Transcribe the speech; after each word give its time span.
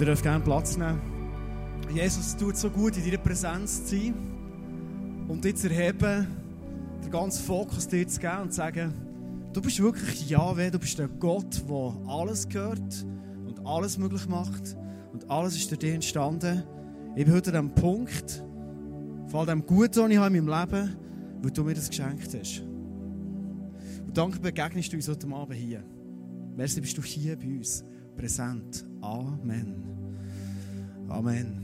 Ihr 0.00 0.06
dürft 0.06 0.22
gerne 0.22 0.42
Platz 0.42 0.78
nehmen. 0.78 0.98
Jesus, 1.92 2.28
es 2.28 2.36
tut 2.36 2.56
so 2.56 2.70
gut, 2.70 2.96
in 2.96 3.04
deiner 3.04 3.18
Präsenz 3.18 3.84
zu 3.84 3.96
sein 3.96 4.14
und 5.28 5.44
dich 5.44 5.56
zu 5.56 5.68
erheben, 5.68 6.26
den 7.04 7.10
ganzen 7.10 7.44
Fokus 7.44 7.86
dir 7.86 8.08
zu 8.08 8.18
geben 8.18 8.40
und 8.44 8.50
zu 8.50 8.56
sagen, 8.56 8.94
du 9.52 9.60
bist 9.60 9.78
wirklich 9.78 10.30
Jahwe, 10.30 10.70
du 10.70 10.78
bist 10.78 10.98
der 10.98 11.06
Gott, 11.06 11.62
der 11.68 12.08
alles 12.08 12.48
gehört 12.48 13.06
und 13.46 13.66
alles 13.66 13.98
möglich 13.98 14.26
macht 14.26 14.74
und 15.12 15.28
alles 15.30 15.56
ist 15.56 15.70
durch 15.70 15.80
dich 15.80 15.92
entstanden. 15.92 16.62
Ich 17.14 17.26
bin 17.26 17.34
heute 17.34 17.50
an 17.50 17.66
dem 17.66 17.74
Punkt, 17.74 18.42
vor 19.26 19.40
allem 19.40 19.66
Guten, 19.66 20.04
was 20.04 20.10
ich 20.10 20.16
habe 20.16 20.34
in 20.34 20.46
meinem 20.46 20.60
Leben, 20.60 20.96
weil 21.42 21.50
du 21.50 21.62
mir 21.62 21.74
das 21.74 21.90
geschenkt 21.90 22.34
hast. 22.40 22.62
Und 24.06 24.16
danke 24.16 24.40
begegnest 24.40 24.94
du 24.94 24.96
uns 24.96 25.08
heute 25.08 25.26
Abend 25.26 25.56
hier. 25.56 25.84
Merci, 26.56 26.80
bist 26.80 26.96
du 26.96 27.02
hier 27.02 27.36
bei 27.36 27.48
uns 27.48 27.84
präsent. 28.20 28.84
Amen. 29.00 29.74
Amen. 31.08 31.56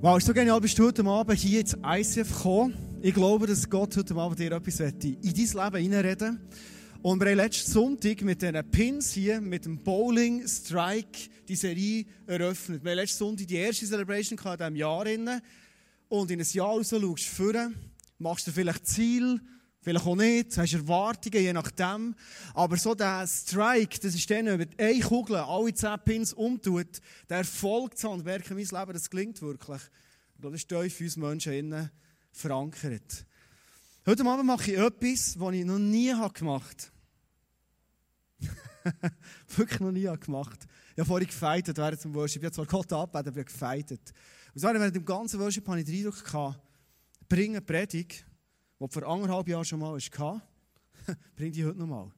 Wow, 0.00 0.18
ist 0.18 0.26
so 0.26 0.32
genial, 0.32 0.60
bist 0.60 0.78
du 0.78 0.86
heute 0.86 1.04
Abend 1.04 1.36
hier 1.40 1.58
ins 1.58 1.76
ICF 1.84 2.36
gekommen. 2.36 2.74
Ich 3.02 3.14
glaube, 3.14 3.48
dass 3.48 3.68
Gott 3.68 3.96
heute 3.96 4.14
Abend 4.14 4.38
dir 4.38 4.52
etwas 4.52 4.78
in 4.78 4.96
dein 5.00 5.16
Leben 5.32 5.82
hineinreden 5.82 6.40
Und 7.02 7.20
wir 7.20 7.30
haben 7.30 7.36
letzten 7.36 7.72
Sonntag 7.72 8.22
mit 8.22 8.40
diesen 8.40 8.70
Pins 8.70 9.10
hier, 9.10 9.40
mit 9.40 9.64
dem 9.64 9.82
Bowling 9.82 10.46
Strike, 10.46 11.30
die 11.48 11.56
Serie 11.56 12.04
eröffnet. 12.28 12.84
Wir 12.84 12.92
haben 12.92 12.98
letzten 12.98 13.18
Sonntag 13.18 13.48
die 13.48 13.56
erste 13.56 13.86
Celebration 13.86 14.38
in 14.38 14.56
diesem 14.56 14.76
Jahr. 14.76 15.04
Und 16.10 16.30
in 16.30 16.40
ein 16.40 16.46
Jahr 16.52 16.68
raus 16.68 16.90
schaust 16.90 17.50
machst 18.18 18.46
du 18.46 18.52
vielleicht 18.52 18.86
Ziel, 18.86 19.40
Vielleicht 19.80 20.06
auch 20.06 20.16
nicht, 20.16 20.56
hast 20.58 20.72
Erwartungen, 20.74 21.40
je 21.40 21.52
nachdem. 21.52 22.14
Aber 22.54 22.76
so 22.76 22.94
der 22.94 23.26
Strike, 23.26 24.00
das 24.00 24.14
ist 24.14 24.28
dann, 24.30 24.46
wenn 24.46 24.68
eine 24.76 25.00
Kugel 25.00 25.36
alle 25.36 25.72
10 25.72 25.96
Pins 26.04 26.32
umtut, 26.32 27.00
der 27.28 27.38
Erfolg 27.38 27.96
zu 27.96 28.10
handwerken 28.10 28.58
in 28.58 28.64
meinem 28.64 28.80
Leben, 28.80 28.92
das 28.92 29.08
klingt 29.08 29.40
wirklich. 29.40 29.80
Das 30.38 30.52
ist 30.52 30.68
tief 30.68 30.94
für 30.94 31.04
uns 31.04 31.16
Menschen 31.16 31.52
innen 31.52 31.90
verankert. 32.32 33.24
Heute 34.06 34.24
Abend 34.24 34.46
mache 34.46 34.72
ich 34.72 34.78
etwas, 34.78 35.38
was 35.38 35.54
ich 35.54 35.64
noch 35.64 35.78
nie 35.78 36.14
gemacht 36.34 36.92
habe. 38.40 39.12
wirklich 39.56 39.80
noch 39.80 39.92
nie 39.92 40.08
gemacht. 40.20 40.58
Ich 40.92 41.00
habe 41.00 41.06
vorhin 41.06 41.28
gefeitet 41.28 41.76
während 41.76 42.02
dem 42.02 42.14
Worship. 42.14 42.42
Ich 42.42 42.46
habe 42.46 42.54
zwar 42.54 42.66
Gott 42.66 42.92
abbeten, 42.92 43.28
aber 43.28 43.40
ich 43.40 43.44
habe 43.46 43.52
gefeitet. 43.52 44.12
Und 44.54 44.60
zwar 44.60 44.74
während 44.74 44.96
dem 44.96 45.04
ganzen 45.04 45.38
Worship 45.40 45.66
hatte 45.68 45.80
ich 45.80 45.86
den 45.86 45.96
Eindruck, 45.96 46.24
gehabt, 46.24 46.60
bringe 47.28 47.60
Predigt 47.60 48.24
die 48.80 48.86
vor 48.88 49.02
anderthalb 49.02 49.48
Jahren 49.48 49.64
schon 49.64 49.80
mal 49.80 49.98
hatte, 49.98 50.42
bringt 51.36 51.56
die 51.56 51.64
heute 51.64 51.78
noch 51.78 51.86
mal. 51.86 52.12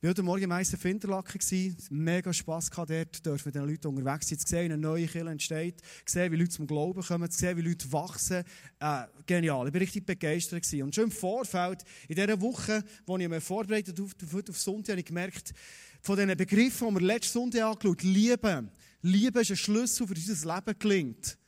Ich 0.00 0.04
war 0.04 0.10
heute 0.10 0.22
Morgen 0.22 0.48
meistens 0.48 0.84
in 0.84 0.92
Interlaken. 0.92 1.76
Mega 1.90 2.32
Spass 2.32 2.70
gehabt 2.70 2.90
dort, 2.90 3.26
dürfen 3.26 3.48
mit 3.48 3.56
den 3.56 3.66
Leuten 3.66 3.88
unterwegs 3.88 4.28
sein, 4.28 4.38
zu 4.38 4.46
sehen, 4.46 4.60
wie 4.68 4.72
eine 4.72 4.78
neue 4.78 5.08
Kirche 5.08 5.28
entsteht, 5.28 5.80
zu 6.06 6.12
sehen, 6.12 6.30
wie 6.30 6.36
Leute 6.36 6.50
zum 6.50 6.68
Glauben 6.68 7.02
kommen, 7.02 7.28
zu 7.28 7.36
sehen, 7.36 7.56
wie 7.56 7.62
Leute 7.62 7.90
wachsen. 7.90 8.44
Äh, 8.78 9.02
genial. 9.26 9.66
Ich 9.66 9.74
war 9.74 9.80
richtig 9.80 10.06
begeistert. 10.06 10.62
Gewesen. 10.62 10.84
Und 10.84 10.94
schon 10.94 11.04
im 11.04 11.10
Vorfeld, 11.10 11.82
in 12.06 12.14
dieser 12.14 12.40
Woche, 12.40 12.84
wo 13.06 13.18
ich 13.18 13.28
mich 13.28 13.42
vorbereitet 13.42 14.00
auf, 14.00 14.12
auf, 14.22 14.48
auf 14.48 14.58
Sonntag, 14.60 14.92
habe 14.92 15.00
ich 15.00 15.06
gemerkt, 15.06 15.52
von 16.00 16.16
diesen 16.16 16.36
Begriffen, 16.36 16.88
die 16.90 16.94
wir 16.94 17.00
letzten 17.00 17.32
Sonntag 17.32 17.62
angeschaut 17.62 18.00
haben, 18.00 18.12
Liebe. 18.12 18.68
Liebe 19.02 19.40
ist 19.40 19.50
ein 19.50 19.56
Schlüssel 19.56 20.06
für 20.06 20.14
unser 20.14 20.54
Leben 20.54 20.78
gelingt. 20.78 21.38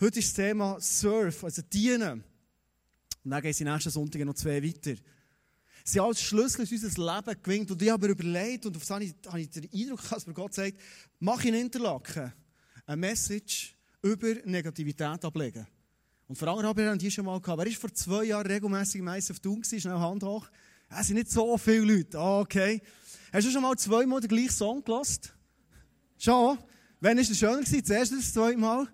Heute 0.00 0.18
ist 0.18 0.26
das 0.26 0.34
Thema 0.34 0.80
Surf, 0.80 1.44
also 1.44 1.62
dienen. 1.62 2.24
Und 3.24 3.30
dann 3.30 3.42
gehen 3.42 3.52
sie 3.52 3.64
nächsten 3.64 3.90
Sonntag 3.90 4.24
noch 4.24 4.34
zwei 4.34 4.62
weiter. 4.62 4.94
Sie 5.84 6.00
haben 6.00 6.08
als 6.08 6.22
Schlüssel 6.22 6.66
in 6.66 6.84
unser 6.84 7.14
Leben 7.14 7.42
gewinnt. 7.42 7.70
Und 7.70 7.82
ich 7.82 7.90
habe 7.90 8.06
mir 8.06 8.12
überlegt, 8.12 8.66
und 8.66 8.76
auf 8.76 8.82
das 8.82 8.90
habe 8.90 9.04
ich, 9.04 9.14
habe 9.26 9.40
ich 9.40 9.50
den 9.50 9.68
Eindruck, 9.72 10.08
dass 10.08 10.26
mir 10.26 10.34
Gott 10.34 10.54
sagt, 10.54 10.78
mach 11.18 11.44
in 11.44 11.54
Interlaken 11.54 12.32
eine 12.86 12.96
Message 12.96 13.76
über 14.02 14.34
Negativität 14.44 15.24
ablegen. 15.24 15.66
Und 16.28 16.36
vor 16.36 16.48
anderthalb 16.48 16.78
Jahren 16.78 16.98
die 16.98 17.10
schon 17.10 17.24
mal 17.24 17.40
gehabt. 17.40 17.58
Wer 17.58 17.66
ist 17.66 17.80
vor 17.80 17.92
zwei 17.92 18.24
Jahren 18.24 18.46
regelmäßig 18.46 19.00
im 19.00 19.08
ISF 19.08 19.38
Thun 19.40 19.60
gewesen? 19.60 19.80
Schnell 19.80 19.98
Hand 19.98 20.22
hoch. 20.22 20.48
Es 20.88 21.06
sind 21.06 21.16
nicht 21.16 21.30
so 21.30 21.56
viele 21.58 21.96
Leute. 21.96 22.18
Ah, 22.18 22.40
okay. 22.40 22.80
Hast 23.32 23.46
du 23.46 23.50
schon 23.50 23.62
mal 23.62 23.76
zweimal 23.76 24.20
den 24.20 24.28
gleichen 24.28 24.50
Song 24.50 24.84
gelost? 24.84 25.34
Schon? 26.18 26.58
Wann 27.00 27.16
war 27.16 27.22
es 27.22 27.38
schöner 27.38 27.60
gewesen? 27.60 27.80
Das 27.80 27.90
erste 27.90 28.14
oder 28.14 28.22
das 28.22 28.32
zweite 28.32 28.58
Mal? 28.58 28.88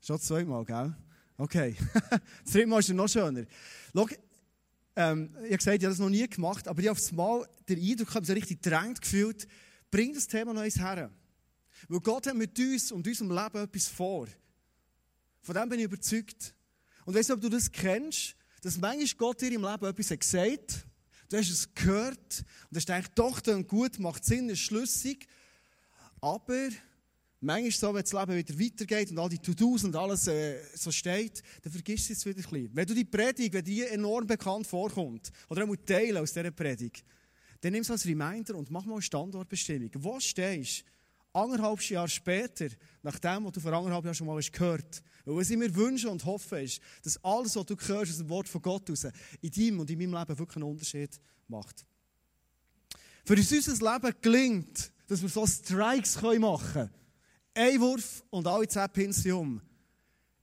Schon 0.00 0.20
zweimal, 0.20 0.64
gell? 0.64 0.94
Okay. 1.36 1.76
das 2.44 2.52
dritte 2.52 2.66
Mal 2.66 2.80
ist 2.80 2.88
noch 2.90 3.08
schöner. 3.08 3.44
Schau, 3.92 4.08
ähm, 4.96 5.30
ich 5.34 5.44
habe 5.44 5.56
gesagt, 5.56 5.78
ich 5.78 5.84
habe 5.84 5.92
das 5.92 5.98
noch 5.98 6.08
nie 6.08 6.26
gemacht, 6.28 6.66
aber 6.68 6.80
ich 6.80 6.88
habe 6.88 6.98
aufs 6.98 7.12
Mal 7.12 7.46
den 7.68 7.78
Eindruck, 7.78 8.08
ich 8.08 8.14
habe 8.14 8.26
so 8.26 8.32
richtig 8.32 8.62
gedrängt 8.62 9.00
gefühlt, 9.00 9.46
bring 9.90 10.14
das 10.14 10.26
Thema 10.26 10.54
noch 10.54 10.62
eins 10.62 10.78
her. 10.78 11.10
Weil 11.88 12.00
Gott 12.00 12.26
hat 12.26 12.34
mit 12.34 12.58
uns 12.58 12.90
und 12.92 13.06
unserem 13.06 13.30
Leben 13.30 13.64
etwas 13.64 13.88
vor. 13.88 14.26
Von 15.42 15.54
dem 15.54 15.68
bin 15.68 15.78
ich 15.78 15.84
überzeugt. 15.84 16.54
Und 17.04 17.14
weißt 17.14 17.28
du, 17.28 17.34
ob 17.34 17.40
du 17.40 17.48
das 17.48 17.70
kennst, 17.70 18.34
dass 18.62 18.78
manchmal 18.78 19.06
Gott 19.18 19.40
dir 19.40 19.52
im 19.52 19.62
Leben 19.62 19.84
etwas 19.84 20.10
hat 20.10 20.20
gesagt 20.20 20.86
du 21.28 21.36
hast 21.36 21.50
es 21.50 21.74
gehört 21.74 22.44
und 22.70 22.76
hast 22.76 22.86
gedacht, 22.86 23.12
doch, 23.14 23.40
dann 23.40 23.66
gut, 23.66 23.98
macht 23.98 24.24
Sinn, 24.24 24.48
ist 24.48 24.60
schlüssig, 24.60 25.26
aber 26.20 26.68
Manchmal 27.40 27.68
ist 27.68 27.74
es 27.74 27.80
so, 27.80 27.94
wenn 27.94 28.02
das 28.02 28.12
Leben 28.12 28.36
wieder 28.36 28.58
weitergeht 28.58 29.10
und 29.10 29.18
all 29.18 29.28
die 29.28 29.38
To-Dos 29.38 29.84
und 29.84 29.94
alles 29.94 30.26
äh, 30.26 30.58
so 30.74 30.90
steht, 30.90 31.42
dann 31.62 31.72
vergisst 31.72 32.08
du 32.08 32.12
es 32.14 32.24
wieder 32.24 32.38
ein 32.38 32.50
bisschen. 32.50 32.70
Wenn 32.72 32.86
du 32.86 32.94
die 32.94 33.04
Predigt, 33.04 33.52
wenn 33.52 33.64
die 33.64 33.82
enorm 33.82 34.26
bekannt 34.26 34.66
vorkommt, 34.66 35.30
oder 35.50 35.64
auch 35.64 35.76
Teile 35.84 36.20
aus 36.20 36.32
dieser 36.32 36.50
Predigt, 36.50 37.04
dann 37.60 37.72
nimm 37.72 37.82
es 37.82 37.90
als 37.90 38.06
Reminder 38.06 38.54
und 38.54 38.70
mach 38.70 38.84
mal 38.86 38.94
eine 38.94 39.02
Standortbestimmung. 39.02 39.90
Wo 39.96 40.18
stehst 40.18 40.80
du 40.80 40.84
anderthalb 41.36 41.82
Jahre 41.82 42.08
später, 42.08 42.68
nach 43.02 43.18
dem, 43.18 43.44
was 43.44 43.52
du 43.52 43.60
vor 43.60 43.72
anderthalb 43.72 44.04
Jahren 44.04 44.14
schon 44.14 44.26
mal 44.26 44.36
hast 44.36 44.52
gehört 44.52 45.02
Weil 45.24 45.36
was 45.36 45.50
ich 45.50 45.56
mir 45.56 45.74
wünsche 45.74 46.08
und 46.08 46.24
hoffe, 46.24 46.62
ist, 46.62 46.80
dass 47.02 47.22
alles, 47.22 47.54
was 47.56 47.66
du 47.66 47.76
hörst 47.76 48.12
aus 48.12 48.18
dem 48.18 48.28
Wort 48.28 48.48
von 48.48 48.62
Gott 48.62 48.88
raus, 48.88 49.06
in 49.40 49.50
deinem 49.50 49.80
und 49.80 49.90
in 49.90 49.98
meinem 49.98 50.14
Leben 50.14 50.38
wirklich 50.38 50.56
einen 50.56 50.70
Unterschied 50.70 51.20
macht. 51.48 51.84
Für 53.24 53.34
uns 53.34 53.52
unser 53.52 53.92
Leben 53.92 54.14
gelingt, 54.22 54.92
dass 55.08 55.20
wir 55.20 55.28
so 55.28 55.46
Strikes 55.46 56.20
machen 56.22 56.72
können, 56.72 56.90
ein 57.56 57.80
Wurf 57.80 58.22
und 58.28 58.46
alle 58.46 58.68
zehn 58.68 58.88
Pinsel 58.92 59.60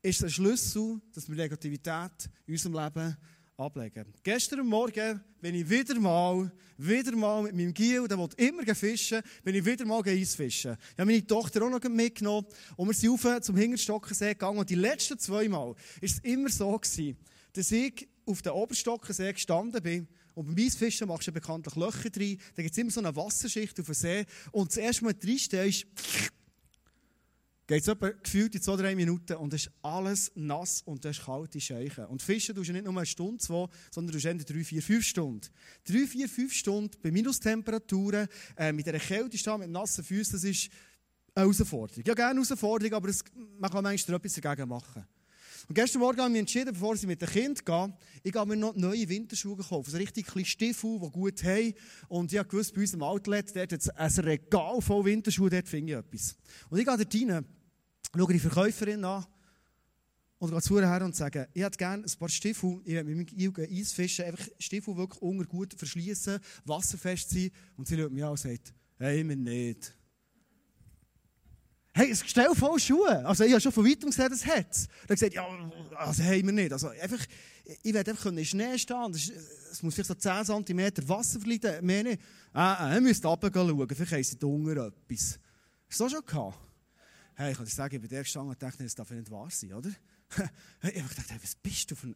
ist 0.02 0.22
der 0.22 0.30
Schlüssel, 0.30 1.00
dass 1.14 1.30
wir 1.30 1.36
Negativität 1.36 2.30
in 2.48 2.56
unserem 2.56 2.74
Leben 2.74 3.18
ablegen. 3.56 4.06
Gestern 4.24 4.66
Morgen 4.66 5.22
bin 5.40 5.54
ich 5.54 5.70
wieder 5.70 6.00
mal, 6.00 6.52
wieder 6.78 7.16
mal 7.16 7.44
mit 7.44 7.56
meinem 7.56 7.74
Giel, 7.74 8.08
der 8.08 8.18
will 8.18 8.30
immer 8.38 8.74
fischen, 8.74 9.22
bin 9.44 9.54
ich 9.54 9.64
wieder 9.64 9.86
mal 9.86 10.02
Eisfischen. 10.04 10.76
Ich 10.94 11.00
habe 11.00 11.06
meine 11.06 11.26
Tochter 11.26 11.64
auch 11.64 11.70
noch 11.70 11.84
mitgenommen 11.88 12.48
und 12.78 12.88
wir 12.88 12.96
sind 12.96 13.12
rauf 13.12 13.42
zum 13.42 13.58
Hingerstockensee 13.58 14.30
gegangen 14.30 14.58
und 14.58 14.70
die 14.70 14.76
letzten 14.76 15.20
zwei 15.20 15.48
Mal 15.48 15.68
war 15.68 15.76
es 16.02 16.18
immer 16.20 16.50
so 16.50 16.76
gewesen, 16.76 17.16
dass 17.54 17.72
ich 17.72 18.08
auf 18.26 18.42
dem 18.42 18.54
Oberstockensee 18.54 19.34
gestanden 19.34 19.84
bin 19.84 20.08
und 20.34 20.48
beim 20.48 20.66
Eisfischen 20.66 21.08
machst 21.08 21.28
du 21.28 21.32
bekanntlich 21.32 21.76
Löcher 21.76 22.10
drin, 22.10 22.40
da 22.56 22.64
gibt 22.64 22.72
es 22.72 22.78
immer 22.80 22.90
so 22.90 23.02
eine 23.02 23.16
Wasserschicht 23.16 23.80
auf 23.80 23.86
dem 23.86 23.94
See 23.94 24.26
und 24.52 24.72
das 24.72 24.78
erste 24.78 25.04
Mal 25.06 25.14
reinstehst, 25.24 25.86
geht 27.68 27.82
es 27.82 27.88
etwa 27.88 28.10
gefühlt 28.10 28.54
in 28.56 28.62
zwei, 28.62 28.76
drei 28.76 28.96
Minuten 28.96 29.36
und 29.38 29.54
es 29.54 29.68
ist 29.68 29.72
alles 29.82 30.32
nass 30.36 30.82
und 30.82 31.04
du 31.04 31.10
hast 31.10 31.24
kalte 31.24 31.60
Scheichen. 31.62 32.06
Und 32.06 32.22
fischen 32.22 32.56
tust 32.56 32.70
du 32.70 32.74
nicht 32.74 32.86
nur 32.86 32.96
eine 32.96 33.06
Stunde, 33.06 33.38
zwei, 33.38 33.68
sondern 33.92 34.20
du 34.20 34.28
hast 34.28 34.50
drei, 34.50 34.64
vier, 34.64 34.82
fünf 34.82 35.06
Stunden. 35.06 35.48
Drei, 35.86 36.06
vier, 36.06 36.28
fünf 36.28 36.54
Stunden 36.54 36.98
bei 37.02 37.12
Minustemperaturen, 37.12 38.28
äh, 38.58 38.72
mit 38.72 38.88
einer 38.88 39.00
Kälte 39.00 39.38
stehen, 39.38 39.60
mit 39.60 39.70
nassen 39.70 40.04
Füßen, 40.04 40.34
das 40.34 40.44
ist 40.44 40.70
eine 41.36 41.46
Herausforderung. 41.46 42.04
Ja, 42.06 42.14
gerne 42.14 42.32
eine 42.32 42.42
Herausforderung, 42.42 42.94
aber 42.94 43.10
es, 43.10 43.24
man 43.60 43.72
kann 43.72 43.84
manchmal 43.84 44.18
etwas 44.18 44.34
dagegen 44.34 44.70
machen. 44.70 45.06
Und 45.68 45.76
gestern 45.76 46.02
Morgen 46.02 46.20
habe 46.20 46.30
ich 46.30 46.34
mich 46.34 46.40
entschieden, 46.42 46.74
bevor 46.74 46.96
ich 46.96 47.06
mit 47.08 47.22
dem 47.22 47.30
Kind 47.30 47.66
gehe, 47.66 47.94
ich 48.22 48.36
habe 48.36 48.50
mir 48.50 48.58
noch 48.58 48.76
neue 48.76 49.08
Winterschuhe 49.08 49.56
gekauft. 49.56 49.92
So 49.92 49.98
richtig 49.98 50.28
kleine 50.28 50.46
Stiefel, 50.46 51.00
die 51.00 51.10
gut 51.10 51.44
haben. 51.44 51.74
Und 52.10 52.34
ich 52.34 52.40
habe 52.40 52.50
gewusst, 52.50 52.74
bei 52.74 52.82
uns 52.82 52.94
im 52.94 53.02
Outlet, 53.02 53.56
dort 53.56 53.72
hat 53.72 53.98
ein 53.98 54.12
Regal 54.26 54.82
voll 54.82 55.06
Winterschuhe, 55.06 55.50
dort 55.50 55.68
finde 55.68 55.94
ich 55.94 56.00
etwas. 56.00 56.36
Und 56.70 56.80
ich 56.80 56.86
gehe 56.86 56.98
dort 56.98 57.16
rein, 57.16 57.46
schaue 58.16 58.34
die 58.34 58.40
Verkäuferin 58.40 59.06
an 59.06 59.26
und 60.40 60.52
gehe 60.52 60.62
zu 60.62 60.78
ihr 60.78 60.90
her 60.90 61.06
und 61.06 61.16
sage, 61.16 61.48
ich 61.54 61.64
hätte 61.64 61.78
gerne 61.78 62.04
ein 62.04 62.20
paar 62.20 62.30
Stiefel, 62.30 62.82
ich 62.84 62.96
will 62.96 63.16
mit 63.16 63.38
meinem 63.38 63.72
Eisfischen, 63.72 64.26
einfach 64.26 64.46
Stiefel 64.60 64.98
wirklich 64.98 65.22
unter 65.22 65.46
gut 65.46 65.74
verschließen, 65.74 66.40
wasserfest 66.66 67.30
sein. 67.30 67.52
Und 67.78 67.88
sie 67.88 67.98
schaut 67.98 68.12
mich 68.12 68.24
an 68.24 68.32
und 68.32 68.38
sagt, 68.38 68.74
hey, 68.98 69.24
mir 69.24 69.38
nicht. 69.38 69.96
Hey, 71.96 72.10
es 72.10 72.24
Gestell 72.24 72.56
voll 72.56 72.80
Schuhe. 72.80 73.24
Also, 73.24 73.44
ich 73.44 73.52
habe 73.52 73.62
schon 73.62 73.72
von 73.72 73.86
weitem 73.86 74.10
gesehen, 74.10 74.30
das 74.30 74.44
hat 74.48 74.66
es. 74.72 74.88
Dann 75.08 75.16
gesagt, 75.16 75.34
ja, 75.36 75.46
also 75.96 76.24
haben 76.24 76.46
wir 76.46 76.52
nicht. 76.52 76.74
Also, 76.74 76.88
einfach, 76.88 77.24
ich 77.84 77.94
werde 77.94 78.12
einfach 78.12 78.26
in 78.26 78.44
Schnee 78.44 78.78
stehen. 78.80 79.12
Es 79.14 79.84
muss 79.84 79.94
vielleicht 79.94 80.08
so 80.08 80.16
10 80.16 80.66
cm 80.66 81.08
Wasser 81.08 81.40
verleiten. 81.40 81.86
Mehr 81.86 82.04
nicht. 82.04 82.22
Ah, 82.52 82.88
ah, 82.88 82.96
ihr 82.96 83.02
müsst 83.02 83.24
runter 83.24 83.52
vielleicht 83.52 84.12
haben 84.12 84.24
sie 84.24 84.38
unten 84.44 84.72
etwas. 84.72 85.40
Hast 85.88 86.00
du 86.00 86.04
das 86.04 86.12
schon 86.14 86.26
gehabt? 86.26 86.58
Hey, 87.36 87.52
ich 87.52 87.58
kann 87.58 87.66
dir 87.66 87.72
sagen, 87.72 87.96
ich 87.96 88.02
bin 88.02 88.10
der 88.10 88.24
gestanden 88.24 88.50
und 88.50 88.62
dachte, 88.62 88.84
das 88.84 88.96
darf 88.96 89.10
nicht 89.12 89.30
wahr 89.30 89.50
sein, 89.52 89.74
oder? 89.74 89.90
ich 90.30 91.00
habe 91.00 91.10
gedacht, 91.10 91.30
hey, 91.30 91.40
was 91.42 91.56
bist 91.56 91.92
du 91.92 91.96
für 91.96 92.08
ein, 92.08 92.16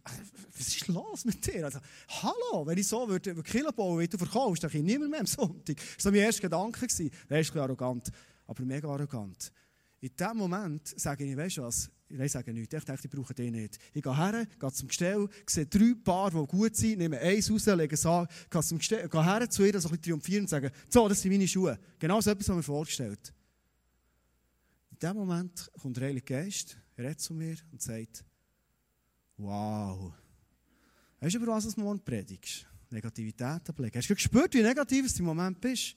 was 0.57 0.67
ist 0.67 0.87
los 0.87 1.25
mit 1.25 1.45
dir? 1.45 1.65
Also, 1.65 1.79
hallo, 2.07 2.65
wenn 2.65 2.77
ich 2.77 2.87
so 2.87 3.07
würde, 3.07 3.35
Kilo 3.43 3.71
bauen, 3.71 3.99
wie 3.99 4.07
du 4.07 4.17
verkaufst, 4.17 4.63
dann 4.63 4.71
ich 4.71 4.81
niemand 4.81 5.11
mehr 5.11 5.19
am 5.19 5.27
Sonntag. 5.27 5.77
Das 5.95 6.05
war 6.05 6.11
mein 6.11 6.21
erster 6.21 6.41
Gedanke. 6.41 6.81
Das 6.87 6.99
ist 6.99 7.11
ein 7.11 7.11
bisschen 7.27 7.59
arrogant, 7.59 8.11
aber 8.47 8.63
mega 8.63 8.87
arrogant. 8.87 9.51
In 9.99 10.15
dem 10.15 10.37
Moment 10.37 10.87
sage 10.99 11.23
ich, 11.25 11.35
weißt 11.35 11.57
du 11.57 11.63
was, 11.63 11.89
ich 12.09 12.31
sage 12.31 12.53
nichts, 12.53 12.73
ich 12.73 12.83
denke, 12.83 13.01
ich 13.03 13.09
brauche 13.09 13.33
den 13.33 13.53
nicht. 13.53 13.79
Ich 13.93 14.01
gehe 14.01 14.15
her, 14.15 14.45
gehe 14.59 14.71
zum 14.71 14.87
Gestell, 14.87 15.27
sehe 15.45 15.65
drei 15.65 15.93
Paar, 16.03 16.29
die 16.31 16.45
gut 16.45 16.75
sind, 16.75 16.99
nehme 16.99 17.19
eins 17.19 17.51
raus, 17.51 17.65
lege 17.65 17.95
es 17.95 18.05
an, 18.05 18.27
gehe, 18.49 18.61
zum 18.61 18.77
Gestell, 18.77 19.09
gehe 19.09 19.25
her 19.25 19.49
zu 19.49 19.65
ihr, 19.65 19.79
so 19.79 19.87
ein 19.87 19.91
bisschen 19.91 20.03
triumphierend 20.03 20.43
und 20.43 20.49
sage, 20.49 20.71
so, 20.87 21.07
das 21.07 21.21
sind 21.21 21.31
meine 21.31 21.47
Schuhe. 21.47 21.79
Genau 21.99 22.21
so 22.21 22.29
etwas, 22.29 22.47
was 22.47 22.55
mir 22.55 22.63
vorgestellt. 22.63 23.33
In 24.91 24.99
dem 24.99 25.15
Moment 25.15 25.69
kommt 25.81 25.97
der 25.97 26.07
Heilige 26.07 26.25
Geist, 26.25 26.77
redet 26.97 27.19
zu 27.19 27.33
mir 27.33 27.57
und 27.71 27.81
sagt, 27.81 28.23
wow. 29.37 30.13
Weißt 31.19 31.35
du, 31.35 31.39
über 31.39 31.53
was 31.53 31.73
du 31.73 31.81
morgen 31.81 32.03
predigst? 32.03 32.67
Negativität 32.89 33.67
ablegen. 33.69 33.97
Hast 33.97 34.09
du 34.09 34.15
gespürt, 34.15 34.53
wie 34.53 34.61
negativ 34.61 35.11
du 35.11 35.19
im 35.19 35.25
Moment 35.25 35.59
bist? 35.59 35.95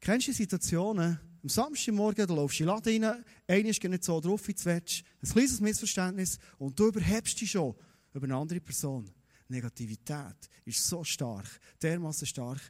Kennst 0.00 0.28
du 0.28 0.32
Situationen, 0.32 1.18
am 1.44 1.50
Samstagmorgen, 1.50 2.26
da 2.26 2.34
laufst 2.34 2.58
du 2.58 2.64
in 2.64 2.68
den 2.68 2.74
Laden 2.74 3.04
rein, 3.04 3.24
einer 3.46 3.68
ist 3.68 3.84
nicht 3.84 4.02
so 4.02 4.18
drauf, 4.18 4.48
wie 4.48 4.54
du 4.54 4.64
willst, 4.64 5.04
ein 5.22 5.28
kleines 5.28 5.60
Missverständnis 5.60 6.38
und 6.58 6.78
du 6.78 6.88
überhebst 6.88 7.38
dich 7.38 7.50
schon 7.50 7.74
über 8.14 8.24
eine 8.24 8.36
andere 8.36 8.60
Person. 8.60 9.10
Negativität 9.48 10.48
ist 10.64 10.82
so 10.86 11.04
stark, 11.04 11.46
dermaßen 11.82 12.26
stark 12.26 12.60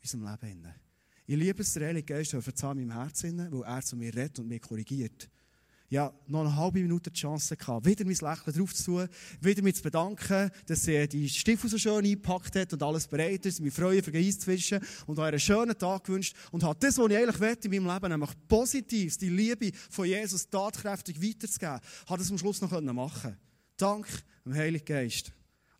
in 0.00 0.20
unserem 0.20 0.38
Leben. 0.42 0.74
Ich 1.26 1.36
liebe 1.36 1.62
es, 1.62 1.74
der 1.74 1.86
Heilige 1.86 2.12
Geist 2.12 2.34
auf 2.34 2.48
in 2.48 2.68
meinem 2.88 2.90
Herzen, 2.90 3.52
weil 3.52 3.62
er 3.62 3.82
zu 3.82 3.96
mir 3.96 4.12
redet 4.12 4.40
und 4.40 4.48
mich 4.48 4.60
korrigiert 4.60 5.30
ja, 5.90 6.12
noch 6.26 6.40
eine 6.40 6.56
halbe 6.56 6.80
Minute 6.80 7.10
die 7.10 7.20
Chance 7.20 7.56
gehabt, 7.56 7.86
wieder 7.86 8.04
mein 8.04 8.14
Lächeln 8.14 8.56
drauf 8.56 8.74
zu 8.74 8.84
tun, 8.84 9.08
wieder 9.40 9.62
mich 9.62 9.76
zu 9.76 9.82
bedanken, 9.82 10.50
dass 10.66 10.82
sie 10.82 11.06
die 11.08 11.28
Stiefel 11.28 11.70
so 11.70 11.78
schön 11.78 12.04
eingepackt 12.04 12.56
hat 12.56 12.72
und 12.72 12.82
alles 12.82 13.06
bereit 13.06 13.44
ist, 13.46 13.60
mich 13.60 13.74
freuen, 13.74 14.02
Eis 14.14 14.38
zu 14.38 14.46
fischen 14.46 14.80
und 15.06 15.18
euch 15.18 15.26
einen 15.26 15.40
schönen 15.40 15.78
Tag 15.78 16.04
gewünscht 16.04 16.34
und 16.50 16.64
hat 16.64 16.82
das, 16.82 16.98
was 16.98 17.10
ich 17.10 17.16
eigentlich 17.16 17.40
will 17.40 17.56
in 17.62 17.84
meinem 17.84 17.94
Leben, 17.94 18.12
nämlich 18.12 18.30
positiv, 18.48 19.16
die 19.18 19.28
Liebe 19.28 19.70
von 19.90 20.06
Jesus 20.06 20.48
tatkräftig 20.48 21.20
weiterzugeben, 21.22 21.80
hat 22.06 22.20
es 22.20 22.30
am 22.30 22.38
Schluss 22.38 22.60
noch 22.60 22.80
machen. 22.80 23.36
Dank 23.76 24.06
dem 24.44 24.54
Heiligen 24.54 24.84
Geist. 24.84 25.32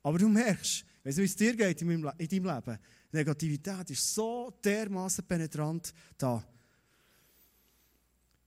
Aber 0.02 0.18
du 0.18 0.28
merkst, 0.28 0.84
wenn 1.02 1.10
es 1.10 1.18
wie 1.18 1.24
es 1.24 1.36
dir 1.36 1.56
geht 1.56 1.80
in, 1.82 1.88
meinem, 1.88 2.12
in 2.18 2.28
deinem 2.28 2.54
Leben, 2.54 2.78
Negativität 3.12 3.90
ist 3.90 4.14
so 4.14 4.52
dermaßen 4.62 5.24
penetrant 5.26 5.92
da. 6.18 6.44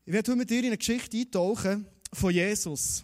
Ich 0.07 0.13
werde 0.13 0.37
mit 0.37 0.49
dir 0.49 0.59
in 0.59 0.67
eine 0.67 0.77
Geschichte 0.77 1.17
eintauchen 1.17 1.85
von 2.13 2.33
Jesus. 2.33 3.03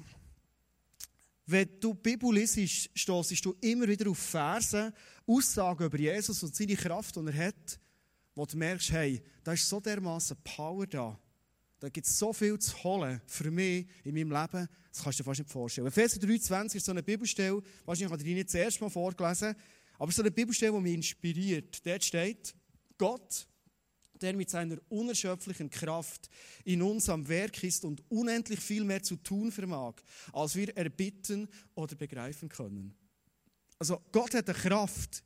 Wenn 1.45 1.67
du 1.81 1.93
die 1.93 1.99
Bibel 2.01 2.33
liest, 2.33 2.89
stoßest 2.95 3.43
du 3.43 3.57
immer 3.59 3.89
wieder 3.89 4.09
auf 4.09 4.17
Versen, 4.17 4.93
Aussagen 5.27 5.83
über 5.83 5.99
Jesus 5.99 6.41
und 6.43 6.55
seine 6.55 6.77
Kraft, 6.77 7.17
die 7.17 7.25
er 7.25 7.47
hat, 7.47 7.77
wo 8.33 8.45
du 8.45 8.55
merkst, 8.55 8.93
hey, 8.93 9.21
da 9.43 9.51
ist 9.51 9.67
so 9.67 9.81
dermaßen 9.81 10.37
Power 10.45 10.87
da. 10.87 11.19
Da 11.81 11.89
gibt 11.89 12.07
es 12.07 12.17
so 12.17 12.31
viel 12.31 12.57
zu 12.57 12.81
holen 12.85 13.19
für 13.25 13.51
mich 13.51 13.85
in 14.05 14.15
meinem 14.15 14.31
Leben, 14.31 14.69
das 14.89 15.03
kannst 15.03 15.19
du 15.19 15.23
dir 15.23 15.25
fast 15.25 15.39
nicht 15.41 15.51
vorstellen. 15.51 15.87
Epheser 15.87 16.21
3,20 16.21 16.75
ist 16.77 16.85
so 16.85 16.93
eine 16.93 17.03
Bibelstelle, 17.03 17.61
wahrscheinlich 17.83 18.13
habe 18.13 18.23
ich 18.23 18.33
nicht 18.33 18.47
das 18.47 18.55
erste 18.55 18.81
Mal 18.81 18.89
vorgelesen, 18.89 19.55
aber 19.99 20.09
so 20.09 20.21
eine 20.21 20.31
Bibelstelle, 20.31 20.71
die 20.71 20.79
mich 20.79 20.93
inspiriert. 20.93 21.85
Dort 21.85 22.05
steht, 22.05 22.55
Gott 22.97 23.45
der 24.23 24.33
mit 24.35 24.49
seiner 24.49 24.77
unerschöpflichen 24.89 25.69
Kraft 25.69 26.29
in 26.63 26.81
uns 26.81 27.09
am 27.09 27.27
Werk 27.27 27.61
ist 27.63 27.83
und 27.83 28.01
unendlich 28.09 28.59
viel 28.59 28.85
mehr 28.85 29.03
zu 29.03 29.17
tun 29.17 29.51
vermag, 29.51 29.95
als 30.31 30.55
wir 30.55 30.75
erbitten 30.75 31.47
oder 31.75 31.95
begreifen 31.95 32.49
können. 32.49 32.95
Also 33.77 34.01
Gott 34.11 34.33
hat 34.33 34.49
eine 34.49 34.57
Kraft, 34.57 35.23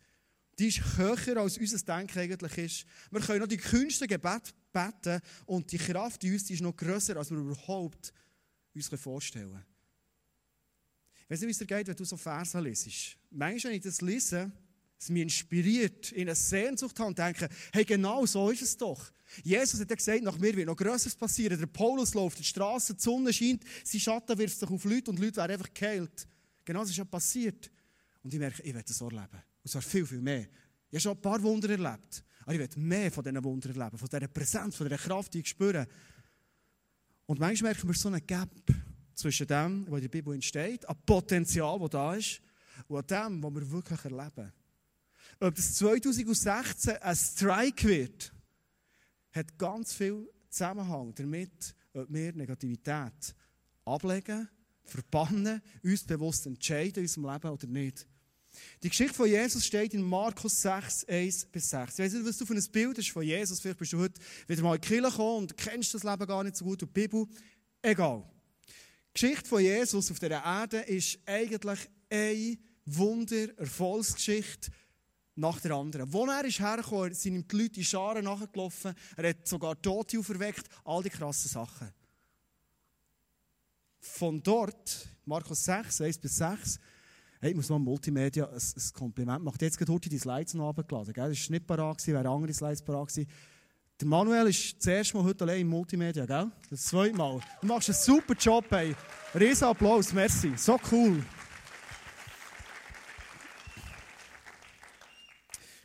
die 0.58 0.70
ist 0.70 0.98
höher 0.98 1.38
als 1.38 1.60
unser 1.60 1.78
Denken 1.78 2.18
eigentlich 2.18 2.58
ist. 2.58 2.86
Wir 3.12 3.22
können 3.22 3.40
noch 3.40 3.48
die 3.48 3.58
kühnsten 3.58 4.08
Gebete 4.08 4.52
beten 4.74 5.22
und 5.46 5.72
die 5.72 5.78
Kraft 5.78 6.24
in 6.24 6.34
uns 6.34 6.46
die 6.46 6.54
ist 6.56 6.62
noch 6.62 6.76
grösser, 6.76 7.18
als 7.18 7.30
wir 7.30 7.38
überhaupt 7.38 8.12
uns 8.74 8.88
vorstellen 8.88 9.52
können. 9.52 9.66
Ich 11.24 11.30
weiß 11.30 11.42
wie 11.42 11.52
es 11.52 11.58
dir 11.58 11.66
geht, 11.68 11.88
wenn 11.88 11.96
du 11.96 12.06
so 12.06 12.18
Verse 12.18 12.60
liest. 12.60 13.18
Manchmal, 13.30 13.72
wenn 13.72 13.78
ich 13.78 13.84
das 13.84 14.02
lese, 14.02 14.52
es 15.00 15.10
mich 15.10 15.24
inspiriert, 15.24 16.12
in 16.12 16.28
eine 16.28 16.36
Sehnsucht 16.36 17.00
haben 17.00 17.08
und 17.08 17.18
denken, 17.18 17.48
hey, 17.72 17.86
genau 17.86 18.26
so 18.26 18.50
ist 18.50 18.62
es 18.62 18.78
doch. 18.78 19.12
Jesus 19.44 19.80
hat 19.80 19.90
ja 19.90 19.96
gesagt, 19.96 20.24
nach 20.24 20.38
mir 20.38 20.56
wird 20.56 20.68
noch 20.68 20.76
Größeres 20.76 21.16
passieren. 21.16 21.60
Der 21.60 21.68
Paulus 21.68 22.14
läuft 22.14 22.40
die 22.40 22.44
Straße, 22.44 22.96
die 22.96 23.02
Sonne 23.02 23.34
scheint, 23.34 23.64
sein 23.84 24.02
Schatten 24.02 24.38
wirft 24.38 24.60
sich 24.60 24.70
auf 24.70 24.84
Leute 24.86 25.12
und 25.12 25.20
Leute 25.20 25.38
werden 25.38 25.52
einfach 25.52 25.74
geheilt. 25.74 26.28
Genau 26.64 26.82
das 26.82 26.90
ist 26.90 26.98
ja 26.98 27.06
passiert. 27.06 27.70
Und 28.24 28.34
ich 28.34 28.40
merke, 28.40 28.62
ich 28.64 28.74
werde 28.74 28.88
das 28.88 28.98
so 28.98 29.06
erleben. 29.06 29.42
Und 29.64 29.70
zwar 29.70 29.82
viel, 29.82 30.06
viel 30.06 30.22
mehr. 30.22 30.48
Ich 30.90 30.94
habe 30.94 31.00
schon 31.00 31.12
ein 31.14 31.22
paar 31.22 31.42
Wunder 31.44 31.70
erlebt. 31.70 32.24
Aber 32.42 32.54
ich 32.54 32.60
werde 32.60 32.80
mehr 32.80 33.12
von 33.12 33.24
diesen 33.24 33.44
Wundern 33.44 33.76
erleben, 33.76 33.98
von 33.98 34.08
dieser 34.08 34.28
Präsenz, 34.28 34.76
von 34.76 34.88
dieser 34.88 35.02
Kraft, 35.02 35.34
die 35.34 35.40
ich 35.40 35.50
spüre. 35.50 35.86
Und 37.26 37.40
manchmal 37.40 37.74
merken 37.74 37.90
wir 37.90 37.96
so 37.96 38.08
einen 38.08 38.26
Gap 38.26 38.50
zwischen 39.14 39.48
dem, 39.48 39.86
was 39.90 39.98
in 39.98 40.02
der 40.04 40.10
Bibel 40.10 40.34
entsteht, 40.34 40.88
am 40.88 40.96
Potenzial, 41.06 41.78
das 41.80 41.90
da 41.90 42.16
ist, 42.16 42.42
und 42.88 43.12
dem, 43.12 43.44
was 43.44 43.54
wir 43.54 43.72
wirklich 43.72 44.06
erleben 44.06 44.54
ob 45.40 45.56
das 45.56 45.76
2016 45.76 46.98
ein 46.98 47.16
Strike 47.16 47.88
wird, 47.88 48.34
hat 49.32 49.58
ganz 49.58 49.94
viel 49.94 50.28
Zusammenhang 50.50 51.14
damit, 51.16 51.76
ob 51.94 52.08
wir 52.10 52.34
Negativität 52.34 53.36
ablegen, 53.86 54.50
verbannen, 54.84 55.62
uns 55.84 56.04
bewusst 56.04 56.46
entscheiden 56.46 56.98
in 56.98 57.04
unserem 57.04 57.32
Leben 57.32 57.50
oder 57.50 57.68
nicht. 57.68 58.08
Die 58.82 58.90
Geschichte 58.90 59.14
von 59.14 59.28
Jesus 59.28 59.66
steht 59.66 59.94
in 59.94 60.02
Markus 60.02 60.62
6, 60.62 61.06
1 61.06 61.46
bis 61.46 61.70
6. 61.70 61.94
Ich 61.94 62.06
weiß 62.06 62.14
nicht, 62.14 62.26
was 62.26 62.38
du 62.38 62.46
für 62.46 62.56
ein 62.56 62.72
Bild 62.72 62.98
hast 62.98 63.12
von 63.12 63.24
Jesus. 63.24 63.60
Vielleicht 63.60 63.78
bist 63.78 63.94
du 63.94 64.00
heute 64.00 64.20
wieder 64.48 64.64
mal 64.64 64.76
in 64.76 64.82
die 64.82 64.88
Kirche 64.88 65.12
gekommen 65.12 65.38
und 65.40 65.58
kennst 65.58 65.94
das 65.94 66.04
Leben 66.04 66.26
gar 66.26 66.44
nicht 66.44 66.56
so 66.56 66.66
gut 66.66 66.82
und 66.82 66.90
die 66.90 67.02
Bibel. 67.02 67.28
Egal. 67.82 68.24
Die 69.10 69.14
Geschichte 69.14 69.48
von 69.48 69.62
Jesus 69.62 70.10
auf 70.10 70.20
dieser 70.20 70.44
Erde 70.44 70.80
ist 70.80 71.20
eigentlich 71.26 71.80
eine 72.10 72.58
Wunder-Erfolgsgeschichte 72.86 74.72
nach 75.38 75.60
der 75.62 75.72
anderen. 75.72 76.12
Wo 76.12 76.26
er 76.26 76.46
ist 76.46 76.60
hergekommen, 76.60 77.14
sind 77.14 77.36
ihm 77.36 77.48
die 77.48 77.56
Leute 77.56 77.80
in 77.80 77.86
Scharen 77.86 78.26
nachgelaufen, 78.26 78.94
er 79.16 79.30
hat 79.30 79.48
sogar 79.48 79.82
Tote 79.82 80.20
auferweckt, 80.20 80.68
all 80.84 81.04
die 81.04 81.10
krassen 81.10 81.50
Sachen. 81.50 81.90
Von 84.00 84.42
dort, 84.42 85.10
Markus 85.26 85.66
6, 85.66 86.02
1 86.02 86.18
bis 86.18 86.38
6, 86.38 86.80
hey, 87.42 87.52
ich 87.52 87.56
muss 87.56 87.70
noch 87.70 87.80
Multimedia 87.80 88.46
ein, 88.46 88.56
ein 88.56 88.94
Kompliment 88.94 89.44
machen. 89.44 89.58
Jetzt 89.62 89.78
gerade 89.78 89.92
heute 89.92 90.10
die 90.10 90.20
Slides 90.20 90.54
noch 90.54 90.68
runtergeladen. 90.68 91.14
Gell? 91.14 91.30
Das 91.30 91.50
war 91.50 91.52
nicht 91.52 91.68
parat, 91.68 91.98
gewesen, 91.98 92.14
wäre 92.14 92.30
andere 92.30 92.54
Slides 92.54 92.82
parat. 92.82 93.14
Der 94.00 94.08
Manuel 94.08 94.48
ist 94.48 94.78
das 94.78 94.88
erste 94.88 95.18
Mal 95.18 95.24
heute 95.24 95.44
allein 95.44 95.62
im 95.62 95.70
Multimedia, 95.70 96.26
gell? 96.26 96.52
Das 96.70 96.84
zweite 96.84 97.16
Mal. 97.16 97.40
Du 97.62 97.68
machst 97.68 97.90
einen 97.90 97.98
super 97.98 98.36
Job, 98.36 98.66
hey. 98.70 98.96
Riesen 99.34 99.68
Applaus, 99.68 100.14
merci. 100.14 100.54
So 100.56 100.80
cool. 100.92 101.24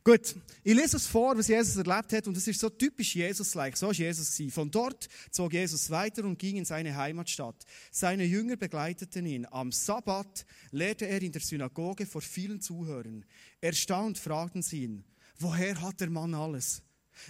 Gut, 0.04 0.35
ich 0.64 0.75
lese 0.75 0.97
es 0.97 1.06
vor, 1.06 1.38
was 1.38 1.47
Jesus 1.47 1.76
erlebt 1.76 2.12
hat, 2.12 2.26
und 2.26 2.37
es 2.37 2.49
ist 2.49 2.59
so 2.59 2.68
typisch 2.68 3.14
Jesus-like. 3.14 3.76
So 3.76 3.87
war 3.87 3.92
Jesus. 3.92 4.42
Von 4.52 4.68
dort 4.68 5.09
zog 5.30 5.52
Jesus 5.52 5.90
weiter 5.90 6.25
und 6.25 6.40
ging 6.40 6.56
in 6.56 6.64
seine 6.64 6.97
Heimatstadt. 6.97 7.64
Seine 7.92 8.25
Jünger 8.25 8.56
begleiteten 8.56 9.25
ihn. 9.26 9.47
Am 9.47 9.71
Sabbat 9.71 10.44
lehrte 10.73 11.06
er 11.06 11.23
in 11.23 11.30
der 11.30 11.40
Synagoge 11.40 12.04
vor 12.04 12.21
vielen 12.21 12.61
Zuhörern. 12.61 13.25
Erstaunt 13.61 14.18
fragten 14.18 14.62
sie 14.62 14.82
ihn, 14.85 15.04
woher 15.38 15.80
hat 15.80 16.00
der 16.00 16.11
Mann 16.11 16.35
alles? 16.35 16.82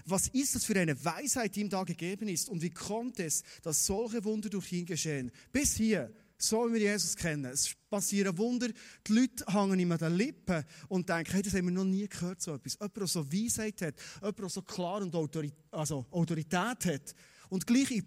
Was 0.06 0.28
ist 0.28 0.54
das 0.54 0.64
für 0.64 0.78
eine 0.78 1.04
Weisheit, 1.04 1.54
die 1.54 1.60
ihm 1.60 1.68
da 1.68 1.82
gegeben 1.84 2.28
ist? 2.28 2.48
Und 2.48 2.62
wie 2.62 2.70
kommt 2.70 3.20
es, 3.20 3.42
dass 3.62 3.84
solche 3.84 4.24
Wunder 4.24 4.48
durch 4.48 4.72
ihn 4.72 4.86
geschehen? 4.86 5.30
Bis 5.52 5.74
hier 5.74 6.10
so 6.42 6.68
wie 6.68 6.74
wir 6.74 6.80
Jesus 6.80 7.16
kennen. 7.16 7.46
Es 7.46 7.74
passieren 7.88 8.36
Wunder, 8.38 8.68
die 9.06 9.12
Leute 9.12 9.44
hängen 9.46 9.78
ihm 9.78 9.92
an 9.92 9.98
den 9.98 10.16
Lippen 10.16 10.64
und 10.88 11.08
denken, 11.08 11.32
hey, 11.32 11.42
das 11.42 11.54
haben 11.54 11.66
wir 11.66 11.72
noch 11.72 11.84
nie 11.84 12.08
gehört, 12.08 12.42
so 12.42 12.54
etwas. 12.54 12.74
Jemand, 12.74 12.96
der 12.96 13.06
so 13.06 13.32
Weisheit 13.32 13.80
hat, 13.82 13.94
jemand, 14.20 14.38
der 14.38 14.48
so 14.48 14.62
klar 14.62 15.02
und 15.02 15.14
Autorität, 15.14 15.58
also 15.70 16.06
Autorität 16.10 16.84
hat 16.84 17.14
und 17.48 17.66
gleich 17.66 17.90
in 17.90 18.06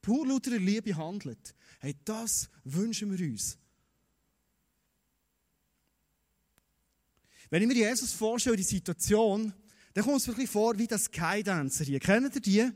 pur 0.00 0.26
lauter 0.26 0.58
Liebe 0.58 0.96
handelt. 0.96 1.54
Hey, 1.80 1.94
das 2.04 2.48
wünschen 2.64 3.16
wir 3.16 3.26
uns. 3.26 3.58
Wenn 7.50 7.62
ich 7.62 7.68
mir 7.68 7.74
Jesus 7.74 8.12
vorstelle, 8.12 8.56
die 8.56 8.62
Situation, 8.62 9.52
dann 9.92 10.04
kommt 10.04 10.16
es 10.16 10.26
wirklich 10.26 10.48
vor 10.48 10.78
wie 10.78 10.86
das 10.86 11.04
Sky-Dancer 11.04 11.84
hier. 11.84 12.00
Kennt 12.00 12.34
ihr 12.34 12.40
die? 12.40 12.72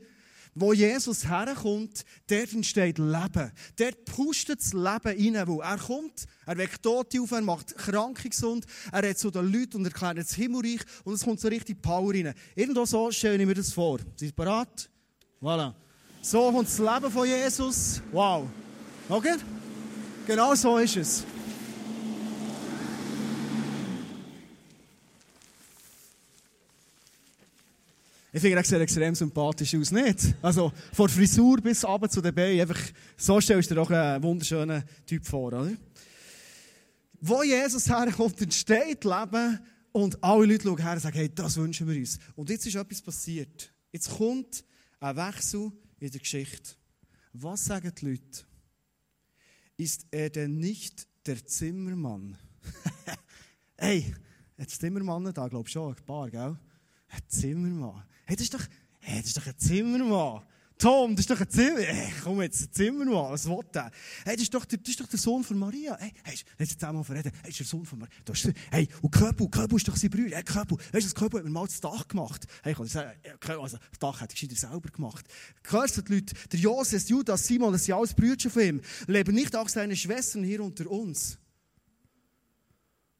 Wo 0.59 0.73
Jesus 0.73 1.27
herkommt, 1.29 2.03
dort 2.25 2.51
entsteht 2.51 2.97
Leben. 2.97 3.51
Dort 3.75 4.05
pustet 4.05 4.59
das 4.59 4.73
Leben 4.73 5.35
rein, 5.35 5.47
wo 5.47 5.61
er 5.61 5.77
kommt, 5.77 6.25
er 6.47 6.57
weckt 6.57 6.81
Tote 6.81 7.21
auf, 7.21 7.31
er 7.31 7.41
macht 7.41 7.77
Kranke 7.77 8.27
gesund, 8.27 8.65
er 8.91 9.03
redet 9.03 9.19
zu 9.19 9.29
den 9.29 9.51
Leuten 9.51 9.77
und 9.77 9.85
erklärt 9.85 10.17
das 10.17 10.33
Himmelreich 10.33 10.81
und 11.03 11.13
es 11.13 11.23
kommt 11.23 11.39
so 11.39 11.47
richtig 11.47 11.79
Power 11.79 12.11
rein. 12.11 12.33
Irgendwo 12.55 12.85
so 12.85 13.11
stelle 13.11 13.37
ich 13.37 13.45
mir 13.45 13.53
das 13.53 13.71
vor. 13.71 13.99
Seid 14.15 14.35
bereit? 14.35 14.89
Voilà. 15.39 15.75
So 16.23 16.51
kommt 16.51 16.67
das 16.67 16.79
Leben 16.79 17.11
von 17.11 17.27
Jesus. 17.27 18.01
Wow. 18.11 18.47
Okay? 19.09 19.35
Genau 20.25 20.55
so 20.55 20.79
ist 20.79 20.97
es. 20.97 21.23
Ich 28.37 28.41
finde, 28.41 28.57
er 28.57 28.63
sieht 28.63 28.79
extrem 28.79 29.15
sympathisch 29.15 29.73
aus, 29.73 29.89
nicht? 29.89 30.35
Also, 30.43 30.71
von 30.93 31.09
Frisur 31.09 31.59
bis 31.59 31.83
runter 31.83 32.07
zu 32.07 32.21
den 32.21 32.35
Beinen, 32.35 32.61
einfach, 32.61 32.79
so 33.17 33.41
stellst 33.41 33.71
du 33.71 33.73
dir 33.73 33.81
auch 33.81 33.89
einen 33.89 34.21
wunderschönen 34.21 34.83
Typ 35.07 35.25
vor, 35.25 35.47
oder? 35.47 35.71
Wo 37.19 37.41
Jesus 37.41 37.89
herkommt, 37.89 38.39
entsteht 38.39 39.03
Leben 39.05 39.59
und 39.91 40.23
alle 40.23 40.45
Leute 40.45 40.65
schauen 40.65 40.77
her 40.77 40.93
und 40.93 40.99
sagen, 40.99 41.17
hey, 41.17 41.33
das 41.33 41.57
wünschen 41.57 41.87
wir 41.87 41.99
uns. 41.99 42.19
Und 42.35 42.51
jetzt 42.51 42.67
ist 42.67 42.75
etwas 42.75 43.01
passiert. 43.01 43.73
Jetzt 43.91 44.15
kommt 44.15 44.63
ein 44.99 45.15
Wechsel 45.15 45.71
in 45.99 46.11
der 46.11 46.19
Geschichte. 46.19 46.75
Was 47.33 47.65
sagen 47.65 47.91
die 47.99 48.05
Leute? 48.05 48.45
Ist 49.77 50.05
er 50.11 50.29
denn 50.29 50.59
nicht 50.59 51.07
der 51.25 51.43
Zimmermann? 51.43 52.37
hey, 53.79 54.13
ein 54.57 54.67
Zimmermann 54.67 55.33
da, 55.33 55.47
glaube 55.47 55.67
ich 55.67 55.73
schon, 55.73 55.95
ein 55.95 56.05
paar, 56.05 56.29
gell? 56.29 56.55
Ein 57.09 57.21
Zimmermann. 57.27 58.03
Hey, 58.27 58.35
das 58.35 58.43
ist 58.43 58.53
doch, 58.53 58.63
hey, 58.99 59.19
das 59.19 59.27
ist 59.27 59.37
doch 59.37 59.47
ein 59.47 59.57
Zimmermann. 59.57 60.41
Tom, 60.77 61.15
das 61.15 61.21
ist 61.21 61.29
doch 61.29 61.39
ein 61.39 61.49
Zimmer. 61.49 61.79
Hey, 61.79 62.13
komm 62.21 62.41
jetzt, 62.41 62.61
ein 62.61 62.71
Zimmermann, 62.73 63.31
was 63.31 63.47
will 63.47 63.61
der? 63.73 63.89
Hey, 64.25 64.35
das 64.35 64.43
ist 64.43 64.53
doch 64.53 64.65
der, 64.65 64.77
das 64.77 64.89
ist 64.89 64.99
doch 64.99 65.07
der 65.07 65.17
Sohn 65.17 65.43
von 65.45 65.57
Maria. 65.57 65.97
Hey, 65.97 66.11
hey, 66.23 66.35
jetzt 66.59 66.79
zusammen 66.79 67.05
verreden. 67.05 67.31
Hey, 67.41 67.41
das 67.43 67.49
ist 67.51 67.59
der 67.59 67.65
Sohn 67.67 67.85
von 67.85 67.99
Maria. 67.99 68.13
Hast, 68.29 68.51
hey, 68.69 68.87
und 69.01 69.11
Köbu, 69.11 69.47
Köbu 69.47 69.77
ist 69.77 69.87
doch 69.87 69.95
sein 69.95 70.09
Bruder. 70.09 70.35
Hey, 70.35 70.43
Köbu, 70.43 70.75
weißt 70.75 70.93
du, 70.93 70.99
das 70.99 71.15
Köbu 71.15 71.37
hat 71.37 71.45
mir 71.45 71.49
mal 71.49 71.65
das 71.65 71.79
Dach 71.79 72.05
gemacht. 72.05 72.45
Hey, 72.63 72.73
ich 72.73 72.77
kann 72.77 72.87
sagen, 72.87 73.17
also, 73.59 73.77
das 73.77 73.99
Dach 73.99 74.21
hat 74.21 74.43
er 74.43 74.55
selber 74.55 74.89
gemacht. 74.89 75.25
Hörst 75.63 75.97
du 75.97 76.01
die 76.01 76.15
Leute? 76.15 76.35
Der 76.51 76.59
Joses, 76.59 77.07
Judas, 77.07 77.47
Simon, 77.47 77.71
das 77.71 77.85
sind 77.85 77.95
alles 77.95 78.13
Brüder 78.13 78.49
von 78.49 78.61
ihm. 78.61 78.81
Leben 79.07 79.33
nicht 79.33 79.55
auch 79.55 79.69
seine 79.69 79.95
Schwestern 79.95 80.43
hier 80.43 80.61
unter 80.61 80.85
uns. 80.91 81.39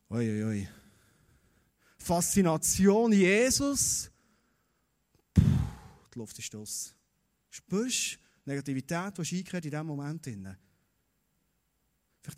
Oi, 0.10 0.30
oi, 0.30 0.44
oi. 0.44 0.68
Faszination 1.98 3.14
Jesus 3.14 4.12
die 6.18 6.20
Luft 6.20 6.40
ist 6.40 6.56
aus. 6.56 6.96
Spürst 7.50 8.14
du 8.14 8.50
Negativität, 8.50 9.18
die 9.18 9.22
eingekehrt 9.22 9.66
in 9.66 9.72
diesem 9.72 9.86
Moment? 9.86 10.26
Vielleicht 10.26 10.58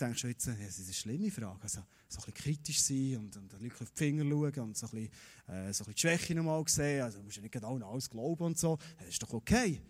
denkst 0.02 0.22
du 0.22 0.28
jetzt, 0.28 0.48
das 0.48 0.58
ist 0.58 0.86
eine 0.86 0.94
schlimme 0.94 1.32
Frage. 1.32 1.64
Also, 1.64 1.82
so 2.10 2.20
ein 2.20 2.26
bisschen 2.26 2.34
kritisch 2.34 2.82
sein 2.82 3.18
und, 3.18 3.38
und 3.38 3.52
den 3.52 3.62
Leuten 3.62 3.84
auf 3.84 3.92
die 3.92 3.98
Finger 3.98 4.24
schauen 4.24 4.60
und 4.60 4.78
so 4.78 4.88
ein 4.88 4.92
bisschen, 4.92 5.10
äh, 5.48 5.74
so 5.74 5.84
ein 5.84 5.86
bisschen 5.88 5.94
die 5.94 6.00
Schwäche 6.00 6.36
nochmal 6.36 6.64
sehen. 6.68 7.04
Also, 7.04 7.24
musst 7.24 7.38
ja 7.38 7.42
nicht 7.42 7.52
genau 7.52 7.78
alles 7.78 8.10
glauben 8.10 8.44
und 8.44 8.60
so. 8.60 8.78
Das 8.98 9.08
ist 9.08 9.24
doch 9.24 9.34
okay. 9.34 9.82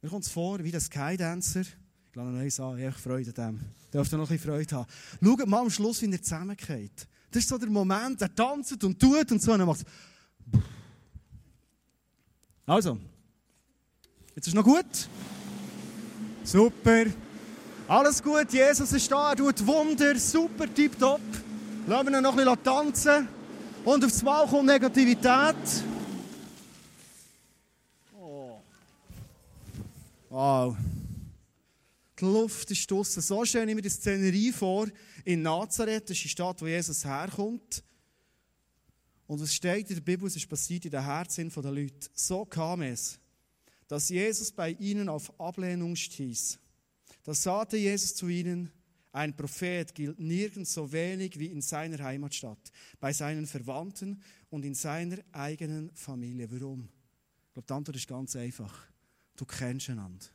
Mir 0.00 0.08
kommt 0.08 0.24
es 0.24 0.30
vor, 0.30 0.62
wie 0.62 0.70
der 0.70 0.80
Skydancer. 0.80 1.60
Ich 1.60 2.14
lasse 2.14 2.30
noch 2.30 2.40
eins 2.40 2.60
an, 2.60 2.78
ich 2.78 2.86
habe 2.86 2.98
Freude 2.98 3.42
an 3.42 3.56
dem. 3.56 3.60
Darf 3.90 4.10
noch 4.12 4.30
ein 4.30 4.38
Freude 4.38 4.76
haben. 4.76 4.90
Schaut 5.22 5.46
mal 5.46 5.60
am 5.60 5.70
Schluss, 5.70 6.00
wie 6.00 6.10
er 6.10 6.22
zusammengeht. 6.22 7.06
Das 7.30 7.42
ist 7.42 7.48
so 7.48 7.58
der 7.58 7.68
Moment, 7.68 8.22
er 8.22 8.34
tanzt 8.34 8.82
und 8.82 8.98
tut 8.98 9.30
und 9.30 9.42
so, 9.42 9.52
und 9.52 9.60
er 9.60 9.66
macht 9.66 9.84
also, 12.70 12.96
jetzt 14.36 14.46
ist 14.46 14.54
noch 14.54 14.62
gut. 14.62 15.08
Super. 16.44 17.06
Alles 17.88 18.22
gut, 18.22 18.52
Jesus 18.52 18.92
ist 18.92 19.10
da, 19.10 19.30
er 19.30 19.36
tut 19.36 19.66
Wunder, 19.66 20.16
super, 20.16 20.72
tipptopp. 20.72 21.20
Lassen 21.88 22.12
wir 22.12 22.20
noch 22.20 22.30
ein 22.30 22.36
bisschen 22.36 22.62
tanzen. 22.62 23.28
Und 23.84 24.04
aufs 24.04 24.22
Mal 24.22 24.46
kommt 24.46 24.66
Negativität. 24.66 25.56
Oh. 28.16 28.60
Wow. 30.28 30.76
Die 32.20 32.24
Luft 32.24 32.70
ist 32.70 32.88
draussen. 32.88 33.20
So 33.20 33.44
stelle 33.44 33.68
ich 33.68 33.74
mir 33.74 33.82
die 33.82 33.88
Szenerie 33.88 34.52
vor 34.52 34.86
in 35.24 35.42
Nazareth, 35.42 36.04
das 36.04 36.16
ist 36.18 36.22
die 36.22 36.28
Stadt, 36.28 36.62
wo 36.62 36.68
Jesus 36.68 37.04
herkommt. 37.04 37.82
Und 39.30 39.40
was 39.40 39.54
steht 39.54 39.88
in 39.88 39.94
der 39.94 40.02
Bibel, 40.02 40.26
es 40.26 40.34
ist 40.34 40.48
passiert 40.48 40.86
in 40.86 40.90
den 40.90 41.04
Herzen 41.04 41.48
der 41.48 41.70
Leute. 41.70 42.10
So 42.14 42.44
kam 42.44 42.82
es, 42.82 43.16
dass 43.86 44.08
Jesus 44.08 44.50
bei 44.50 44.72
ihnen 44.72 45.08
auf 45.08 45.38
Ablehnung 45.38 45.94
stieß. 45.94 46.58
Da 47.22 47.32
sagte 47.32 47.76
Jesus 47.76 48.16
zu 48.16 48.26
ihnen, 48.26 48.72
ein 49.12 49.36
Prophet 49.36 49.94
gilt 49.94 50.18
nirgends 50.18 50.74
so 50.74 50.90
wenig 50.90 51.38
wie 51.38 51.46
in 51.46 51.62
seiner 51.62 52.02
Heimatstadt, 52.02 52.72
bei 52.98 53.12
seinen 53.12 53.46
Verwandten 53.46 54.20
und 54.48 54.64
in 54.64 54.74
seiner 54.74 55.18
eigenen 55.30 55.94
Familie. 55.94 56.50
Warum? 56.50 56.88
Ich 57.46 57.52
glaube, 57.52 57.66
die 57.68 57.72
Antwort 57.72 57.96
ist 57.98 58.08
ganz 58.08 58.34
einfach. 58.34 58.84
Du 59.36 59.44
kennst 59.44 59.90
einander. 59.90 60.26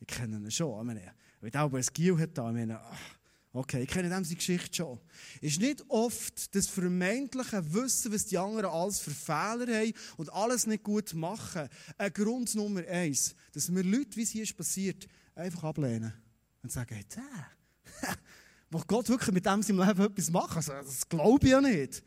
ich 0.00 0.06
kenne 0.06 0.36
ihn 0.36 0.50
schon. 0.50 0.78
Ich 0.80 0.86
meine, 0.86 1.14
wenn 1.40 1.50
er 1.50 1.64
ein 1.64 1.86
Gil 1.94 2.18
hat, 2.18 2.36
ich 2.36 2.36
meine, 2.36 2.78
ach, 2.78 3.21
Okay, 3.54 3.82
ich 3.82 3.88
kenne 3.88 4.08
seine 4.08 4.24
Geschichte 4.24 4.74
schon. 4.74 4.98
Ist 5.42 5.60
nicht 5.60 5.84
oft 5.88 6.54
das 6.54 6.68
vermeintliche 6.68 7.74
Wissen, 7.74 8.12
was 8.12 8.24
die 8.24 8.38
anderen 8.38 8.70
alles 8.70 8.98
für 9.00 9.10
Fehler 9.10 9.66
haben 9.66 9.92
und 10.16 10.32
alles 10.32 10.66
nicht 10.66 10.82
gut 10.82 11.12
machen, 11.12 11.68
ein 11.98 12.12
Grund 12.14 12.54
Nummer 12.54 12.80
eins, 12.88 13.34
dass 13.52 13.72
wir 13.72 13.84
Leute, 13.84 14.16
wie 14.16 14.22
es 14.22 14.30
hier 14.30 14.44
ist 14.44 14.56
passiert, 14.56 15.06
einfach 15.34 15.64
ablehnen 15.64 16.14
und 16.62 16.72
sagen, 16.72 16.94
hey, 16.94 17.04
der, 17.14 18.16
will 18.70 18.84
Gott 18.86 19.10
wirklich 19.10 19.32
mit 19.32 19.44
dem 19.44 19.62
seinem 19.62 19.86
Leben 19.86 20.00
etwas 20.02 20.30
machen? 20.30 20.56
Also, 20.56 20.72
das 20.72 21.06
glaube 21.06 21.44
ich 21.44 21.52
ja 21.52 21.60
nicht. 21.60 22.02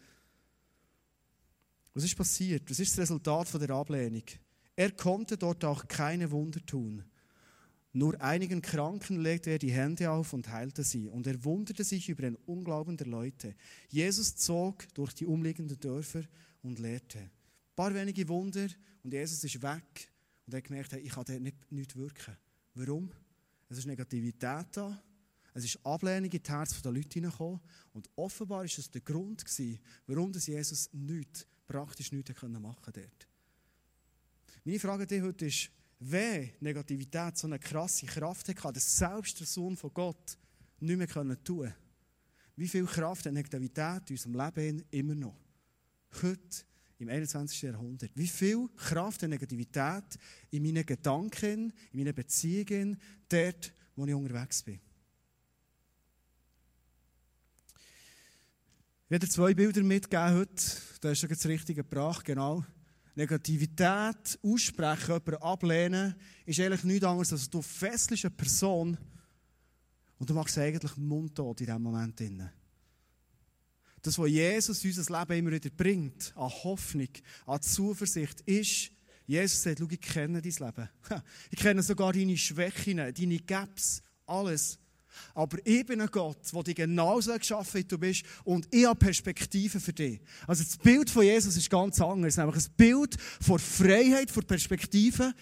Was 1.94 2.04
ist 2.04 2.18
passiert? 2.18 2.70
Was 2.70 2.80
ist 2.80 2.92
das 2.92 3.04
Resultat 3.04 3.48
von 3.48 3.60
der 3.60 3.70
Ablehnung? 3.70 4.24
Er 4.76 4.92
konnte 4.92 5.38
dort 5.38 5.64
auch 5.64 5.88
keine 5.88 6.30
Wunder 6.32 6.66
tun. 6.66 7.04
Nur 7.96 8.22
einigen 8.22 8.62
Kranken 8.62 9.22
legte 9.22 9.52
er 9.52 9.58
die 9.58 9.72
Hände 9.72 10.12
auf 10.12 10.34
und 10.34 10.50
heilte 10.50 10.84
sie. 10.84 11.08
Und 11.08 11.28
er 11.28 11.42
wunderte 11.46 11.86
sich 11.86 12.10
über 12.10 12.24
den 12.24 12.36
Unglauben 12.36 12.98
der 12.98 13.08
Leute. 13.08 13.56
Jesus 13.88 14.36
zog 14.36 14.94
durch 14.96 15.14
die 15.14 15.26
umliegenden 15.26 15.80
Dörfer 15.80 16.24
und 16.62 16.78
lehrte. 16.80 17.20
Ein 17.20 17.32
paar 17.74 17.94
wenige 17.94 18.28
Wunder 18.28 18.68
und 19.02 19.14
Jesus 19.14 19.42
ist 19.46 19.62
weg. 19.62 20.12
Und 20.46 20.54
er 20.54 20.58
hat 20.58 20.66
gemerkt, 20.66 20.92
ich 20.92 21.10
kann 21.10 21.24
dort 21.24 21.40
nicht, 21.40 21.72
nicht 21.72 21.96
wirken. 21.96 22.36
Warum? 22.74 23.10
Es 23.70 23.78
ist 23.78 23.86
Negativität 23.86 24.68
da. 24.74 25.02
Es 25.54 25.64
ist 25.64 25.80
Ablehnung 25.86 26.30
in 26.30 26.44
das 26.44 26.52
Herz 26.52 26.82
der 26.82 26.92
Leute 26.92 27.14
hineingekommen. 27.14 27.62
Und 27.94 28.10
offenbar 28.18 28.58
war 28.58 28.66
es 28.66 28.92
der 28.92 29.00
Grund, 29.00 29.46
gewesen, 29.46 29.80
warum 30.06 30.34
Jesus 30.34 30.90
nichts, 30.92 31.48
praktisch 31.66 32.12
nichts 32.12 32.42
machen 32.42 32.76
konnte 32.82 33.10
Meine 34.66 34.80
Frage 34.80 35.04
an 35.04 35.08
dich 35.08 35.22
heute 35.22 35.46
ist, 35.46 35.72
wenn 36.12 36.52
Negativität 36.60 37.38
so 37.38 37.48
eine 37.48 37.60
krasse 37.60 38.06
Kraft 38.06 38.48
hat, 38.48 38.76
dass 38.76 38.98
selbst 38.98 39.40
der 39.40 39.48
Sohn 39.48 39.76
von 39.76 39.94
Gott 39.94 40.38
nicht 40.80 40.98
mehr 40.98 41.08
tun 41.08 41.38
können. 41.44 41.74
Wie 42.56 42.68
viel 42.68 42.86
Kraft 42.86 43.26
hat 43.26 43.34
Negativität 43.34 44.10
in 44.10 44.16
unserem 44.16 44.36
Leben 44.36 44.86
immer 44.92 45.16
noch? 45.16 45.36
Heute, 46.22 46.66
im 47.00 47.10
21. 47.10 47.64
Jahrhundert. 47.64 48.12
Wie 48.16 48.28
viel 48.28 48.70
Kraft 48.78 49.24
hat 49.24 49.30
Negativität 49.30 50.04
in 50.52 50.64
meinen 50.64 50.86
Gedanken, 50.86 51.74
in 51.92 52.00
meinen 52.00 52.16
Beziehungen, 52.16 53.02
dort, 53.28 53.74
wo 53.96 54.06
ich 54.06 54.14
unterwegs 54.14 54.64
bin? 54.64 54.80
Ich 59.06 59.12
werde 59.12 59.28
zwei 59.28 59.54
Bilder 59.54 59.84
mitgeben 59.84 60.34
heute. 60.34 60.64
Da 61.02 61.10
hast 61.10 61.22
du 61.22 61.28
das 61.28 61.46
Richtige 61.46 61.84
gebracht, 61.84 62.26
genau. 62.26 62.66
Negativität 63.16 64.40
aussprechen, 64.44 65.14
jemanden 65.14 65.42
ablehnen, 65.42 66.16
ist 66.46 66.60
eigentlich 66.60 66.84
nichts 66.84 67.06
anderes, 67.06 67.32
als 67.32 67.50
du 67.50 67.62
fesselst 67.62 68.26
eine 68.26 68.32
Person 68.32 68.98
und 70.18 70.30
du 70.30 70.34
machst 70.34 70.58
eigentlich 70.58 70.96
mundtot 70.98 71.62
in 71.62 71.68
diesem 71.68 71.82
Moment. 71.82 72.22
Das, 74.02 74.20
was 74.20 74.30
Jesus 74.30 74.84
in 74.84 74.92
unser 74.92 75.20
Leben 75.20 75.40
immer 75.40 75.52
wieder 75.52 75.70
bringt, 75.70 76.34
an 76.36 76.50
Hoffnung, 76.50 77.10
an 77.48 77.62
Zuversicht, 77.62 78.42
ist, 78.42 78.92
Jesus 79.26 79.64
sagt, 79.64 79.80
schau, 79.80 79.88
ich 79.90 80.02
kenne 80.02 80.42
dein 80.42 80.52
Leben. 80.52 80.90
Ich 81.50 81.60
kenne 81.60 81.82
sogar 81.82 82.14
deine 82.14 82.38
Schwächen, 82.38 82.98
deine 82.98 83.40
Gaps, 83.40 84.04
alles. 84.28 84.78
Aber 85.34 85.58
ich 85.66 85.86
bin 85.86 86.02
ein 86.02 86.10
Gott, 86.12 86.38
der 86.54 86.64
dich 86.64 86.76
genauso 86.76 87.38
geschaffen 87.38 87.80
hat, 87.80 87.86
wie 87.86 87.88
du 87.88 87.98
bist, 87.98 88.24
und 88.44 88.68
ich 88.72 88.86
habe 88.86 88.98
Perspektiven 88.98 89.82
für 89.82 89.94
dich. 89.94 90.22
Also 90.48 90.64
das 90.64 90.78
Bild 90.78 91.10
von 91.10 91.24
Jesus 91.24 91.58
ist 91.58 91.70
ganz 91.70 92.00
anders. 92.02 92.38
Nämlich 92.38 92.66
ein 92.66 92.72
Bild 92.78 93.18
von 93.42 93.60
Freiheit, 93.60 94.32
von 94.32 94.46
Perspektiven, 94.46 95.34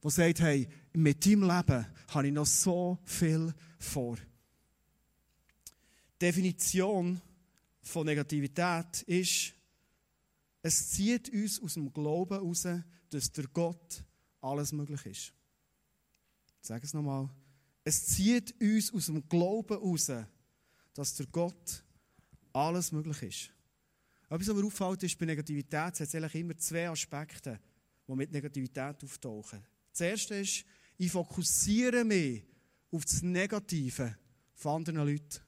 das 0.00 0.14
sagt, 0.14 0.40
hey, 0.40 0.68
mit 0.92 1.24
deinem 1.26 1.42
Leben 1.42 1.86
habe 2.08 2.26
ich 2.26 2.32
noch 2.32 2.46
so 2.46 2.98
viel 3.04 3.52
vor. 3.78 4.16
Die 6.20 6.26
Definition 6.26 7.20
von 7.82 8.06
Negativität 8.06 9.02
ist, 9.02 9.52
es 10.62 10.90
zieht 10.90 11.30
uns 11.30 11.60
aus 11.62 11.74
dem 11.74 11.92
Glauben 11.92 12.34
heraus, 12.34 12.66
dass 13.10 13.32
der 13.32 13.46
Gott 13.48 14.04
alles 14.40 14.72
möglich 14.72 15.04
ist. 15.06 15.32
Ich 16.62 16.68
sage 16.68 16.84
es 16.84 16.94
nochmal. 16.94 17.28
Es 17.84 18.06
zieht 18.06 18.54
uns 18.60 18.92
aus 18.92 19.06
dem 19.06 19.26
Glauben 19.28 19.76
raus, 19.76 20.12
dass 20.94 21.14
der 21.14 21.26
Gott 21.26 21.82
alles 22.52 22.92
möglich 22.92 23.22
ist. 23.22 23.50
Etwas, 24.28 24.48
was 24.48 24.56
mir 24.56 24.64
auffällt, 24.64 25.02
ist, 25.02 25.18
bei 25.18 25.26
Negativität 25.26 26.00
es 26.00 26.14
eigentlich 26.14 26.34
immer 26.36 26.56
zwei 26.56 26.88
Aspekte, 26.88 27.58
die 28.06 28.14
mit 28.14 28.30
Negativität 28.32 29.02
auftauchen. 29.02 29.64
Das 29.90 30.00
erste 30.00 30.36
ist, 30.36 30.64
ich 30.98 31.10
fokussiere 31.10 32.04
mich 32.04 32.44
auf 32.92 33.04
das 33.04 33.22
Negative 33.22 34.16
von 34.54 34.76
anderen 34.76 35.06
Leuten. 35.06 35.40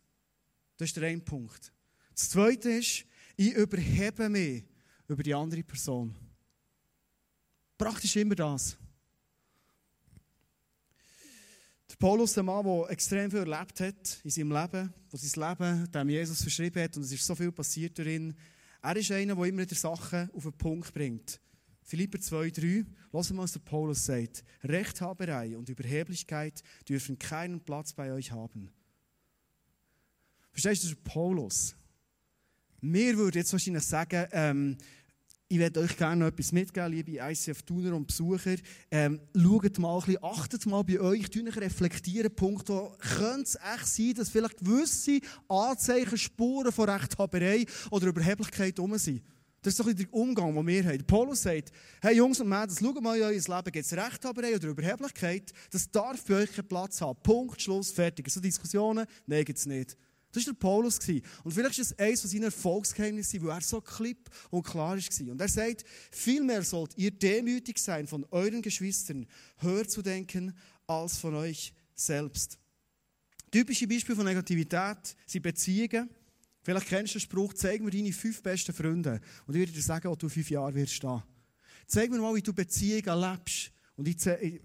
Das 0.77 0.89
ist 0.89 0.97
der 0.97 1.09
eine 1.09 1.21
Punkt. 1.21 1.73
Das 2.15 2.31
zweite 2.31 2.71
ist, 2.71 3.05
ich 3.37 3.53
überhebe 3.53 4.29
mich 4.29 4.65
über 5.07 5.23
die 5.23 5.35
andere 5.35 5.63
Person. 5.63 6.15
Praktisch 7.79 8.17
immer 8.17 8.35
das. 8.35 8.77
Der 11.93 11.97
Paulus, 11.99 12.33
der 12.33 12.43
Mann, 12.43 12.65
der 12.65 12.89
extrem 12.89 13.31
viel 13.31 13.41
erlebt 13.41 13.81
hat 13.81 14.21
in 14.25 14.31
seinem 14.31 14.51
Leben, 14.51 14.95
der 15.13 15.19
sein 15.19 15.49
Leben 15.51 15.93
dem 15.93 16.09
Jesus 16.09 16.43
verschrieben 16.43 16.83
hat 16.83 16.97
und 16.97 17.03
es 17.03 17.13
ist 17.13 17.27
so 17.27 17.35
viel 17.35 17.53
passiert 17.53 17.99
darin, 17.99 18.35
er 18.81 18.97
ist 18.97 19.13
einer, 19.13 19.37
der 19.37 19.45
immer 19.45 19.61
wieder 19.61 19.77
Sachen 19.77 20.31
auf 20.33 20.43
den 20.43 20.55
Punkt 20.55 20.95
bringt. 20.95 21.39
Philipper 21.83 22.17
2,3, 22.17 22.87
lassen 23.13 23.37
wir, 23.37 23.43
was 23.43 23.53
der 23.53 23.61
Paulus 23.61 24.07
sagt. 24.07 24.43
Rechthaberei 24.65 25.55
und 25.55 25.69
Überheblichkeit 25.69 26.63
dürfen 26.89 27.19
keinen 27.19 27.61
Platz 27.61 27.93
bei 27.93 28.11
euch 28.11 28.33
haben. 28.33 28.73
Verstehst 30.51 30.85
du, 30.85 30.89
das 30.89 30.97
ist 30.97 31.05
Paulus. 31.05 31.77
Mir 32.81 33.19
würde 33.19 33.39
jetzt 33.39 33.53
wahrscheinlich 33.53 33.85
sagen, 33.85 34.27
ähm, 34.33 34.79
ich 35.53 35.59
werde 35.59 35.81
euch 35.81 35.99
gerne 35.99 36.17
noch 36.17 36.29
etwas 36.29 36.51
mitgeben, 36.51 36.91
liebe 36.91 37.19
ICF-Tuner 37.19 37.95
und 37.95 38.07
Besucher. 38.07 38.55
Ähm, 38.91 39.21
schaut 39.37 39.79
mal 39.79 39.99
ein 39.99 40.05
bisschen, 40.07 40.25
achtet 40.25 40.65
mal 40.65 40.83
bei 40.83 40.99
euch, 40.99 41.27
reflektieren, 41.57 42.35
Punkte, 42.35 42.91
könnte 43.19 43.43
es 43.43 43.57
echt 43.57 43.87
sein, 43.87 44.15
dass 44.15 44.31
vielleicht 44.31 44.57
gewisse 44.57 45.21
Anzeichen, 45.49 46.17
Spuren 46.17 46.73
von 46.73 46.89
Rechthaberei 46.89 47.67
oder 47.91 48.07
Überheblichkeit 48.07 48.79
um 48.79 48.97
sind. 48.97 49.23
Das 49.61 49.75
ist 49.75 49.81
doch 49.81 49.93
der 49.93 50.07
Umgang, 50.15 50.55
den 50.55 50.67
wir 50.67 50.85
haben. 50.87 51.07
Paulus 51.07 51.43
sagt, 51.43 51.71
hey 52.01 52.17
Jungs 52.17 52.41
und 52.41 52.49
Mädels, 52.49 52.81
schaut 52.81 53.03
mal 53.03 53.19
in 53.19 53.23
euer 53.23 53.31
Leben, 53.33 53.73
gibt 53.73 53.77
es 53.77 53.93
Rechthaberei 53.93 54.57
oder 54.57 54.69
Überheblichkeit? 54.69 55.53
Das 55.71 55.91
darf 55.91 56.25
bei 56.25 56.37
euch 56.37 56.53
keinen 56.57 56.67
Platz 56.67 56.99
haben. 57.03 57.19
Punkt, 57.23 57.61
Schluss, 57.61 57.93
fertig. 57.93 58.31
So 58.31 58.41
Diskussionen? 58.41 59.05
Nein, 59.27 59.45
gibt 59.45 59.59
es 59.59 59.67
nicht. 59.67 59.99
Das 60.33 60.47
war 60.47 60.55
der 60.55 60.59
Paulus. 60.59 60.99
Und 61.45 61.53
vielleicht 61.53 61.79
ist 61.79 61.93
es 61.93 61.99
eines 61.99 62.23
von 62.23 62.31
seinen 62.31 62.45
Erfolgsgeheimnissen, 62.45 63.43
wo 63.43 63.49
er 63.49 63.61
so 63.61 63.81
klipp 63.81 64.31
und 64.51 64.63
klar 64.63 64.97
war. 64.97 65.31
Und 65.31 65.41
er 65.41 65.49
sagt, 65.49 65.85
vielmehr 66.11 66.63
sollt 66.63 66.97
ihr 66.97 67.11
demütig 67.11 67.79
sein 67.79 68.07
von 68.07 68.27
euren 68.31 68.63
Geschwistern, 68.63 69.27
höher 69.59 69.87
zu 69.87 70.01
denken 70.01 70.55
als 70.87 71.19
von 71.19 71.35
euch 71.35 71.75
selbst. 71.95 72.59
Typische 73.51 73.87
Beispiele 73.87 74.17
von 74.17 74.25
Negativität 74.25 75.15
sind 75.27 75.43
Beziehungen. 75.43 76.09
Vielleicht 76.63 76.87
kennst 76.87 77.15
du 77.15 77.19
den 77.19 77.23
Spruch, 77.23 77.53
zeig 77.53 77.83
mir 77.83 77.91
deine 77.91 78.13
fünf 78.13 78.43
besten 78.43 78.73
Freunde. 78.73 79.21
Und 79.47 79.55
ich 79.55 79.61
würde 79.61 79.73
dir 79.73 79.83
sagen, 79.83 80.09
wo 80.09 80.17
du 80.17 80.29
fünf 80.29 80.49
Jahre 80.49 80.75
wirst 80.75 80.95
stehen. 80.95 81.23
Zeig 81.87 82.11
mir 82.11 82.19
mal, 82.19 82.35
wie 82.35 82.41
du 82.41 82.55
Beziehungen 82.55 83.21
lebst. 83.21 83.71
Und 83.97 84.09
ich, 84.09 84.17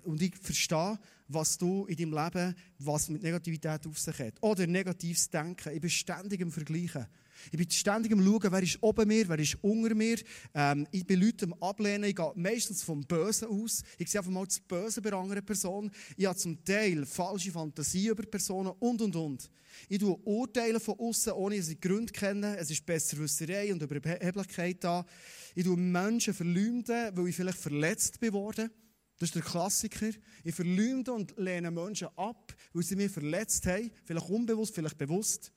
und 0.06 0.22
ich 0.22 0.36
verstehe, 0.38 0.98
was 1.28 1.58
du 1.58 1.86
in 1.86 1.98
deinem 1.98 2.14
Leben, 2.14 2.56
was 2.80 3.10
mit 3.10 3.24
Negativität 3.24 3.86
auf 3.86 4.00
sich 4.00 4.18
hat. 4.20 4.36
Oder 4.42 4.66
negatives 4.66 5.30
Denken. 5.30 5.74
Ich 5.74 5.82
bin 5.82 5.90
ständig 5.90 6.40
im 6.40 6.52
Vergleichen. 6.52 7.06
Ich 7.52 7.58
bin 7.58 7.70
ständig 7.70 8.12
am 8.14 8.24
Schauen, 8.24 8.52
wer 8.52 8.64
ist 8.64 8.82
oben 8.82 9.08
mir, 9.08 9.28
wer 9.28 9.38
ist 9.38 9.58
unter 9.62 9.94
mir. 9.94 10.18
Ähm, 10.54 10.88
ich 10.92 11.06
bin 11.06 11.22
Leute 11.22 11.46
am 11.46 11.54
Ablehnen. 11.62 12.06
Ich 12.06 12.16
gehe 12.16 12.32
meistens 12.36 12.84
vom 12.84 13.06
Bösen 13.06 13.50
aus. 13.50 13.84
Ich 13.98 14.10
sehe 14.10 14.22
einfach 14.22 14.32
mal 14.32 14.46
das 14.46 14.60
Böse 14.60 15.02
bei 15.02 15.12
anderen 15.12 15.46
Person. 15.46 15.92
Ich 16.16 16.26
habe 16.26 16.38
zum 16.38 16.64
Teil 16.64 17.06
falsche 17.06 17.52
Fantasien 17.52 18.12
über 18.12 18.24
Personen 18.24 18.74
und, 18.80 19.02
und, 19.02 19.16
und. 19.16 19.52
Ich 19.90 20.00
tue 20.00 20.18
Urteile 20.24 20.80
von 20.80 20.98
außen, 20.98 21.34
ohne 21.34 21.58
dass 21.58 21.70
ich 21.70 21.80
Gründe 21.80 22.12
kenne. 22.12 22.58
Es 22.58 22.72
ist 22.72 22.86
Besserwisserei 22.86 23.72
und 23.72 23.82
Überheblichkeit 23.82 24.84
da. 24.84 25.06
Ich 25.54 25.66
tue 25.66 25.78
Menschen 25.78 26.34
verleumden, 26.34 27.16
weil 27.16 27.28
ich 27.28 27.36
vielleicht 27.36 27.60
verletzt 27.60 28.20
bin 28.20 28.34
worden. 28.34 28.72
Das 29.18 29.30
ist 29.30 29.36
der 29.36 29.42
Klassiker. 29.42 30.10
Ich 30.44 30.56
verleumde 30.56 31.12
und 31.12 31.36
lehne 31.38 31.72
Menschen 31.72 32.10
ab, 32.16 32.56
weil 32.74 32.84
sie 32.84 32.96
mich 32.96 33.12
verletzt 33.12 33.66
haben. 33.66 33.92
Vielleicht 34.06 34.30
unbewusst, 34.30 34.76
vielleicht 34.76 34.98
bewusst. 34.98 35.52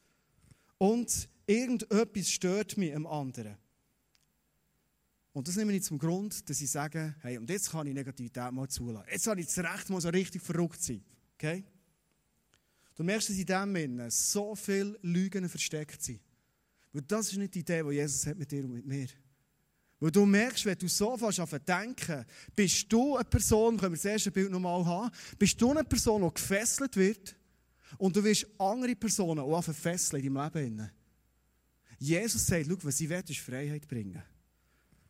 Und 0.78 1.28
irgendetwas 1.46 2.30
stört 2.30 2.76
mich 2.78 2.94
am 2.94 3.06
anderen. 3.06 3.56
Und 5.32 5.46
das 5.46 5.56
nehme 5.56 5.72
ich 5.74 5.82
zum 5.82 5.98
Grund, 5.98 6.48
dass 6.48 6.60
ich 6.60 6.70
sage, 6.70 7.14
hey, 7.20 7.38
und 7.38 7.48
jetzt 7.48 7.70
kann 7.70 7.86
ich 7.86 7.94
Negativität 7.94 8.50
mal 8.50 8.68
zulassen. 8.68 9.08
Jetzt 9.12 9.26
habe 9.26 9.40
ich 9.40 9.46
das 9.46 9.58
Recht, 9.58 9.90
mal 9.90 10.00
so 10.00 10.08
richtig 10.08 10.42
verrückt 10.42 10.82
sein. 10.82 11.04
Okay? 11.34 11.64
Du 12.96 13.04
merkst, 13.04 13.28
dass 13.28 13.36
in 13.36 13.46
dem 13.46 13.76
Innen 13.76 14.10
so 14.10 14.54
viele 14.54 14.98
Lügen 15.02 15.48
versteckt 15.48 16.02
sind. 16.02 16.20
Weil 16.92 17.02
das 17.02 17.30
ist 17.30 17.38
nicht 17.38 17.54
die 17.54 17.60
Idee, 17.60 17.82
die 17.82 17.94
Jesus 17.94 18.26
hat 18.26 18.36
mit 18.36 18.50
dir 18.50 18.64
und 18.64 18.72
mit 18.72 18.86
mir. 18.86 19.06
Weil 20.00 20.10
du 20.10 20.24
merkst, 20.24 20.64
wenn 20.64 20.78
du 20.78 20.88
so 20.88 21.16
fast 21.18 21.40
an 21.40 21.60
denken, 21.66 22.24
bist 22.56 22.90
du 22.90 23.16
eine 23.16 23.24
Person, 23.24 23.76
können 23.76 23.92
wir 23.92 23.96
das 23.98 24.06
erste 24.06 24.30
Bild 24.30 24.50
nochmal 24.50 24.84
haben, 24.84 25.10
bist 25.38 25.60
du 25.60 25.70
eine 25.70 25.84
Person, 25.84 26.22
die 26.22 26.34
gefesselt 26.34 26.96
wird 26.96 27.36
und 27.98 28.16
du 28.16 28.24
wirst 28.24 28.46
andere 28.58 28.96
Personen 28.96 29.40
auch 29.40 29.62
fesseln 29.62 30.24
in 30.24 30.34
deinem 30.34 30.54
Leben. 30.54 30.90
Jesus 31.98 32.46
sagt, 32.46 32.66
schau, 32.66 32.76
was 32.82 33.00
ich 33.00 33.10
will, 33.10 33.22
ist 33.28 33.40
Freiheit 33.40 33.86
bringen. 33.86 34.22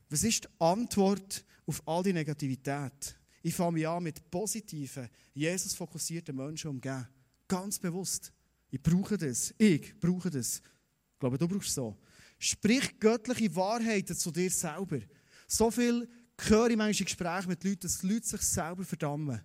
Was 0.08 0.24
ist 0.24 0.44
die 0.44 0.48
Antwort 0.58 1.44
auf 1.66 1.86
all 1.86 2.02
die 2.02 2.12
Negativität? 2.12 3.16
Ich 3.42 3.54
fange 3.54 3.72
mich 3.72 3.86
an 3.86 4.02
mit 4.02 4.28
positiven, 4.28 5.08
Jesus-fokussierten 5.32 6.34
Menschen 6.34 6.68
umgehen. 6.68 7.06
Ganz 7.46 7.78
bewusst. 7.78 8.32
Ich 8.70 8.82
brauche 8.82 9.16
das. 9.16 9.54
Ich 9.56 9.98
brauche 10.00 10.30
das. 10.30 10.56
Ich 10.56 11.20
glaube, 11.20 11.38
du 11.38 11.46
brauchst 11.46 11.74
so. 11.74 11.96
Sprich 12.42 12.98
göttliche 12.98 13.54
Wahrheiten 13.54 14.16
zu 14.16 14.30
dir 14.30 14.50
selber. 14.50 14.98
So 15.46 15.70
viel 15.70 16.08
höre 16.38 16.70
ich 16.70 16.76
manchmal 16.76 17.00
in 17.00 17.04
Gesprächen 17.04 17.48
mit 17.48 17.62
Leuten, 17.62 17.80
dass 17.80 17.98
die 17.98 18.08
Leute 18.08 18.26
sich 18.26 18.40
selber 18.40 18.82
verdammen. 18.82 19.42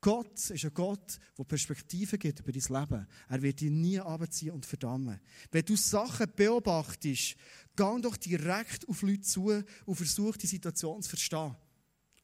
Gott 0.00 0.50
ist 0.50 0.64
ein 0.64 0.74
Gott, 0.74 1.18
der 1.36 1.44
Perspektiven 1.44 2.18
gibt 2.18 2.40
über 2.40 2.50
dein 2.50 2.80
Leben. 2.80 3.06
Er 3.28 3.42
wird 3.42 3.60
dich 3.60 3.70
nie 3.70 4.00
abziehen 4.00 4.50
und 4.50 4.66
verdammen. 4.66 5.20
Wenn 5.52 5.64
du 5.64 5.76
Sachen 5.76 6.26
beobachtest, 6.34 7.36
geh 7.76 8.00
doch 8.00 8.16
direkt 8.16 8.88
auf 8.88 9.02
Leute 9.02 9.20
zu 9.20 9.62
und 9.86 9.94
versuch 9.94 10.36
die 10.36 10.46
Situation 10.48 11.00
zu 11.02 11.10
verstehen 11.10 11.54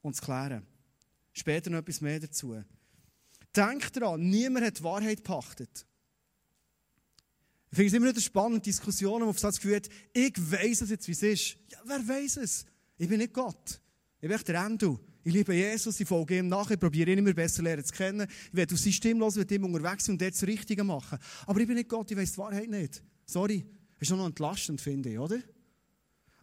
und 0.02 0.16
zu 0.16 0.22
klären. 0.22 0.66
Später 1.32 1.70
noch 1.70 1.78
etwas 1.78 2.00
mehr 2.00 2.18
dazu. 2.18 2.60
Denk 3.54 3.92
daran, 3.92 4.28
niemand 4.28 4.66
hat 4.66 4.78
die 4.78 4.84
Wahrheit 4.84 5.22
pachtet. 5.22 5.86
Ich 7.74 7.76
finde 7.76 7.88
es 7.88 7.94
immer 7.94 8.08
wieder 8.10 8.20
spannend, 8.20 8.64
Diskussionen, 8.64 9.22
wo 9.22 9.32
man 9.32 9.36
das 9.36 9.56
Gefühl 9.56 9.74
hat, 9.74 9.88
ich 10.12 10.32
weiss 10.38 10.80
es 10.82 10.90
jetzt, 10.90 11.08
wie 11.08 11.12
es 11.12 11.22
ist. 11.24 11.56
Ja, 11.72 11.80
wer 11.84 12.06
weiss 12.06 12.36
es? 12.36 12.64
Ich 12.96 13.08
bin 13.08 13.18
nicht 13.18 13.32
Gott. 13.32 13.80
Ich 14.20 14.28
bin 14.28 14.30
echt 14.30 14.46
der 14.46 14.64
Endo. 14.64 15.00
Ich 15.24 15.32
liebe 15.32 15.52
Jesus, 15.52 15.98
ich 15.98 16.06
folge 16.06 16.38
ihm 16.38 16.46
nach, 16.46 16.70
ich 16.70 16.78
probiere 16.78 17.10
ihn 17.10 17.18
immer 17.18 17.32
besser 17.32 17.64
lernen 17.64 17.84
zu 17.84 17.92
kennen. 17.92 18.28
Ich 18.30 18.54
werde 18.54 18.76
seine 18.76 18.92
Stimme 18.92 19.24
hören, 19.24 19.34
werde 19.34 19.54
ihm 19.56 19.64
unterwegs 19.64 20.08
und 20.08 20.22
dort 20.22 20.34
das 20.34 20.44
Richtige 20.44 20.84
machen. 20.84 21.18
Aber 21.46 21.60
ich 21.60 21.66
bin 21.66 21.74
nicht 21.74 21.88
Gott, 21.88 22.08
ich 22.12 22.16
weiss 22.16 22.30
die 22.30 22.38
Wahrheit 22.38 22.70
nicht. 22.70 23.02
Sorry. 23.26 23.66
Das 23.98 24.08
ist 24.08 24.16
noch 24.16 24.24
entlastend, 24.24 24.80
finde 24.80 25.10
ich, 25.10 25.18
oder? 25.18 25.40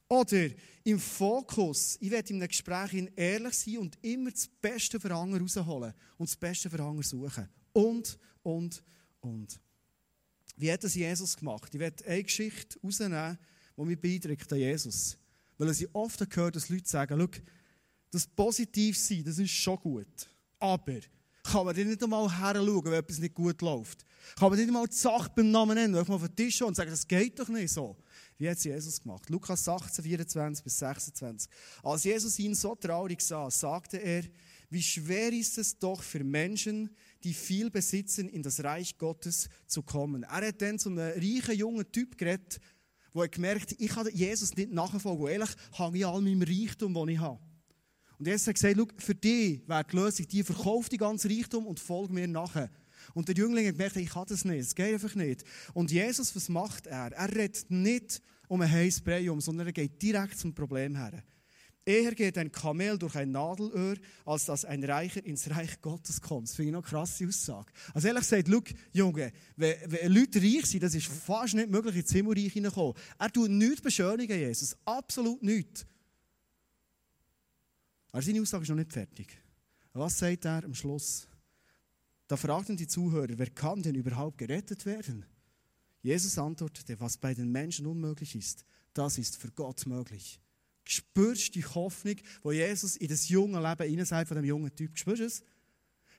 Oder 0.09 0.49
im 0.83 0.99
Fokus, 0.99 1.97
ich 2.01 2.11
werde 2.11 2.31
in 2.31 2.41
einem 2.41 2.49
Gespräch 2.49 3.07
ehrlich 3.15 3.53
sein 3.53 3.77
und 3.77 3.97
immer 4.01 4.31
das 4.31 4.49
Beste 4.49 4.99
für 4.99 5.15
andere 5.15 5.39
rausholen 5.39 5.93
und 6.17 6.29
das 6.29 6.35
Beste 6.35 6.69
für 6.69 6.83
andere 6.83 7.03
suchen. 7.03 7.47
Und, 7.71 8.19
und, 8.43 8.83
und. 9.21 9.60
Wie 10.57 10.71
hat 10.71 10.83
das 10.83 10.95
Jesus 10.95 11.37
gemacht? 11.37 11.73
Ich 11.73 11.79
werde 11.79 12.05
eine 12.05 12.23
Geschichte 12.23 12.79
rausnehmen, 12.83 13.37
die 13.77 13.81
mich 13.83 13.99
beeindruckt 13.99 14.51
an 14.51 14.59
Jesus. 14.59 15.17
Weil 15.57 15.71
ich 15.71 15.87
oft 15.93 16.29
gehört, 16.29 16.55
dass 16.55 16.69
Leute 16.69 16.87
sagen, 16.87 17.19
schau, 17.19 17.41
das 18.11 18.27
positiv 18.27 18.97
sein, 18.97 19.23
das 19.23 19.37
ist 19.37 19.51
schon 19.51 19.77
gut. 19.77 20.29
Aber 20.59 20.99
kann 21.43 21.65
man 21.65 21.75
nicht 21.75 22.03
einmal 22.03 22.29
heranschauen, 22.29 22.85
wenn 22.85 22.93
etwas 22.93 23.19
nicht 23.19 23.33
gut 23.33 23.61
läuft? 23.61 24.05
Kann 24.37 24.49
man 24.49 24.59
nicht 24.59 24.67
einmal 24.67 24.87
die 24.87 24.95
Sache 24.95 25.31
beim 25.35 25.49
Namen 25.49 25.75
nennen, 25.75 25.95
einfach 25.95 26.09
mal 26.09 26.15
auf 26.15 26.27
den 26.27 26.35
Tisch 26.35 26.57
schauen 26.57 26.69
und 26.69 26.75
sagen, 26.75 26.91
das 26.91 27.07
geht 27.07 27.39
doch 27.39 27.47
nicht 27.47 27.71
so. 27.71 27.97
Wie 28.37 28.49
hat 28.49 28.57
es 28.57 28.63
Jesus 28.63 29.01
gemacht? 29.01 29.29
Lukas 29.29 29.67
18, 29.67 30.03
24 30.03 30.63
bis 30.63 30.79
26. 30.79 31.49
Als 31.83 32.03
Jesus 32.03 32.37
ihn 32.39 32.53
so 32.53 32.75
traurig 32.75 33.21
sah, 33.21 33.49
sagte 33.49 33.97
er, 33.97 34.23
wie 34.69 34.83
schwer 34.83 35.33
ist 35.33 35.57
es 35.57 35.77
doch 35.77 36.01
für 36.01 36.23
Menschen, 36.23 36.95
die 37.23 37.33
viel 37.33 37.69
besitzen, 37.69 38.29
in 38.29 38.43
das 38.43 38.63
Reich 38.63 38.97
Gottes 38.97 39.49
zu 39.67 39.83
kommen. 39.83 40.23
Er 40.23 40.47
hat 40.47 40.61
dann 40.61 40.79
zu 40.79 40.89
einem 40.89 40.99
reichen 40.99 41.55
jungen 41.55 41.91
Typ 41.91 42.17
geredet, 42.17 42.59
wo 43.13 43.21
er 43.21 43.27
gemerkt 43.27 43.75
ich 43.77 43.89
kann 43.89 44.07
Jesus 44.13 44.55
nicht 44.55 44.71
nachfolgen. 44.71 45.27
Ehrlich, 45.27 45.49
habe 45.73 45.97
ich 45.97 46.05
all 46.05 46.21
meinem 46.21 46.41
Reichtum, 46.41 46.93
den 46.93 47.09
ich 47.09 47.19
habe. 47.19 47.39
Und 48.17 48.27
Jesus 48.27 48.47
hat 48.47 48.55
gesagt, 48.55 49.01
für 49.01 49.15
dich 49.15 49.67
wäre 49.67 49.83
die 49.83 49.95
Lösung, 49.95 50.27
die 50.27 50.43
verkauft 50.43 50.91
die 50.91 50.97
ganze 50.97 51.29
Reichtum 51.29 51.65
und 51.65 51.79
folge 51.79 52.13
mir 52.13 52.27
nachher. 52.27 52.69
Und 53.13 53.27
der 53.27 53.35
Jüngling 53.35 53.67
hat 53.67 53.73
gemerkt, 53.73 53.95
ich 53.95 54.09
kann 54.09 54.25
das 54.27 54.45
nicht, 54.45 54.59
es 54.59 54.75
geht 54.75 54.93
einfach 54.93 55.15
nicht. 55.15 55.43
Und 55.73 55.91
Jesus, 55.91 56.35
was 56.35 56.47
macht 56.47 56.87
er? 56.87 57.11
Er 57.11 57.35
redet 57.35 57.69
nicht 57.69 58.21
um 58.47 58.61
ein 58.61 58.71
heißes 58.71 59.01
Brei 59.01 59.29
um, 59.31 59.41
sondern 59.41 59.67
er 59.67 59.73
geht 59.73 60.01
direkt 60.01 60.37
zum 60.37 60.53
Problem 60.53 60.95
her. 60.95 61.23
Eher 61.83 62.13
geht 62.13 62.37
ein 62.37 62.51
Kamel 62.51 62.97
durch 62.99 63.15
ein 63.15 63.31
Nadelöhr, 63.31 63.97
als 64.25 64.45
dass 64.45 64.65
ein 64.65 64.83
Reicher 64.83 65.25
ins 65.25 65.49
Reich 65.49 65.81
Gottes 65.81 66.21
kommt. 66.21 66.47
Das 66.47 66.55
finde 66.55 66.69
ich 66.69 66.73
noch 66.73 66.83
eine 66.83 66.89
krasse 66.89 67.27
Aussage. 67.27 67.71
Also 67.93 68.07
ehrlich 68.07 68.21
gesagt, 68.21 68.47
schau, 68.49 68.61
Junge, 68.93 69.31
wenn, 69.55 69.75
wenn 69.87 70.11
Leute 70.11 70.39
reich 70.39 70.67
sind, 70.67 70.83
das 70.83 70.93
ist 70.93 71.07
fast 71.07 71.55
nicht 71.55 71.69
möglich, 71.69 71.95
ins 71.95 72.11
Himmelreich 72.11 72.53
hineinzukommen. 72.53 72.93
Er 73.17 73.31
tut 73.31 73.49
nichts 73.49 73.81
beschönigen, 73.81 74.37
Jesus. 74.37 74.77
Absolut 74.85 75.41
nichts. 75.41 75.85
Aber 78.11 78.21
seine 78.21 78.41
Aussage 78.41 78.63
ist 78.63 78.69
noch 78.69 78.75
nicht 78.75 78.93
fertig. 78.93 79.41
Was 79.93 80.19
sagt 80.19 80.45
er 80.45 80.63
am 80.63 80.75
Schluss? 80.75 81.27
Da 82.27 82.37
fragten 82.37 82.77
die 82.77 82.87
Zuhörer, 82.87 83.37
wer 83.37 83.49
kann 83.49 83.81
denn 83.81 83.95
überhaupt 83.95 84.37
gerettet 84.37 84.85
werden? 84.85 85.25
Jesus 86.01 86.37
antwortete, 86.37 86.99
was 86.99 87.17
bei 87.17 87.33
den 87.33 87.51
Menschen 87.51 87.85
unmöglich 87.85 88.35
ist, 88.35 88.65
das 88.93 89.17
ist 89.17 89.37
für 89.37 89.51
Gott 89.51 89.85
möglich. 89.85 90.40
Spürst 90.83 91.49
du 91.49 91.59
die 91.59 91.65
Hoffnung, 91.65 92.15
die 92.43 92.49
Jesus 92.49 92.97
in 92.97 93.07
das 93.07 93.29
junge 93.29 93.61
Leben 93.61 93.89
hineinsagt 93.89 94.27
von 94.27 94.35
dem 94.35 94.45
jungen 94.45 94.75
Typ? 94.75 94.97
Spürst 94.97 95.21
du 95.21 95.25
es? 95.25 95.43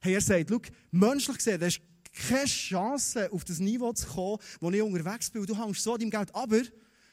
Hey, 0.01 0.15
er 0.15 0.21
sagt, 0.21 0.49
schau, 0.49 0.61
menschlich 0.91 1.37
gesehen, 1.37 1.61
du 1.61 1.67
hast 1.67 1.81
keine 2.13 2.45
Chance, 2.45 3.33
auf 3.33 3.45
das 3.45 3.59
Niveau 3.59 3.93
zu 3.93 4.07
kommen, 4.07 4.39
wo 4.61 4.71
ich 4.71 4.83
unterwegs 4.83 5.31
bin. 5.31 5.47
Du 5.47 5.57
hängst 5.57 5.83
so 5.83 5.95
an 5.95 6.01
deinem 6.01 6.11
Geld. 6.11 6.35
Aber 6.35 6.61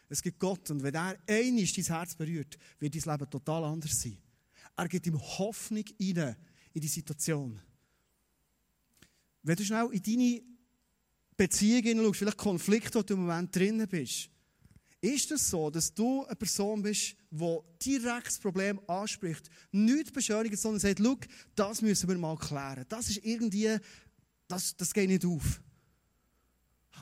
es 0.09 0.21
gibt 0.21 0.39
Gott. 0.39 0.69
Und 0.71 0.83
wenn 0.83 0.93
er 0.93 1.17
einmal 1.27 1.65
dein 1.65 1.85
Herz 1.85 2.15
berührt, 2.15 2.57
wird 2.79 2.95
dein 2.95 3.13
Leben 3.13 3.29
total 3.29 3.63
anders 3.63 4.01
sein. 4.01 4.17
Er 4.75 4.88
gibt 4.88 5.07
ihm 5.07 5.19
Hoffnung 5.19 5.85
rein 5.99 6.35
in 6.73 6.81
die 6.81 6.88
Situation. 6.88 7.59
Wenn 9.43 9.55
du 9.55 9.63
schnell 9.63 9.89
in 9.91 10.03
deine 10.03 10.41
Beziehung 11.38 11.83
hineinschaust, 11.83 12.19
vielleicht 12.19 12.38
Konflikte, 12.38 12.99
wo 12.99 13.03
du 13.03 13.13
im 13.13 13.21
Moment 13.21 13.55
drinnen 13.55 13.88
bist, 13.88 14.29
ist 15.01 15.31
es 15.31 15.49
so, 15.49 15.69
dass 15.69 15.93
du 15.93 16.25
eine 16.25 16.35
Person 16.35 16.81
bist, 16.81 17.15
die 17.31 17.99
direkt 17.99 18.27
das 18.27 18.39
Problem 18.39 18.79
anspricht, 18.87 19.49
nicht 19.71 20.13
beschönigt, 20.13 20.57
sondern 20.57 20.79
sagt, 20.79 20.99
schau, 20.99 21.17
das 21.55 21.81
müssen 21.81 22.09
wir 22.09 22.17
mal 22.17 22.37
klären. 22.37 22.85
Das 22.89 23.09
ist 23.09 23.23
irgendwie, 23.23 23.77
das, 24.47 24.75
das 24.75 24.93
geht 24.93 25.09
nicht 25.09 25.25
auf. 25.25 25.61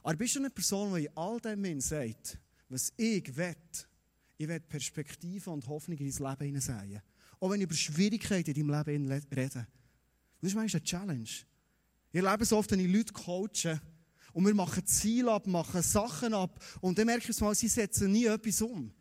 Aber 0.04 0.16
bist 0.16 0.36
du 0.36 0.40
eine 0.40 0.50
Person, 0.50 0.96
die 0.96 1.06
in 1.06 1.18
all 1.18 1.40
dem 1.40 1.80
sagt, 1.80 2.38
was 2.70 2.92
ich 2.98 3.36
will, 3.36 3.56
ich 4.38 4.48
will 4.48 4.60
Perspektive 4.60 5.50
und 5.50 5.68
Hoffnung 5.68 5.98
in 5.98 6.12
dein 6.12 6.30
Leben 6.30 6.46
hineinsehen. 6.46 7.02
Auch 7.40 7.50
wenn 7.50 7.62
ich 7.62 7.66
über 7.66 7.76
Schwierigkeiten 7.76 8.52
in 8.52 8.68
deinem 8.68 9.08
Leben 9.10 9.34
rede. 9.34 9.68
Das 10.42 10.50
ist 10.50 10.56
manchmal 10.56 10.82
eine 10.82 10.84
Challenge. 10.84 11.24
Ich 11.24 12.24
erlebe 12.24 12.44
es 12.44 12.54
oft, 12.54 12.70
wenn 12.72 12.80
ich 12.80 12.92
Leute 12.92 13.14
coache, 13.14 13.80
und 14.34 14.46
wir 14.46 14.54
machen 14.54 14.86
Ziele 14.86 15.32
ab, 15.32 15.48
machen 15.48 15.82
Sachen 15.82 16.32
ab. 16.36 16.64
Und 16.80 16.96
dann 17.00 17.08
merke 17.08 17.32
ich 17.32 17.42
mal, 17.42 17.56
sie 17.56 17.68
setzen 17.68 18.12
nie 18.12 18.26
etwas 18.26 18.62
um. 18.62 18.94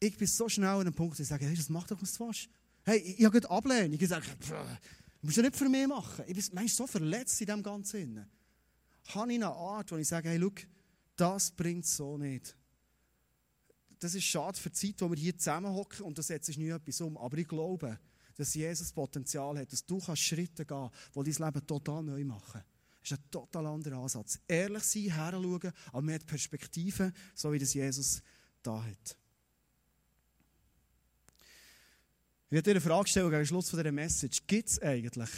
Ich 0.00 0.16
bin 0.16 0.26
so 0.26 0.48
schnell 0.48 0.68
an 0.68 0.80
einem 0.80 0.94
Punkt, 0.94 1.18
wo 1.18 1.22
ich 1.22 1.28
sage, 1.28 1.46
hey, 1.46 1.56
das 1.56 1.68
macht 1.68 1.90
doch 1.90 2.00
was 2.00 2.14
du 2.14 2.26
willst. 2.26 2.48
Hey, 2.84 2.98
ich, 2.98 3.18
ich 3.18 3.24
habe 3.24 3.40
gerade 3.40 3.52
Ablehnung. 3.52 3.98
Ich 4.00 4.08
sage, 4.08 4.26
du 4.40 4.54
musst 5.22 5.36
ja 5.36 5.42
nicht 5.42 5.56
für 5.56 5.68
mich 5.68 5.86
machen. 5.86 6.24
Ich 6.26 6.34
bin 6.34 6.44
manchmal 6.54 6.68
so 6.68 6.86
verletzt 6.86 7.40
in 7.40 7.46
dem 7.48 7.62
Ganzen. 7.62 8.26
Habe 9.08 9.32
ich 9.32 9.36
eine 9.36 9.48
Art, 9.48 9.90
wo 9.90 9.96
ich 9.96 10.06
sage, 10.06 10.28
hey, 10.28 10.40
schau, 10.40 10.52
das 11.16 11.50
bringt 11.50 11.84
es 11.84 11.96
so 11.96 12.16
nicht. 12.16 12.56
Das 13.98 14.14
ist 14.14 14.24
schade 14.24 14.58
für 14.58 14.70
die 14.70 14.76
Zeit, 14.76 15.00
wo 15.00 15.10
wir 15.10 15.16
hier 15.16 15.36
zusammenhocken 15.36 16.06
und 16.06 16.16
da 16.16 16.22
setzt 16.22 16.56
nie 16.56 16.68
etwas 16.68 17.00
um. 17.00 17.16
Aber 17.18 17.36
ich 17.36 17.48
glaube, 17.48 17.98
dass 18.36 18.54
Jesus 18.54 18.92
Potenzial 18.92 19.58
hat, 19.58 19.72
dass 19.72 19.84
du 19.84 20.00
Schritte 20.14 20.64
gehen 20.64 20.90
kannst, 20.90 21.28
die 21.28 21.32
dein 21.32 21.46
Leben 21.46 21.66
total 21.66 22.04
neu 22.04 22.24
machen. 22.24 22.62
Das 23.00 23.10
ist 23.10 23.18
ein 23.18 23.30
total 23.30 23.66
anderer 23.66 23.98
Ansatz. 23.98 24.38
Ehrlich 24.46 24.84
sein, 24.84 25.10
heranschauen, 25.10 25.72
aber 25.92 26.02
mit 26.02 26.24
Perspektive, 26.24 27.12
so 27.34 27.52
wie 27.52 27.58
das 27.58 27.74
Jesus 27.74 28.22
da 28.62 28.82
hat. 28.84 29.17
Ich 32.50 32.52
werde 32.52 32.70
dir 32.70 32.70
eine 32.70 32.80
Frage 32.80 33.06
stellen 33.10 33.28
gegen 33.28 33.42
den 33.42 33.46
Schluss 33.46 33.68
dieser 33.68 33.92
Message. 33.92 34.42
Gibt 34.46 34.70
es 34.70 34.80
eigentlich? 34.80 35.28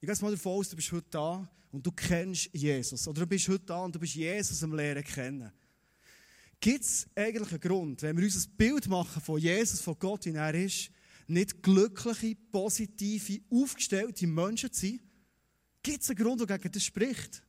Ich 0.00 0.08
gehe 0.08 0.16
mal 0.20 0.32
davon 0.32 0.52
aus, 0.52 0.68
du 0.68 0.74
bist 0.74 0.90
heute 0.90 1.06
da 1.10 1.48
und 1.70 1.86
du 1.86 1.92
kennst 1.92 2.50
Jesus. 2.52 3.06
Oder 3.06 3.20
du 3.20 3.26
bist 3.28 3.46
heute 3.46 3.64
da 3.64 3.84
und 3.84 3.94
du 3.94 4.00
bist 4.00 4.16
Jesus 4.16 4.60
am 4.64 4.74
Lehren 4.74 5.04
kennen. 5.04 5.52
Gibt 6.58 6.82
es 6.82 7.06
eigentlich 7.14 7.52
einen 7.52 7.60
Grund, 7.60 8.02
wenn 8.02 8.16
wir 8.16 8.24
uns 8.24 8.48
ein 8.48 8.56
Bild 8.56 8.88
machen 8.88 9.22
von 9.22 9.38
Jesus, 9.38 9.80
von 9.80 9.96
Gott, 9.96 10.24
wie 10.24 10.34
er 10.34 10.54
ist, 10.54 10.90
nicht 11.28 11.62
glückliche, 11.62 12.34
positive, 12.50 13.40
aufgestellte 13.50 14.26
Menschen 14.26 14.72
zu 14.72 14.86
sein? 14.86 15.00
Gibt 15.84 16.02
es 16.02 16.10
einen 16.10 16.18
Grund, 16.18 16.40
der 16.40 16.58
gegen 16.58 16.72
das 16.72 16.82
spricht? 16.82 17.44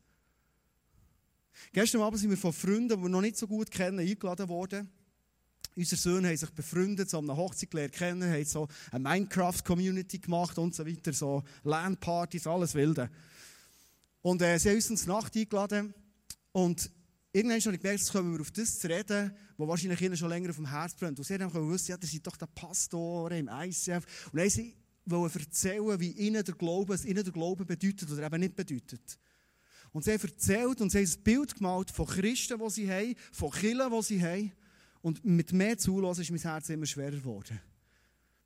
Gestern 1.71 2.01
Abend 2.01 2.19
sind 2.19 2.29
wir 2.29 2.37
von 2.37 2.53
Freunden, 2.53 2.89
die 2.89 3.01
wir 3.01 3.09
noch 3.09 3.21
nicht 3.21 3.35
so 3.35 3.47
gut 3.47 3.71
kennen, 3.71 3.97
eingeladen 3.97 4.47
worden. 4.47 4.91
Unsere 5.79 5.95
Söhne 5.95 6.27
haben 6.27 6.35
sich 6.35 6.49
befreundet, 6.49 7.09
so 7.09 7.19
eine 7.19 7.37
Hochzeit 7.37 7.71
gelernt 7.71 7.93
kennen, 7.93 8.29
haben 8.29 8.43
so 8.43 8.67
eine 8.91 8.99
Minecraft-Community 8.99 10.19
gemacht 10.19 10.57
und 10.57 10.75
so 10.75 10.85
weiter, 10.85 11.13
so 11.13 11.41
Landpartys, 11.63 12.47
alles 12.47 12.75
Wilde. 12.75 13.09
Und 14.21 14.41
äh, 14.41 14.57
sie 14.59 14.67
haben 14.67 14.75
uns 14.75 14.89
ins 14.89 15.05
Nacht 15.05 15.37
eingeladen 15.37 15.93
und 16.51 16.91
irgendwann 17.31 17.61
habe 17.61 17.75
ich 17.75 17.81
gemerkt, 17.81 18.01
jetzt 18.01 18.11
kommen 18.11 18.33
wir 18.33 18.41
auf 18.41 18.51
das 18.51 18.77
zu 18.77 18.89
reden, 18.89 19.33
was 19.55 19.67
wahrscheinlich 19.69 20.01
ihnen 20.01 20.17
schon 20.17 20.27
länger 20.27 20.49
auf 20.49 20.57
dem 20.57 20.69
Herz 20.69 20.95
brennt. 20.95 21.17
Und 21.17 21.23
sie 21.23 21.35
haben 21.35 21.49
gewusst, 21.49 21.87
ja, 21.87 21.95
das 21.95 22.11
sind 22.11 22.27
doch 22.27 22.35
der 22.35 22.47
Pastor 22.47 23.31
im 23.31 23.47
ICF. 23.47 24.05
Und 24.33 24.37
dann 24.37 24.49
sie 24.49 24.75
wollen 25.05 25.31
erzählen, 25.33 25.97
wie 25.97 26.11
ihnen 26.11 26.43
der 26.43 26.55
Glaube, 26.55 26.93
was 26.93 27.05
ihnen 27.05 27.23
der 27.23 27.31
Glaube 27.31 27.63
bedeutet 27.63 28.11
oder 28.11 28.25
eben 28.25 28.41
nicht 28.41 28.57
bedeutet. 28.57 29.17
Und 29.93 30.03
sie 30.03 30.11
haben 30.11 30.21
erzählt 30.21 30.81
und 30.81 30.91
sie 30.91 30.97
haben 30.97 31.09
ein 31.09 31.23
Bild 31.23 31.55
gemalt 31.55 31.89
von 31.89 32.05
Christen, 32.05 32.59
die 32.59 32.69
sie 32.69 32.91
haben, 32.91 33.15
von 33.31 33.51
Kirchen, 33.51 33.89
die 33.89 34.03
sie 34.03 34.21
haben. 34.21 34.51
Und 35.01 35.23
mit 35.23 35.53
mehr 35.53 35.77
Zulassen 35.77 36.21
ist 36.21 36.31
mein 36.31 36.39
Herz 36.39 36.69
immer 36.69 36.85
schwerer 36.85 37.11
geworden. 37.11 37.59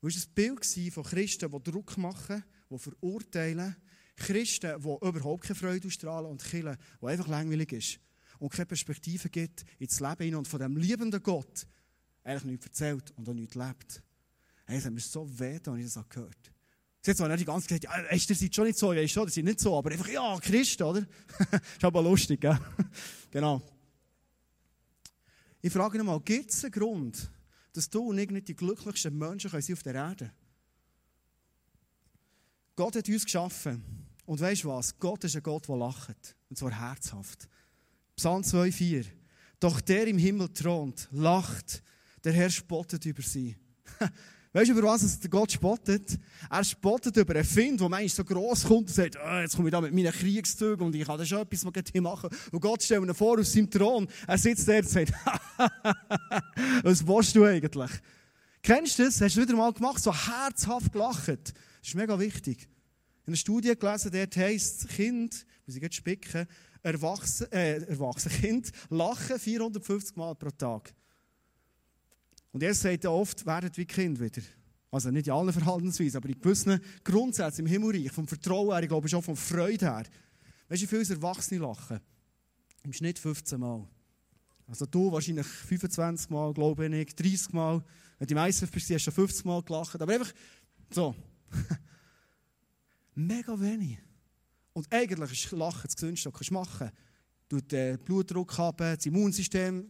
Es 0.02 0.16
war 0.16 0.24
ein 0.24 0.34
Bild 0.34 0.94
von 0.94 1.04
Christen, 1.04 1.50
die 1.50 1.72
Druck 1.72 1.98
machen, 1.98 2.44
die 2.70 2.78
verurteilen. 2.78 3.76
Christen, 4.16 4.82
die 4.82 5.08
überhaupt 5.08 5.46
keine 5.46 5.56
Freude 5.56 5.88
ausstrahlen 5.88 6.30
und 6.30 6.44
Kirchen, 6.44 6.78
die 7.02 7.06
einfach 7.06 7.28
langweilig 7.28 7.72
ist. 7.72 8.00
Und 8.39 8.52
keine 8.52 8.66
Perspektive 8.66 9.30
gibt 9.30 9.63
ins 9.80 10.00
Leben 10.00 10.24
hinein 10.24 10.36
und 10.39 10.48
von 10.48 10.60
dem 10.60 10.78
liebenden 10.78 11.24
Gott 11.24 11.66
eigentlich 12.24 12.44
nichts 12.44 12.66
erzählt 12.68 13.12
und 13.12 13.28
auch 13.28 13.34
nichts 13.34 13.56
lebt. 13.56 14.04
Hey, 14.66 14.78
es 14.78 14.86
hat 14.86 14.94
mir 14.94 15.00
so 15.00 15.28
weh, 15.39 15.60
als 15.66 15.80
ich 15.80 15.94
das 15.94 16.10
gehört 16.10 16.54
Sie 17.06 17.12
hat 17.12 17.18
zwar 17.18 17.28
nicht 17.28 17.42
die 17.42 17.46
ganze 17.46 17.68
Zeit 17.68 17.82
gesagt, 17.82 18.10
ja, 18.10 18.13
ihr 18.13 18.20
seid 18.20 18.56
schon 18.56 18.66
nicht 18.66 18.80
so, 18.80 18.88
schon, 19.08 19.28
ihr 19.28 19.30
seid 19.30 19.44
nicht 19.44 19.60
so, 19.60 19.78
aber 19.78 19.92
einfach, 19.92 20.08
ja, 20.08 20.38
Christ, 20.39 20.82
oder? 20.82 21.02
ist 21.52 21.84
aber 21.84 22.02
lustig, 22.02 22.39
gell? 22.39 22.58
genau. 23.32 23.62
Ich 25.63 25.73
frage 25.73 25.97
nochmal, 25.97 26.19
gibt 26.19 26.52
es 26.52 26.63
einen 26.63 26.73
Grund, 26.73 27.32
dass 27.71 27.89
du 27.89 28.10
und 28.10 28.19
ich 28.19 28.30
nicht 28.30 28.49
die 28.49 28.56
glücklichsten 28.56 29.17
Menschen 29.17 29.49
können 29.49 29.73
auf 29.73 29.82
der 29.82 29.95
Erde 29.95 30.32
Gott 32.76 32.95
hat 32.95 33.08
uns 33.08 33.26
geschaffen. 33.26 33.84
Und 34.26 34.39
weißt 34.39 34.63
du 34.63 34.69
was? 34.69 34.97
Gott 34.97 35.23
ist 35.23 35.36
ein 35.36 35.43
Gott, 35.43 35.67
der 35.67 35.78
lacht. 35.78 36.36
Und 36.49 36.58
zwar 36.58 36.71
herzhaft. 36.71 37.47
Psalm 38.15 38.41
2,4. 38.41 39.06
Doch 39.60 39.80
der 39.82 40.08
im 40.08 40.17
Himmel 40.17 40.49
thront, 40.49 41.08
lacht, 41.12 41.84
der 42.23 42.34
Herr 42.34 42.49
spottet 42.49 43.06
über 43.06 43.21
sie. 43.21 43.56
Weißt 44.56 44.70
du, 44.70 44.78
über 44.78 44.88
was 44.88 45.20
Gott 45.32 45.52
spottet? 45.52 46.20
Er 46.48 46.63
spottet 46.63 47.18
über 47.18 47.34
einen 47.34 47.44
Find, 47.44 47.82
der 47.82 47.89
manchmal 47.89 48.10
so 48.10 48.24
gross 48.24 48.63
kommt 48.63 48.88
und 48.88 48.94
sagt, 48.94 49.18
oh, 49.18 49.39
jetzt 49.39 49.56
komme 49.56 49.70
ich 49.70 49.72
da 49.72 49.82
mit 49.82 49.96
meinen 49.96 50.12
Kriegszügen 50.12 50.86
und 50.86 50.94
ich 50.94 51.06
kann 51.06 51.18
da 51.18 51.26
schon 51.26 51.39
etwas 51.39 51.66
hier 51.92 52.02
machen. 52.04 52.30
Und 52.52 52.60
Gott 52.60 52.84
stellt 52.84 53.02
ihn 53.02 53.16
vor 53.16 53.39
auf 53.39 53.48
seinem 53.48 53.68
Thron. 53.68 54.08
Er 54.28 54.38
sitzt 54.38 54.68
da 54.68 54.78
und 54.78 54.88
sagt, 54.88 55.12
was 56.84 57.08
willst 57.08 57.36
du 57.36 57.46
eigentlich? 57.46 57.92
Kennst 58.62 59.00
du 59.00 59.06
das? 59.06 59.20
Hast 59.20 59.36
du 59.36 59.42
wieder 59.42 59.56
mal 59.56 59.74
gemacht? 59.74 60.04
So 60.04 60.13
herzhaft 60.13 60.92
gelacht. 60.92 61.28
Das 61.28 61.88
ist 61.88 61.96
mega 61.96 62.20
wichtig. 62.20 62.60
Ich 62.60 62.68
habe 62.68 63.28
eine 63.28 63.38
Studie 63.38 63.76
gelesen, 63.76 64.12
dort 64.13 64.38
heisst, 64.38 64.88
Kind, 64.89 65.48
muss 65.66 65.76
ich 65.76 65.82
jetzt 65.82 65.96
spicken, 65.96 66.46
Erwachsen, 66.84 67.52
äh, 67.52 67.78
Erwachsen, 67.86 68.30
Kind 68.32 68.72
lachen 68.89 69.39
450 69.39 70.16
Mal 70.16 70.36
pro 70.36 70.52
Tag. 70.52 70.94
Und 72.54 72.63
er 72.63 72.74
sagt 72.74 73.04
ja 73.04 73.10
oft, 73.10 73.46
werdet 73.46 73.78
wie 73.78 73.86
Kind 73.86 74.20
wieder. 74.20 74.42
Also 74.92 75.10
nicht 75.10 75.26
in 75.26 75.34
allen 75.34 75.52
Verhaltensweisen, 75.52 76.18
aber 76.18 76.30
in 76.30 76.39
gewissen 76.39 76.80
Grundsätzen 77.04 77.62
im 77.62 77.66
Himmelreich, 77.66 78.12
vom 78.12 78.28
Vertrauen 78.28 78.72
her, 78.72 78.84
ich 78.84 78.88
glaube 78.88 79.10
schon 79.10 79.24
von 79.24 79.36
Freude 79.36 79.86
her. 79.86 80.04
Weißt 80.70 80.84
du, 80.84 80.86
wie 80.86 81.04
viele 81.04 81.16
Erwachsene 81.16 81.62
lachen? 81.62 82.00
Im 82.84 82.94
Schnitt 82.94 83.18
15 83.18 83.60
Mal. 83.60 83.88
Also 84.68 84.86
du 84.86 85.12
wahrscheinlich 85.12 85.48
25 85.48 86.30
Mal, 86.30 86.54
glaube 86.54 86.86
ich, 86.86 87.16
30 87.16 87.54
Mal. 87.54 87.84
Wenn 88.20 88.28
du 88.28 88.36
im 88.36 88.48
ISF 88.48 88.72
bist, 88.72 88.89
hast 88.92 89.08
du 89.08 89.12
schon 89.12 89.13
50 89.13 89.46
Mal 89.46 89.63
gelacht. 89.63 90.00
Aber 90.00 90.13
einfach 90.13 90.32
so. 90.92 91.16
Mega 93.16 93.60
wenig. 93.60 93.98
Und 94.74 94.92
eigentlich 94.94 95.32
ist 95.32 95.52
Lachen 95.52 95.86
das 95.86 95.96
Gesündeste, 95.96 96.32
was 96.32 96.48
du 96.48 96.54
machen 96.54 96.78
kannst. 96.78 96.96
Du 97.50 97.60
den 97.62 97.98
Blutdruck 98.00 98.58
haben, 98.60 98.78
das 98.78 99.06
Immunsystem, 99.08 99.89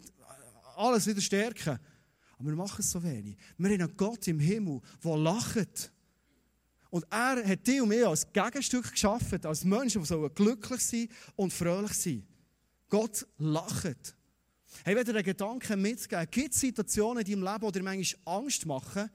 alles 0.76 1.08
wieder 1.08 1.22
stärken. 1.22 1.78
Aber 2.44 2.52
wir 2.52 2.58
machen 2.58 2.82
es 2.82 2.92
so 2.92 3.02
wenig. 3.02 3.38
Wir 3.58 3.70
haben 3.70 3.82
einen 3.82 3.98
Gott 3.98 4.28
im 4.28 4.40
Himmel, 4.40 4.82
der 5.02 5.18
lacht. 5.18 5.92
Und 6.90 7.06
er 7.10 7.48
hat 7.48 7.66
dich 7.66 7.82
und 7.82 7.90
mich 7.90 8.06
als 8.06 8.32
Gegenstück 8.32 8.92
geschaffen, 8.92 9.44
als 9.46 9.64
Menschen, 9.64 10.04
die 10.04 10.30
glücklich 10.36 10.82
sein 10.82 11.08
und 11.38 11.54
fröhlich 11.54 11.94
sein 11.94 12.28
Gott 12.90 13.26
lacht. 13.38 14.16
Hey, 14.84 14.96
wenn 14.96 15.06
dir 15.06 15.16
einen 15.16 15.24
Gedanken 15.24 15.82
mitgeben, 15.82 16.28
gibt 16.30 16.54
es 16.54 16.60
Situationen 16.60 17.26
in 17.26 17.42
deinem 17.42 17.54
Leben, 17.54 17.66
die 17.66 17.80
dir 17.80 17.84
manchmal 17.84 18.38
Angst 18.38 18.66
machen, 18.66 19.10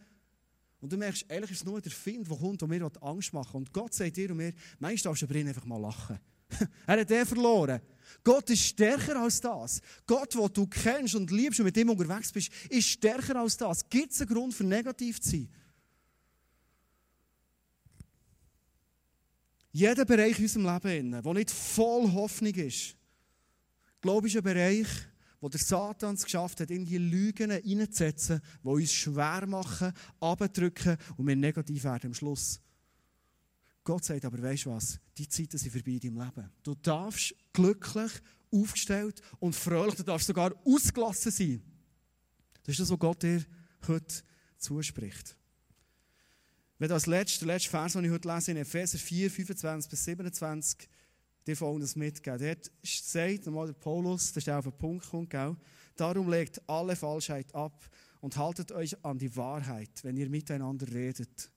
und 0.81 0.93
du 0.93 0.97
merkst, 0.97 1.27
ehrlich 1.29 1.51
ist 1.51 1.59
es 1.59 1.65
nur 1.65 1.81
der 1.81 1.91
Find, 1.93 2.31
der 2.31 2.37
kommt 2.37 2.63
und 2.63 2.69
mir 2.71 2.91
Angst 3.01 3.33
machen 3.33 3.57
Und 3.57 3.73
Gott 3.73 3.93
sagt 3.93 4.17
dir 4.17 4.31
und 4.31 4.37
mir, 4.37 4.53
manchmal 4.79 5.13
darfst 5.13 5.23
du 5.23 5.39
einfach 5.39 5.65
mal 5.65 5.81
lachen. 5.81 6.19
er 6.87 7.01
hat 7.01 7.11
den 7.11 7.27
verloren. 7.27 7.81
Gott 8.25 8.51
ist 8.51 8.63
stärker 8.63 9.21
als 9.21 9.41
das. 9.41 9.81
Gott, 10.07 10.35
den 10.35 10.53
du 10.53 10.67
kennst 10.67 11.15
und 11.15 11.31
liebst 11.31 11.61
und 11.61 11.67
mit 11.67 11.77
ihm 11.77 11.91
unterwegs 11.91 12.33
bist, 12.33 12.51
ist 12.69 12.89
stärker 12.89 13.37
als 13.37 13.57
das. 13.57 13.89
Gibt 13.89 14.13
es 14.13 14.21
einen 14.21 14.31
Grund 14.31 14.55
für 14.55 14.65
negativ 14.65 15.21
zu 15.21 15.31
sein? 15.31 15.49
Jeder 19.73 20.05
Bereich 20.05 20.39
in 20.39 20.45
unserem 20.45 20.83
Leben, 20.83 21.23
der 21.23 21.35
nicht 21.35 21.51
voll 21.51 22.11
Hoffnung 22.13 22.55
ist, 22.55 22.97
glaube 24.01 24.27
ich, 24.27 24.35
ist 24.35 24.39
ein 24.39 24.45
Bereich, 24.45 24.89
wo 25.41 25.49
der 25.49 25.61
Satan 25.61 26.15
es 26.15 26.25
geschafft 26.25 26.61
hat, 26.61 26.71
in 26.71 26.85
die 26.85 26.99
Lügen 26.99 27.51
reinzusetzen, 27.51 28.41
die 28.63 28.69
uns 28.69 28.93
schwer 28.93 29.47
machen, 29.47 29.93
abdrücken 30.21 30.97
und 31.17 31.27
wir 31.27 31.37
negativ 31.37 31.85
werden 31.85 32.09
am 32.09 32.15
Schluss. 32.15 32.61
Gott 33.85 34.05
sagt 34.05 34.25
aber, 34.25 34.43
weißt 34.43 34.67
du 34.67 34.71
was? 34.71 34.99
Die 35.17 35.29
Zeiten 35.29 35.57
sind 35.57 35.71
vorbei 35.71 35.93
in 35.93 36.01
deinem 36.01 36.19
Leben. 36.19 36.51
Du 36.63 36.75
darfst 36.75 37.35
glücklich, 37.59 38.13
aufgestellt 38.53 39.21
und 39.41 39.55
fröhlich, 39.55 39.97
du 39.97 40.05
darfst 40.05 40.27
sogar 40.27 40.55
ausgelassen 40.65 41.33
sein. 41.33 41.63
Das 42.63 42.75
ist 42.75 42.81
das, 42.81 42.91
was 42.91 42.99
Gott 42.99 43.23
dir 43.23 43.45
heute 43.87 44.23
zuspricht. 44.59 45.37
Wenn 46.79 46.89
das 46.89 47.07
letzte, 47.07 47.45
der 47.45 47.55
letzte 47.55 47.71
Vers, 47.71 47.95
den 47.95 48.05
ich 48.05 48.11
heute 48.11 48.33
lese, 48.33 48.53
in 48.53 48.57
Epheser 48.59 48.99
4, 48.99 49.31
25 49.31 49.91
bis 49.91 50.05
27, 50.05 50.89
dir 51.47 51.57
folgendes 51.57 51.97
mitgeben. 51.97 52.39
Dort 52.39 52.71
sagt 52.83 53.47
nochmal 53.47 53.67
der 53.67 53.75
Paulus, 53.75 54.33
der 54.33 54.41
ist 54.43 54.49
auf 54.49 54.65
den 54.65 54.79
Punkt 54.79 55.09
kommt, 55.09 55.31
gell? 55.31 55.57
Darum 55.97 56.31
legt 56.31 56.63
alle 56.69 56.95
Falschheit 56.95 57.53
ab 57.55 57.91
und 58.21 58.37
haltet 58.37 58.71
euch 58.71 59.05
an 59.05 59.19
die 59.19 59.35
Wahrheit, 59.35 59.91
wenn 60.05 60.17
ihr 60.17 60.29
miteinander 60.29 60.87
redet. 60.93 61.51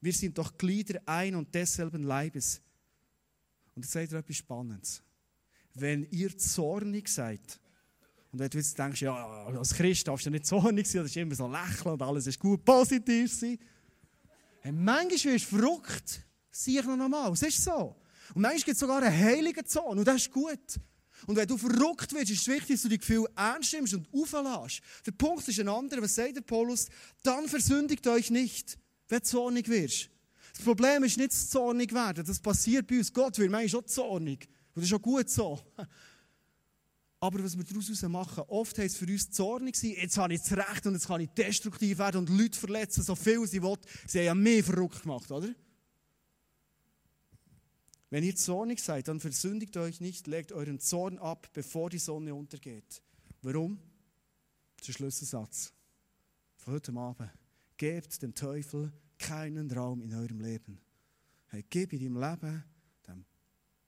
Wir 0.00 0.12
sind 0.12 0.38
doch 0.38 0.56
Glieder 0.56 1.00
ein 1.06 1.34
und 1.34 1.52
desselben 1.52 2.04
Leibes. 2.04 2.60
Und 3.74 3.84
jetzt 3.84 3.92
sagt 3.92 4.12
er 4.12 4.20
etwas 4.20 4.36
Spannendes. 4.36 5.02
Wenn 5.80 6.06
ihr 6.10 6.36
zornig 6.36 7.08
seid, 7.08 7.60
und 8.30 8.40
wenn 8.40 8.50
du 8.50 8.58
jetzt 8.58 8.78
denkst, 8.78 9.02
ja, 9.02 9.46
als 9.46 9.74
Christ 9.74 10.06
darfst 10.06 10.26
du 10.26 10.30
nicht 10.30 10.46
zornig 10.46 10.86
sein, 10.86 11.02
das 11.02 11.10
ist 11.10 11.16
immer 11.16 11.34
so 11.34 11.48
lächeln 11.48 11.92
und 11.94 12.02
alles 12.02 12.26
ist 12.26 12.38
gut, 12.38 12.64
positiv 12.64 13.32
sein. 13.32 13.58
Hey, 14.60 14.72
manchmal 14.72 15.34
wirst 15.34 15.50
du 15.52 15.56
verrückt, 15.56 16.26
sehe 16.50 16.80
ich 16.80 16.86
noch 16.86 16.92
einmal. 16.98 17.32
Es 17.32 17.42
ist 17.42 17.62
so. 17.62 17.96
Und 18.34 18.42
manchmal 18.42 18.62
gibt 18.62 18.74
es 18.74 18.80
sogar 18.80 19.02
einen 19.02 19.16
heiligen 19.16 19.64
Zorn 19.66 19.98
und 19.98 20.06
das 20.06 20.16
ist 20.16 20.32
gut. 20.32 20.78
Und 21.26 21.36
wenn 21.36 21.48
du 21.48 21.56
verrückt 21.56 22.12
wirst, 22.12 22.30
ist 22.30 22.42
es 22.42 22.48
wichtig, 22.48 22.76
dass 22.76 22.82
du 22.82 22.88
die 22.88 22.98
Gefühle 22.98 23.26
ernst 23.34 23.72
nimmst 23.72 23.94
und 23.94 24.06
auflässt. 24.12 24.80
Der 25.06 25.12
Punkt 25.12 25.48
ist 25.48 25.58
ein 25.58 25.68
anderer. 25.68 26.02
Was 26.02 26.14
sagt 26.14 26.36
der 26.36 26.42
Paulus? 26.42 26.88
Dann 27.22 27.48
versündigt 27.48 28.06
euch 28.06 28.30
nicht, 28.30 28.78
wenn 29.08 29.18
du 29.18 29.24
zornig 29.24 29.68
wirst. 29.68 30.10
Das 30.52 30.64
Problem 30.64 31.04
ist 31.04 31.16
nicht 31.16 31.32
das 31.32 31.50
zornig 31.50 31.92
werden. 31.92 32.24
Das 32.24 32.38
passiert 32.40 32.86
bei 32.86 32.98
uns. 32.98 33.12
Gott 33.12 33.38
wird 33.38 33.50
manchmal 33.50 33.68
schon 33.68 33.86
zornig. 33.86 34.48
Und 34.78 34.82
das 34.82 34.90
ist 34.92 34.94
auch 34.94 35.02
gut 35.02 35.28
so. 35.28 35.58
Aber 37.18 37.42
was 37.42 37.58
wir 37.58 37.64
daraus 37.64 38.02
machen, 38.02 38.44
oft 38.46 38.78
heißt 38.78 38.94
es 38.94 38.96
für 38.96 39.10
uns 39.10 39.28
zornig 39.32 39.74
sein, 39.74 39.94
jetzt 39.96 40.16
habe 40.16 40.34
ich 40.34 40.40
das 40.40 40.52
Recht 40.52 40.86
und 40.86 40.94
jetzt 40.94 41.08
kann 41.08 41.20
ich 41.20 41.30
destruktiv 41.30 41.98
werden 41.98 42.18
und 42.18 42.28
Leute 42.28 42.56
verletzen, 42.56 43.02
so 43.02 43.16
viel 43.16 43.44
sie 43.48 43.60
wollen. 43.60 43.80
Sie 44.06 44.20
haben 44.20 44.26
ja 44.26 44.34
mehr 44.36 44.62
verrückt 44.62 45.02
gemacht, 45.02 45.28
oder? 45.32 45.52
Wenn 48.08 48.22
ihr 48.22 48.36
zornig 48.36 48.80
seid, 48.80 49.08
dann 49.08 49.18
versündigt 49.18 49.76
euch 49.76 50.00
nicht, 50.00 50.28
legt 50.28 50.52
euren 50.52 50.78
Zorn 50.78 51.18
ab, 51.18 51.48
bevor 51.54 51.90
die 51.90 51.98
Sonne 51.98 52.36
untergeht. 52.36 53.02
Warum? 53.42 53.80
Das 54.76 54.82
ist 54.82 54.86
der 54.86 54.92
Schlüsselsatz 54.92 55.72
von 56.58 56.74
heute 56.74 56.92
Abend. 56.92 57.32
Gebt 57.78 58.22
dem 58.22 58.32
Teufel 58.32 58.92
keinen 59.18 59.68
Raum 59.72 60.02
in 60.02 60.14
eurem 60.14 60.38
Leben. 60.38 60.80
Hey, 61.48 61.64
gib 61.68 61.92
in 61.92 61.98
deinem 61.98 62.20
Leben 62.20 62.62
dem 63.08 63.24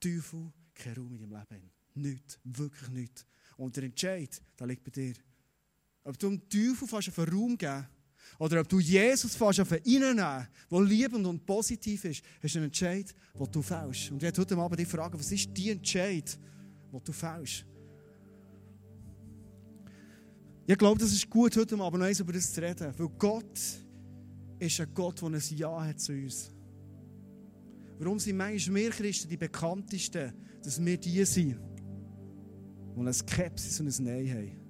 Teufel 0.01 0.51
keinen 0.81 0.97
Raum 0.97 1.13
in 1.13 1.19
deinem 1.19 1.45
Leben. 1.49 1.71
Nicht, 1.93 2.39
wirklich 2.43 2.89
nicht. 2.89 3.25
Und 3.57 3.75
der 3.75 3.83
Entscheid, 3.83 4.41
der 4.59 4.67
liegt 4.67 4.83
bei 4.83 4.91
dir. 4.91 5.13
Ob 6.03 6.17
du 6.17 6.29
dem 6.29 6.49
Teufel 6.49 6.87
fast 6.87 7.17
einen 7.17 7.29
Raum 7.29 7.57
geben 7.57 7.87
oder 8.39 8.61
ob 8.61 8.69
du 8.69 8.79
Jesus 8.79 9.35
fast 9.35 9.59
reinnehmen, 9.59 10.15
der 10.15 10.81
liebend 10.81 11.25
und 11.27 11.45
positiv 11.45 12.05
ist, 12.05 12.23
hast 12.41 12.55
du 12.55 12.59
einen 12.59 12.67
Entscheid, 12.67 13.13
den 13.37 13.51
du 13.51 13.61
fällst. 13.61 14.11
Und 14.11 14.23
ich 14.23 14.37
heute 14.37 14.57
Abend 14.57 14.79
dich 14.79 14.87
fragen, 14.87 15.19
was 15.19 15.31
ist 15.31 15.49
die 15.55 15.69
Entscheid, 15.69 16.39
den 16.91 17.03
du 17.03 17.11
fällst? 17.11 17.65
Ich 20.65 20.77
glaube, 20.77 20.99
das 20.99 21.11
ist 21.11 21.29
gut, 21.29 21.55
heute 21.57 21.77
Abend 21.79 21.99
noch 21.99 22.07
eins 22.07 22.19
über 22.19 22.33
das 22.33 22.53
zu 22.53 22.61
reden. 22.61 22.93
Weil 22.97 23.09
Gott 23.17 23.59
ist 24.59 24.79
ein 24.79 24.93
Gott, 24.93 25.21
der 25.21 25.29
ein 25.29 25.41
Ja 25.49 25.83
hat 25.83 25.99
zu 25.99 26.13
uns. 26.13 26.51
Warum 27.99 28.17
sind 28.17 28.37
manchmal 28.37 28.81
wir 28.81 28.89
Christen 28.89 29.29
die 29.29 29.37
bekanntesten, 29.37 30.33
dass 30.63 30.83
wir 30.83 30.97
die 30.97 31.25
sind, 31.25 31.57
die 32.95 32.99
eine 32.99 33.13
Skepsis 33.13 33.79
und 33.79 33.87
ein 33.87 34.03
Nein 34.03 34.29
haben? 34.29 34.61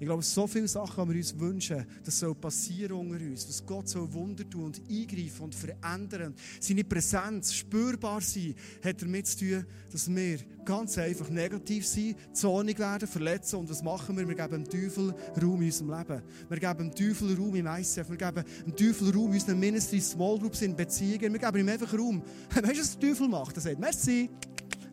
Ich 0.00 0.06
glaube, 0.06 0.22
so 0.22 0.46
viele 0.46 0.66
Sachen, 0.66 1.04
die 1.04 1.14
wir 1.14 1.16
uns 1.18 1.38
wünschen, 1.38 1.86
das 2.04 2.18
soll 2.18 2.34
passieren 2.34 2.92
unter 2.92 3.24
uns, 3.24 3.48
was 3.48 3.64
Gott 3.64 3.88
soll 3.88 4.12
Wunder 4.12 4.48
tun 4.48 4.64
und 4.64 4.82
eingreifen 4.90 5.44
und 5.44 5.54
verändern. 5.54 6.34
Seine 6.60 6.82
Präsenz 6.82 7.54
spürbar 7.54 8.20
sein, 8.20 8.54
hat 8.84 9.00
damit 9.00 9.28
zu 9.28 9.38
tun, 9.38 9.66
dass 9.92 10.12
wir 10.12 10.38
ganz 10.64 10.98
einfach 10.98 11.30
negativ 11.30 11.86
sind, 11.86 12.16
zornig 12.32 12.78
werden, 12.78 13.06
verletzen. 13.06 13.56
Und 13.56 13.70
was 13.70 13.82
machen 13.82 14.16
wir? 14.16 14.26
Wir 14.26 14.34
geben 14.34 14.64
dem 14.64 14.68
Teufel 14.68 15.14
Raum 15.40 15.62
in 15.62 15.68
unserem 15.68 15.90
Leben. 15.96 16.22
Wir 16.48 16.58
geben 16.58 16.90
dem 16.90 16.94
Teufel 16.94 17.36
Raum 17.36 17.54
im 17.54 17.66
ICF. 17.66 18.10
Wir 18.10 18.16
geben 18.16 18.44
dem 18.66 18.76
Teufel 18.76 19.10
Raum 19.10 19.28
in 19.28 19.34
unseren 19.34 19.60
Ministries, 19.60 20.10
Small 20.10 20.38
Groups, 20.38 20.60
in 20.62 20.74
Beziehungen. 20.74 21.32
Wir 21.32 21.38
geben 21.38 21.58
ihm 21.58 21.68
einfach 21.68 21.96
Raum. 21.96 22.20
Weißt 22.50 22.64
du, 22.64 22.80
was 22.80 22.98
der 22.98 23.08
Teufel 23.08 23.28
macht? 23.28 23.56
Er 23.56 23.62
sagt, 23.62 23.78
merci, 23.78 24.28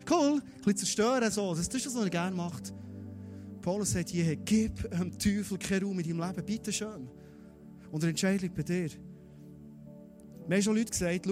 cool, 0.10 0.42
ein 0.42 0.58
bisschen 0.58 0.78
zerstören, 0.78 1.32
so. 1.32 1.52
Das 1.52 1.62
ist 1.62 1.74
das, 1.74 1.86
was 1.86 1.96
er 1.96 2.10
gerne 2.10 2.36
macht. 2.36 2.74
Paulus 3.62 3.92
sagt 3.92 4.10
hier, 4.10 4.36
gib 4.36 4.90
dem 4.90 5.18
Teufel 5.18 5.58
keinen 5.58 5.84
Raum 5.84 6.00
in 6.00 6.18
deinem 6.18 6.28
Leben, 6.28 6.46
bitte 6.46 6.74
schön. 6.74 7.08
Und 7.92 8.02
der 8.02 8.10
Entscheid 8.10 8.42
liegt 8.42 8.56
bei 8.56 8.64
dir. 8.64 8.90
Mir 10.48 10.56
haben 10.56 10.64
schon 10.64 10.76
Leute 10.76 10.92
gesagt, 10.92 11.28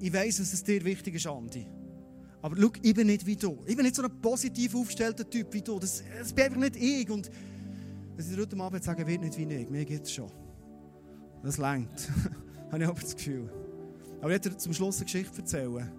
ich 0.00 0.12
weiss, 0.12 0.36
dass 0.36 0.52
es 0.52 0.62
dir 0.62 0.84
wichtig 0.84 1.14
ist, 1.14 1.26
Andi. 1.26 1.66
Aber 2.42 2.56
schau, 2.60 2.70
ich 2.82 2.94
bin 2.94 3.06
nicht 3.06 3.24
wie 3.24 3.36
du. 3.36 3.58
Ich 3.66 3.74
bin 3.74 3.86
nicht 3.86 3.96
so 3.96 4.02
ein 4.02 4.20
positiv 4.20 4.74
aufgestellter 4.74 5.28
Typ 5.28 5.52
wie 5.54 5.62
du. 5.62 5.78
Das, 5.78 6.02
das 6.18 6.32
bin 6.32 6.44
einfach 6.44 6.60
nicht 6.60 6.76
ich. 6.76 7.08
Und 7.08 7.30
dass 8.16 8.30
ich 8.30 8.38
heute 8.38 8.56
Abend 8.58 8.84
sagen 8.84 9.06
wird 9.06 9.22
nicht 9.22 9.38
wie 9.38 9.44
ich. 9.44 9.70
Mir 9.70 9.84
geht 9.84 10.02
es 10.02 10.12
schon. 10.12 10.30
Das 11.42 11.56
längt. 11.56 12.10
Habe 12.70 12.82
ich 12.82 12.88
aber 12.88 13.00
das 13.00 13.16
Gefühl. 13.16 13.50
Aber 14.20 14.34
ich 14.34 14.44
werde 14.44 14.56
zum 14.58 14.74
Schluss 14.74 14.96
eine 14.96 15.04
Geschichte 15.06 15.38
erzählen. 15.38 15.90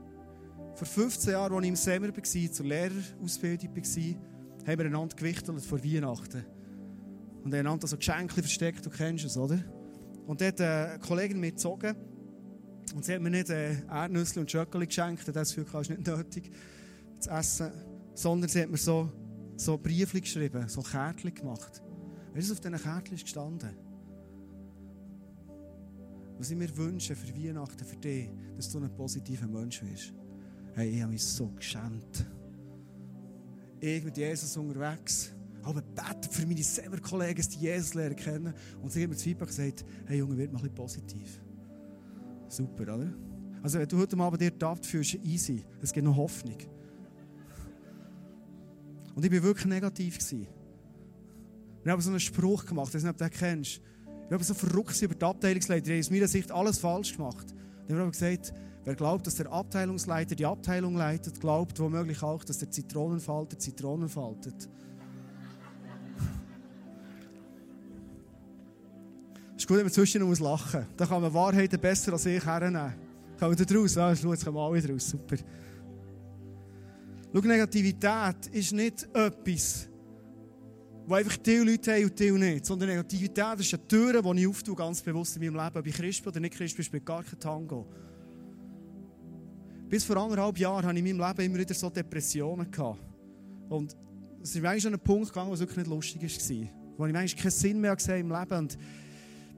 Vor 0.75 0.87
15 0.87 1.31
Jahren, 1.31 1.53
als 1.53 1.63
ich 1.63 1.69
im 1.69 1.75
Semmer 1.77 2.07
war, 2.09 2.51
zur 2.51 2.65
Lehrerausbildung 2.65 3.75
war, 3.75 4.67
haben 4.67 4.79
wir 4.79 4.85
einander 4.85 5.15
gewichtelt 5.15 5.61
vor 5.61 5.81
Weihnachten. 5.81 6.45
Und 7.43 7.53
haben 7.53 7.59
einander 7.59 7.87
so 7.87 7.95
Geschenke 7.95 8.33
versteckt, 8.41 8.85
du 8.85 8.89
kennst 8.89 9.23
es, 9.23 9.37
oder? 9.37 9.63
Und 10.27 10.41
dort 10.41 10.59
hat 10.59 10.61
eine 10.61 10.99
Kollegin 10.99 11.39
mir 11.39 11.51
gezogen. 11.51 11.95
Und 12.93 13.05
sie 13.05 13.13
hat 13.13 13.21
mir 13.21 13.29
nicht 13.29 13.49
äh, 13.49 13.85
Erdnüsse 13.87 14.39
und 14.41 14.51
Schöckeli 14.51 14.87
geschenkt, 14.87 15.23
das 15.33 15.53
für 15.53 15.61
ist 15.61 15.89
nicht 15.89 16.05
nötig 16.05 16.51
zu 17.19 17.29
essen. 17.29 17.71
Sondern 18.13 18.49
sie 18.49 18.61
hat 18.61 18.69
mir 18.69 18.77
so, 18.77 19.09
so 19.55 19.77
Briefchen 19.77 20.21
geschrieben, 20.21 20.67
so 20.67 20.81
Kärtchen 20.81 21.33
gemacht. 21.33 21.81
Was 22.33 22.51
auf 22.51 22.59
diesen 22.59 22.77
Kärtchen 22.77 23.15
ist 23.15 23.23
gestanden? 23.23 23.69
Was 26.37 26.51
ich 26.51 26.57
mir 26.57 26.75
wünsche 26.75 27.15
für 27.15 27.33
Weihnachten, 27.33 27.85
für 27.85 27.95
dich, 27.95 28.29
dass 28.57 28.69
du 28.69 28.79
ein 28.79 28.93
positiver 28.93 29.47
Mensch 29.47 29.81
wirst. 29.81 30.13
Hey, 30.75 30.89
ich 30.89 31.01
habe 31.01 31.11
mich 31.11 31.23
so 31.23 31.47
geschämt 31.47 32.25
ich 33.85 34.03
mit 34.03 34.17
Jesus 34.17 34.57
unterwegs, 34.57 35.31
habe 35.63 35.81
gebetet 35.81 36.31
für 36.33 36.45
meine 36.45 36.63
Semmer-Kollegen, 36.63 37.37
dass 37.37 37.49
die 37.49 37.59
Jesus 37.59 37.93
lernen 37.93 38.15
kennen. 38.15 38.53
Und 38.81 38.91
sie 38.91 39.03
haben 39.03 39.09
mir 39.09 39.15
das 39.15 39.23
Feedback 39.23 39.47
gesagt, 39.47 39.85
hey 40.05 40.19
Junge, 40.19 40.37
wird 40.37 40.51
mal 40.51 40.59
ein 40.59 40.63
bisschen 40.63 40.75
positiv. 40.75 41.41
Super, 42.47 42.95
oder? 42.95 43.13
Also 43.61 43.79
wenn 43.79 43.87
du 43.87 43.97
heute 43.97 44.17
Abend 44.17 44.41
dir 44.41 44.57
tappt 44.57 44.85
fühlst, 44.85 45.15
easy. 45.23 45.63
Es 45.81 45.91
gibt 45.91 46.05
noch 46.05 46.15
Hoffnung. 46.15 46.57
Und 49.15 49.25
ich 49.25 49.31
war 49.31 49.43
wirklich 49.43 49.65
negativ. 49.65 50.17
Wir 51.83 51.91
haben 51.91 52.01
so 52.01 52.09
einen 52.09 52.19
Spruch 52.19 52.65
gemacht, 52.65 52.89
ich 52.89 52.95
weiß 52.95 53.03
nicht, 53.03 53.11
ob 53.11 53.17
du 53.17 53.23
den 53.23 53.33
kennst. 53.33 53.81
Wir 54.27 54.37
haben 54.37 54.43
so 54.43 54.53
verrückt 54.53 55.01
über 55.01 55.15
die 55.15 55.25
Abteilungsleiter. 55.25 55.85
Die 55.85 55.91
haben 55.93 55.99
aus 55.99 56.11
meiner 56.11 56.27
Sicht 56.27 56.51
alles 56.51 56.79
falsch 56.79 57.15
gemacht. 57.15 57.47
Wir 57.87 57.97
haben 57.97 58.11
gesagt, 58.11 58.53
Wer 58.85 58.93
glaubt, 58.93 59.25
dass 59.25 59.33
der 59.33 59.51
Abteilungsleiter 59.51 60.35
die 60.35 60.45
Abteilung 60.45 60.95
leitet, 60.95 61.41
glaubt 61.41 61.79
womöglich 61.79 62.21
auch, 62.21 62.43
dass 62.43 62.59
der 62.59 62.69
Zitronenfalter 62.69 63.57
Zitronen 63.57 64.07
faltet. 64.07 64.69
Es 69.55 69.57
ist 69.57 69.67
gut, 69.67 69.77
wenn 69.77 69.85
man 69.85 69.91
zwischendurch 69.91 70.39
muss 70.39 70.39
lachen 70.39 70.85
Da 70.95 71.07
kann 71.07 71.23
man 71.23 71.33
Wahrheiten 71.33 71.79
besser 71.79 72.13
als 72.13 72.27
ich 72.27 72.45
hernehmen. 72.45 72.93
Kann 73.39 73.49
man 73.49 73.57
da 73.57 73.63
draus? 73.63 73.95
Ja, 73.95 74.11
jetzt 74.11 74.45
kommen 74.45 74.57
alle 74.57 74.79
draus. 74.79 75.09
Super. 75.09 75.37
Schau, 77.33 77.41
Negativität 77.41 78.47
ist 78.51 78.71
nicht 78.71 79.09
etwas, 79.13 79.89
wo 81.07 81.15
einfach 81.15 81.37
die 81.37 81.57
Leute 81.57 81.91
haben 81.91 82.03
und 82.05 82.19
die 82.19 82.31
nicht. 82.31 82.65
Sondern 82.67 82.89
Negativität 82.89 83.59
ist 83.59 83.73
eine 83.73 83.87
Tür, 83.87 84.21
die 84.21 84.41
ich 84.41 84.47
auftue, 84.47 84.75
ganz 84.75 85.01
bewusst 85.01 85.35
in 85.37 85.41
meinem 85.41 85.65
Leben. 85.65 85.77
Ob 85.79 85.87
ich 85.87 85.95
Christ 85.95 86.23
bin 86.23 86.31
oder 86.31 86.39
nicht 86.39 86.53
Christ 86.53 86.75
bin, 86.75 86.85
spielt 86.85 87.05
gar 87.05 87.23
kein 87.23 87.39
Tango. 87.39 87.87
Bis 89.89 90.03
vor 90.03 90.17
anderthalb 90.17 90.57
Jahren 90.57 90.85
hatte 90.85 90.97
ich 90.99 91.05
in 91.05 91.17
meinem 91.17 91.27
Leben 91.27 91.45
immer 91.45 91.59
wieder 91.59 91.73
so 91.73 91.89
Depressionen. 91.89 92.69
Gehabt. 92.71 92.99
Und 93.69 93.95
es 94.41 94.55
ist 94.55 94.61
manchmal 94.61 94.93
an 94.93 94.99
einen 94.99 95.03
Punkt 95.03 95.29
gegangen, 95.29 95.49
wo 95.49 95.53
es 95.53 95.59
wirklich 95.59 95.77
nicht 95.77 95.89
lustig 95.89 96.21
war. 96.21 96.67
Wo 96.97 97.05
ich 97.05 97.13
manchmal 97.13 97.41
keinen 97.43 97.51
Sinn 97.51 97.81
mehr 97.81 97.95
gesehen 97.95 98.19
im 98.19 98.31
Leben. 98.31 98.57
Und 98.57 98.77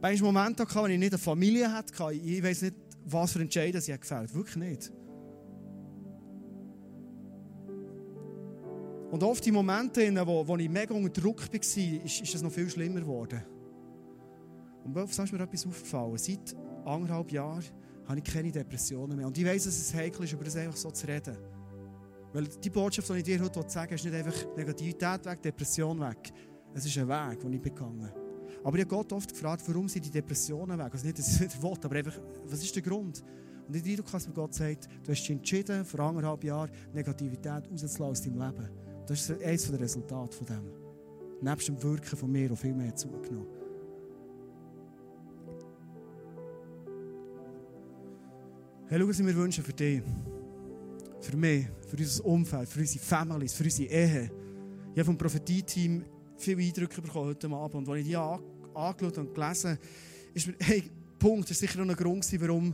manchmal 0.01 0.31
Momente 0.31 0.63
hatte, 0.63 0.75
wo 0.75 0.85
ich 0.85 0.99
nicht 0.99 1.13
eine 1.13 1.17
Familie 1.17 1.71
hatte. 1.71 2.13
Ich 2.13 2.43
weiß 2.43 2.63
nicht, 2.63 2.75
was 3.05 3.31
für 3.31 3.39
Entscheidungen 3.39 3.81
sie 3.81 3.97
gefällt. 3.97 4.33
Wirklich 4.33 4.55
nicht. 4.57 4.91
Und 9.09 9.23
oft 9.23 9.47
in 9.47 9.53
Momenten, 9.53 10.17
wo, 10.27 10.45
wo 10.45 10.57
ich 10.57 10.69
mega 10.69 10.93
unter 10.93 11.21
Druck 11.21 11.41
war, 11.41 11.55
ist, 11.55 11.77
ist 11.77 12.35
es 12.35 12.41
noch 12.41 12.51
viel 12.51 12.69
schlimmer 12.69 12.99
geworden. 12.99 13.41
Und 14.83 14.95
was 14.95 15.17
ist 15.17 15.31
mir 15.31 15.39
etwas 15.39 15.65
aufgefallen? 15.65 16.17
Seit 16.17 16.55
anderthalb 16.85 17.31
Jahren 17.31 17.63
habe 18.07 18.19
ich 18.19 18.23
keine 18.23 18.51
Depressionen 18.51 19.17
mehr. 19.17 19.27
Und 19.27 19.37
ich 19.37 19.45
weiß, 19.45 19.65
dass 19.65 19.77
es 19.77 19.93
heikel 19.93 20.23
ist, 20.23 20.33
über 20.33 20.45
das 20.45 20.55
einfach 20.55 20.77
so 20.77 20.89
zu 20.91 21.07
reden. 21.07 21.37
Weil 22.33 22.45
die 22.45 22.69
Botschaft, 22.69 23.09
die 23.09 23.17
ich 23.17 23.23
dir 23.23 23.41
heute 23.41 23.63
sagen 23.67 23.93
ist 23.93 24.03
nicht 24.03 24.15
einfach 24.15 24.55
Negativität 24.55 25.25
weg, 25.25 25.41
Depression 25.41 25.99
weg. 25.99 26.31
Es 26.73 26.85
ist 26.85 26.97
ein 26.97 27.07
Weg, 27.07 27.39
den 27.39 27.53
ich 27.53 27.61
begangen. 27.61 28.11
Aber 28.63 28.77
ich 28.77 28.85
habe 28.85 28.95
Gott 28.95 29.13
oft 29.13 29.31
gefragt, 29.31 29.63
warum 29.67 29.87
sind 29.87 30.05
die 30.05 30.11
Depressionen 30.11 30.77
weg? 30.77 30.89
Also 30.91 31.05
nicht, 31.05 31.19
dass 31.19 31.35
ich 31.35 31.41
nicht 31.41 31.61
will, 31.61 31.73
aber 31.81 31.95
einfach, 31.95 32.19
was 32.45 32.61
ist 32.61 32.75
der 32.75 32.83
Grund? 32.83 33.23
Und 33.67 33.75
ich 33.75 33.85
Eindruck, 33.85 34.11
dass 34.11 34.27
mir 34.27 34.33
Gott 34.33 34.53
sagt, 34.53 34.87
du 35.03 35.11
hast 35.11 35.21
dich 35.21 35.29
entschieden, 35.29 35.83
vor 35.83 35.99
anderthalb 35.99 36.43
Jahren 36.43 36.71
Negativität 36.93 37.69
rauszulassen 37.69 38.03
aus 38.03 38.21
deinem 38.21 38.39
Leben. 38.39 38.69
Das 39.05 39.29
ist 39.29 39.41
eines 39.41 39.69
der 39.69 39.79
Resultate 39.79 40.37
von 40.37 40.47
dem. 40.47 40.71
Nebst 41.41 41.67
dem 41.67 41.81
Wirken 41.81 42.17
von 42.17 42.31
mir, 42.31 42.51
auch 42.51 42.57
viel 42.57 42.73
mehr 42.73 42.95
zugenommen. 42.95 43.56
Hey, 48.89 49.01
schau, 49.01 49.09
was 49.09 49.19
wir 49.19 49.35
wünschen 49.35 49.65
für 49.65 49.73
dich. 49.73 50.01
Für 51.19 51.35
mich, 51.35 51.67
für 51.89 51.97
unser 51.97 52.25
Umfeld, 52.25 52.69
für 52.69 52.79
unsere 52.79 53.03
Families, 53.03 53.53
für 53.53 53.65
unsere 53.65 53.89
Ehe. 53.89 54.31
Ich 54.93 54.99
habe 54.99 55.03
vom 55.03 55.17
Prophetie-Team 55.17 56.05
viele 56.37 56.63
Eindrücke 56.63 57.01
bekommen 57.01 57.25
heute 57.25 57.49
Abend. 57.49 57.75
Und 57.75 57.89
als 57.89 57.99
ich 57.99 58.07
die 58.07 58.15
angeschaut 58.15 59.17
und 59.17 59.35
gelesen 59.35 59.77
ist 60.33 60.47
mir, 60.47 60.55
hey, 60.59 60.89
Punkt, 61.19 61.49
das 61.49 61.61
war 61.61 61.67
sicher 61.67 61.83
noch 61.83 61.89
ein 61.89 61.97
Grund, 61.97 62.41
warum, 62.41 62.73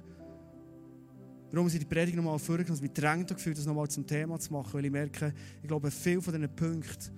warum 1.52 1.67
ich 1.67 1.80
die 1.80 1.86
Predigt 1.86 2.15
nochmal 2.15 2.38
vorgenommen 2.38 2.76
habe. 2.76 2.82
mich 2.84 2.93
drängt 2.93 3.30
gefühlt, 3.30 3.58
das 3.58 3.65
nochmal 3.65 3.89
zum 3.89 4.06
Thema 4.06 4.38
zu 4.38 4.54
machen, 4.54 4.71
weil 4.71 4.86
ich 4.86 4.91
merke, 4.91 5.34
ich 5.63 5.67
glaube, 5.67 5.89
viele 5.89 6.21
von 6.21 6.32
diesen 6.32 6.56
Punkten 6.56 7.10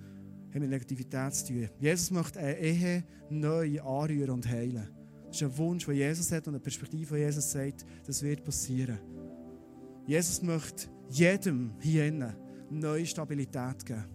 haben 0.54 0.60
mit 0.60 0.70
Negativität 0.70 1.34
zu 1.34 1.48
tun. 1.48 1.68
Jesus 1.80 2.10
möchte 2.10 2.38
eine 2.38 2.58
Ehe 2.58 3.04
neu 3.28 3.78
anrühren 3.82 4.30
und 4.30 4.48
heilen. 4.48 4.88
Ist 5.36 5.42
ein 5.42 5.58
Wunsch, 5.58 5.84
den 5.84 5.96
Jesus 5.96 6.32
hat 6.32 6.46
und 6.46 6.54
eine 6.54 6.60
Perspektive, 6.60 7.14
die 7.14 7.20
Jesus 7.20 7.52
sagt, 7.52 7.84
das 8.06 8.22
wird 8.22 8.42
passieren. 8.42 8.98
Jesus 10.06 10.40
möchte 10.40 10.88
jedem 11.10 11.74
hier 11.78 12.06
innen 12.06 12.34
neue 12.70 13.04
Stabilität 13.04 13.84
geben. 13.84 14.06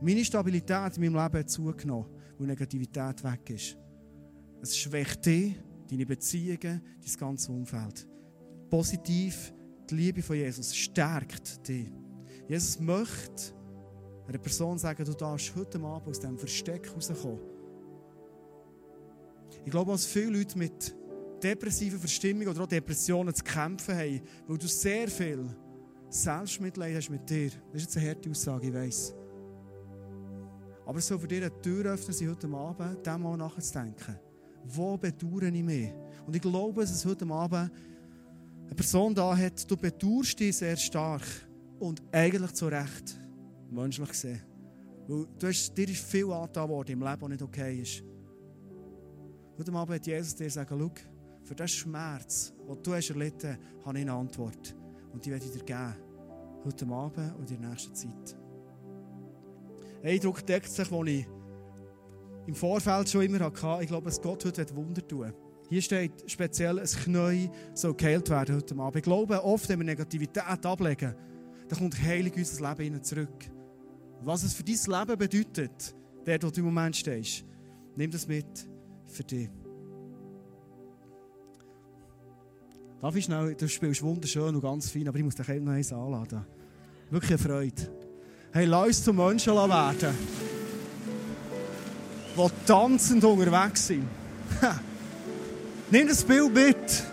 Meine 0.00 0.24
Stabilität 0.24 0.96
in 0.96 1.02
meinem 1.02 1.22
Leben 1.22 1.38
hat 1.38 1.50
zugenommen, 1.50 2.06
weil 2.38 2.46
Negativität 2.46 3.22
weg 3.22 3.50
ist. 3.50 3.76
Es 4.62 4.78
schwächt 4.78 5.26
dich, 5.26 5.56
deine 5.90 6.06
Beziehungen, 6.06 6.80
dein 6.80 7.18
ganze 7.18 7.52
Umfeld. 7.52 8.08
Positiv, 8.70 9.52
die 9.90 9.94
Liebe 9.94 10.22
von 10.22 10.36
Jesus 10.36 10.74
stärkt 10.74 11.68
dich. 11.68 11.92
Jesus 12.48 12.80
möchte 12.80 13.52
einer 14.26 14.38
Person 14.38 14.78
sagen, 14.78 15.04
du 15.04 15.12
darfst 15.12 15.54
heute 15.54 15.78
Abend 15.80 16.08
aus 16.08 16.18
diesem 16.18 16.38
Versteck 16.38 16.90
rauskommen. 16.94 17.57
Ich 19.68 19.72
glaube, 19.72 19.92
dass 19.92 20.06
viele 20.06 20.38
Leute 20.38 20.56
mit 20.56 20.96
depressiven 21.42 21.98
Verstimmungen 21.98 22.48
oder 22.48 22.62
auch 22.62 22.66
Depressionen 22.66 23.34
zu 23.34 23.44
kämpfen 23.44 23.94
haben, 23.94 24.22
weil 24.46 24.56
du 24.56 24.66
sehr 24.66 25.08
viel 25.08 25.46
Selbstmitleid 26.08 26.96
hast 26.96 27.10
mit 27.10 27.28
dir. 27.28 27.50
Das 27.70 27.82
ist 27.82 27.94
jetzt 27.94 27.98
eine 27.98 28.08
harte 28.08 28.30
Aussage, 28.30 28.68
ich 28.68 28.72
weiss. 28.72 29.14
Aber 30.86 30.96
es 30.96 31.06
soll 31.06 31.18
für 31.18 31.28
dich 31.28 31.42
eine 31.42 31.60
Tür 31.60 31.92
öffnen 31.92 32.14
sein, 32.14 32.30
heute 32.30 32.48
Abend, 32.48 33.06
dem 33.06 33.20
mal 33.20 33.36
nachzudenken. 33.36 34.18
Wo 34.64 34.96
bedauere 34.96 35.52
ich 35.52 35.62
mich? 35.62 35.92
Und 36.26 36.34
ich 36.34 36.40
glaube, 36.40 36.80
dass 36.80 36.90
es 36.90 37.04
heute 37.04 37.26
Abend 37.26 37.70
eine 38.64 38.74
Person 38.74 39.14
da 39.14 39.36
hat, 39.36 39.70
du 39.70 39.76
bedauerst 39.76 40.40
dich 40.40 40.56
sehr 40.56 40.78
stark 40.78 41.26
und 41.78 42.02
eigentlich 42.10 42.52
zu 42.52 42.68
Recht, 42.68 43.20
menschlich 43.70 44.08
gesehen. 44.08 44.40
Weil 45.06 45.26
du 45.38 45.46
hast, 45.46 45.76
dir 45.76 45.90
ist 45.90 46.04
viel 46.06 46.32
angetan 46.32 46.70
worden 46.70 46.92
im 46.92 47.02
Leben, 47.02 47.20
das 47.20 47.28
nicht 47.28 47.42
okay 47.42 47.82
ist. 47.82 48.02
Heute 49.58 49.72
Abend 49.72 49.96
hat 49.96 50.06
Jesus 50.06 50.36
dir 50.36 50.44
gesagt, 50.44 50.70
schau, 50.70 50.90
für 51.42 51.54
den 51.56 51.66
Schmerz, 51.66 52.54
den 52.56 52.80
du 52.80 52.94
hast 52.94 53.10
erlitten 53.10 53.50
hast, 53.50 53.86
habe 53.86 53.98
ich 53.98 54.02
eine 54.02 54.12
Antwort. 54.12 54.76
Und 55.12 55.26
die 55.26 55.32
werde 55.32 55.46
ich 55.46 55.50
dir 55.50 55.64
geben. 55.64 55.96
Heute 56.64 56.86
Abend 56.86 57.34
und 57.36 57.50
in 57.50 57.60
der 57.60 57.70
nächsten 57.70 57.92
Zeit. 57.92 58.36
Ein 60.04 60.10
Eindruck 60.10 60.46
deckt 60.46 60.70
sich, 60.70 60.86
den 60.86 61.06
ich 61.08 61.26
im 62.46 62.54
Vorfeld 62.54 63.08
schon 63.08 63.22
immer 63.22 63.40
hatte. 63.40 63.82
Ich 63.82 63.88
glaube, 63.88 64.04
dass 64.04 64.22
Gott 64.22 64.44
heute 64.44 64.76
Wunder 64.76 65.04
tun 65.04 65.32
Hier 65.68 65.82
steht 65.82 66.30
speziell, 66.30 66.78
ein 66.78 66.86
Knie 66.86 67.50
soll 67.74 67.94
geheilt 67.94 68.30
werden 68.30 68.54
heute 68.54 68.76
Abend. 68.76 68.96
Ich 68.96 69.02
glaube, 69.02 69.42
oft, 69.42 69.68
wenn 69.68 69.80
wir 69.80 69.86
Negativität 69.86 70.44
ablegen, 70.64 71.16
dann 71.68 71.78
kommt 71.78 72.00
Heilung 72.00 72.32
in 72.32 72.38
unser 72.38 72.76
Leben 72.76 73.02
zurück. 73.02 73.50
Was 74.22 74.44
es 74.44 74.54
für 74.54 74.62
dein 74.62 74.76
Leben 74.76 75.18
bedeutet, 75.18 75.96
der, 76.24 76.40
wo 76.44 76.50
du 76.50 76.60
im 76.60 76.66
Moment 76.66 76.94
stehst, 76.94 77.44
nimm 77.96 78.12
das 78.12 78.28
mit 78.28 78.68
für 79.08 79.24
dich. 79.24 79.48
Darf 83.00 83.14
ich 83.14 83.26
schnell, 83.26 83.54
du 83.54 83.68
spielst 83.68 84.02
wunderschön 84.02 84.56
und 84.56 84.60
ganz 84.60 84.90
fein, 84.90 85.06
aber 85.06 85.18
ich 85.18 85.24
muss 85.24 85.36
dich 85.36 85.46
noch 85.46 85.72
eins 85.72 85.92
anladen. 85.92 86.44
Wirklich 87.10 87.30
eine 87.30 87.38
Freude. 87.38 87.92
Hey, 88.52 88.64
lass 88.64 88.86
uns 88.86 89.04
zu 89.04 89.12
Menschen 89.12 89.54
werden, 89.54 90.16
die 92.36 92.46
tanzend 92.66 93.22
unterwegs 93.24 93.86
sind. 93.86 94.08
Nimm 95.90 96.08
das 96.08 96.24
Bild 96.24 96.52
mit. 96.52 97.04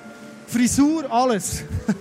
Frisur, 0.48 1.12
alles. 1.12 1.64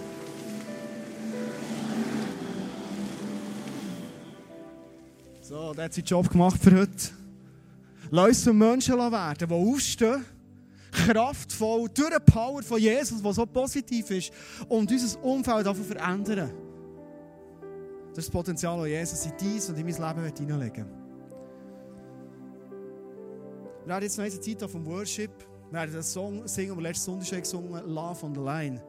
so, 5.42 5.74
der 5.74 5.84
hat 5.84 5.94
seinen 5.94 6.04
Job 6.04 6.30
gemacht 6.30 6.60
für 6.62 6.80
heute. 6.80 7.23
Lass 8.14 8.28
uns 8.28 8.44
zu 8.44 8.54
Menschen 8.54 8.96
werden, 8.96 9.48
die 9.48 9.52
aufstehen, 9.52 10.24
kraftvoll, 10.92 11.88
durch 11.92 12.10
die 12.10 12.32
Power 12.32 12.62
von 12.62 12.78
Jesus, 12.78 13.20
die 13.20 13.32
so 13.32 13.44
positiv 13.44 14.08
ist, 14.08 14.30
und 14.68 14.88
unser 14.88 15.24
Umfeld 15.24 15.66
verändern. 15.66 16.52
Das 18.10 18.18
ist 18.18 18.28
das 18.28 18.30
Potenzial, 18.30 18.78
das 18.78 18.88
Jesus 18.88 19.26
in 19.26 19.32
dies 19.40 19.68
und 19.68 19.78
in 19.78 19.84
mein 19.84 19.94
Leben 20.16 20.36
hineinlegen 20.36 20.86
Wir 23.84 23.94
haben 23.94 24.02
jetzt 24.04 24.16
noch 24.16 24.24
eine 24.24 24.40
Zeit 24.40 24.70
vom 24.70 24.86
Worship. 24.86 25.32
Wir 25.70 25.80
werden 25.80 25.94
den 25.94 26.02
Song 26.04 26.46
singen, 26.46 26.68
den 26.68 26.78
wir 26.78 26.82
letzten 26.84 27.06
Sonntag 27.06 27.42
gesungen 27.42 27.74
haben, 27.74 27.90
Love 27.90 28.26
on 28.26 28.32
the 28.32 28.40
Line. 28.40 28.80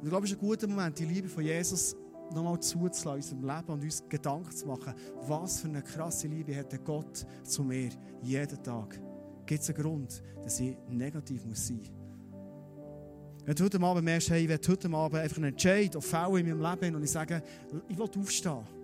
Und 0.00 0.02
ich 0.02 0.10
glaube, 0.10 0.26
es 0.26 0.32
ist 0.32 0.42
ein 0.42 0.44
guter 0.48 0.66
Moment, 0.66 0.98
die 0.98 1.04
Liebe 1.04 1.28
von 1.28 1.44
Jesus 1.44 1.94
nochmal 2.32 2.60
zuzulassen 2.60 3.38
in 3.38 3.44
unserem 3.44 3.56
Leben 3.56 3.72
und 3.72 3.82
uns 3.84 4.04
Gedanken 4.08 4.50
zu 4.50 4.66
machen, 4.66 4.94
was 5.26 5.60
für 5.60 5.68
eine 5.68 5.82
krasse 5.82 6.28
Liebe 6.28 6.56
hat 6.56 6.72
der 6.72 6.78
Gott 6.80 7.26
zu 7.42 7.62
mir 7.62 7.90
jeden 8.22 8.62
Tag. 8.62 9.00
Gibt 9.46 9.62
es 9.62 9.70
einen 9.70 9.82
Grund, 9.82 10.22
dass 10.42 10.60
ich 10.60 10.76
negativ 10.88 11.44
muss 11.44 11.66
sein 11.66 11.78
muss? 11.78 11.90
Wenn 13.44 13.54
du 13.54 13.64
heute 13.64 13.80
Abend 13.80 14.04
merkst, 14.04 14.30
hey, 14.30 14.42
ich 14.42 14.48
will 14.48 14.60
heute 14.68 14.90
Abend 14.92 15.20
einfach 15.20 15.36
einen 15.38 15.46
Entscheid 15.46 15.96
auf 15.96 16.04
Fälle 16.04 16.40
in 16.40 16.58
meinem 16.58 16.80
Leben 16.80 16.94
und 16.96 17.02
ich 17.02 17.10
sage, 17.10 17.42
ich 17.88 17.98
will 17.98 18.08
aufstehen. 18.18 18.79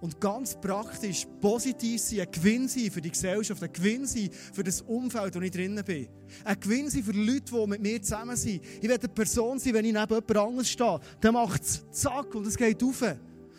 Und 0.00 0.18
ganz 0.18 0.58
praktisch 0.58 1.26
positiv 1.40 2.00
sein, 2.00 2.20
ein 2.20 2.30
Gewinn 2.30 2.68
sein 2.68 2.90
für 2.90 3.02
die 3.02 3.10
Gesellschaft, 3.10 3.62
ein 3.62 3.72
Gewinn 3.72 4.06
sein 4.06 4.30
für 4.52 4.64
das 4.64 4.80
Umfeld, 4.80 5.34
wo 5.34 5.40
ich 5.40 5.50
drinnen 5.50 5.84
bin. 5.84 6.08
Ein 6.42 6.58
Gewinn 6.58 6.88
sein 6.88 7.02
für 7.02 7.12
Leute, 7.12 7.52
die 7.52 7.66
mit 7.66 7.82
mir 7.82 8.00
zusammen 8.00 8.36
sind. 8.36 8.62
Ich 8.80 8.82
will 8.82 8.92
eine 8.92 9.08
Person 9.08 9.58
sein, 9.58 9.74
wenn 9.74 9.84
ich 9.84 9.92
neben 9.92 10.08
jemand 10.08 10.36
anderes 10.36 10.70
stehe, 10.70 11.00
dann 11.20 11.34
macht 11.34 11.62
es 11.62 11.82
zack 11.90 12.34
und 12.34 12.46
es 12.46 12.56
geht 12.56 12.82
auf. 12.82 13.02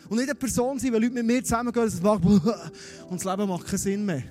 Und 0.08 0.16
nicht 0.16 0.28
eine 0.28 0.34
Person 0.34 0.78
sein, 0.78 0.92
wenn 0.92 1.02
Leute 1.02 1.14
mit 1.14 1.26
mir 1.26 1.44
zusammengehen 1.44 1.86
es 1.86 2.02
macht 2.02 2.24
und 2.24 2.42
das 3.12 3.24
Leben 3.24 3.48
macht 3.48 3.66
keinen 3.66 3.78
Sinn 3.78 4.04
mehr. 4.04 4.24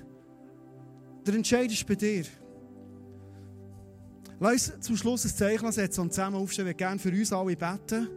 Der 1.26 1.34
Entscheid 1.34 1.72
ist 1.72 1.86
bei 1.86 1.94
dir. 1.94 2.24
Lass 4.38 4.70
uns 4.70 4.80
zum 4.86 4.96
Schluss 4.96 5.24
ein 5.24 5.30
Zeichen 5.30 5.72
setzen 5.72 6.00
und 6.00 6.12
zusammen 6.12 6.36
aufstehen. 6.36 6.66
Wir 6.66 6.74
gerne 6.74 6.98
für 6.98 7.10
uns 7.10 7.32
alle 7.32 7.56
beten. 7.56 8.08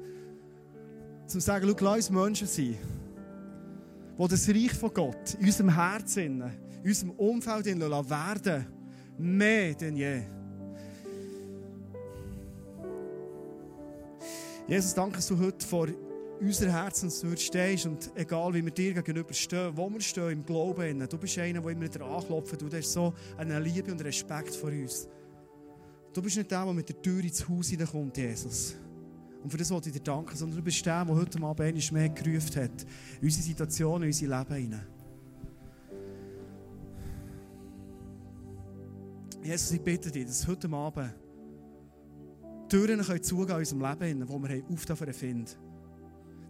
Um 1.22 1.30
zu 1.30 1.40
sagen, 1.40 1.68
schau, 1.68 1.86
lass 1.86 2.10
uns 2.10 2.10
Menschen 2.10 2.48
sein, 2.48 2.78
die 4.18 4.28
das 4.28 4.50
Reich 4.50 4.74
von 4.74 4.94
Gott 4.94 5.36
in 5.40 5.46
unserem 5.46 5.74
Herzen, 5.74 6.44
in 6.84 6.90
unserem 6.90 7.12
Umfeld 7.12 7.66
werden 7.66 8.66
mehr 9.18 9.74
denn 9.74 9.96
je. 9.96 10.22
Jesus, 14.68 14.94
danke, 14.94 15.18
dass 15.18 15.28
du 15.28 15.38
heute 15.38 15.66
vor 15.66 15.88
unser 16.40 16.72
Herzenstür 16.72 17.38
stehst 17.38 17.86
und 17.86 18.12
egal 18.16 18.54
wie 18.54 18.64
wir 18.64 18.72
dir 18.72 18.94
gegenüber 18.94 19.34
stehen, 19.34 19.72
wo 19.76 19.90
wir 19.90 20.02
stehen 20.02 20.32
im 20.32 20.46
Glauben, 20.46 21.08
du 21.08 21.18
bist 21.18 21.38
einer, 21.38 21.62
der 21.62 21.72
immer 21.72 21.84
wieder 21.84 22.06
anklopft, 22.06 22.62
du 22.62 22.70
hast 22.76 22.92
so 22.92 23.14
eine 23.38 23.60
Liebe 23.60 23.92
und 23.92 24.04
Respekt 24.04 24.56
vor 24.56 24.70
uns. 24.70 25.08
Du 26.14 26.22
bist 26.22 26.38
nicht 26.38 26.50
der, 26.50 26.64
der 26.64 26.74
mit 26.74 26.90
der 26.90 27.02
Tür 27.02 27.24
ins 27.24 27.48
Haus 27.48 27.70
hineinkommt, 27.70 28.18
Jesus. 28.18 28.76
Und 29.44 29.52
für 29.52 29.58
das 29.58 29.70
wollte 29.70 29.90
ich 29.90 29.96
dir 29.96 30.02
danken, 30.02 30.36
sondern 30.36 30.58
du 30.58 30.64
bist 30.64 30.86
der, 30.86 31.06
der 31.06 31.16
heute 31.16 31.42
Abend 31.42 31.62
einmal 31.62 31.92
mehr 31.92 32.10
gerufen 32.10 32.64
hat, 32.64 32.86
unsere 33.22 33.44
Situation, 33.44 34.04
unser 34.04 34.26
Leben 34.26 34.56
hinein. 34.56 34.88
Jesus, 39.44 39.72
ich 39.74 39.82
bitte 39.82 40.10
dich, 40.10 40.26
dass 40.26 40.48
heute 40.48 40.68
Abend 40.70 41.14
Türen 42.68 43.02
können 43.02 43.24
zugehen 43.24 43.50
in 43.50 43.56
unserem 43.58 43.82
Leben, 43.82 44.28
wo 44.28 44.40
wir 44.40 44.64
aufdürfen 44.72 45.14
finden. 45.14 45.52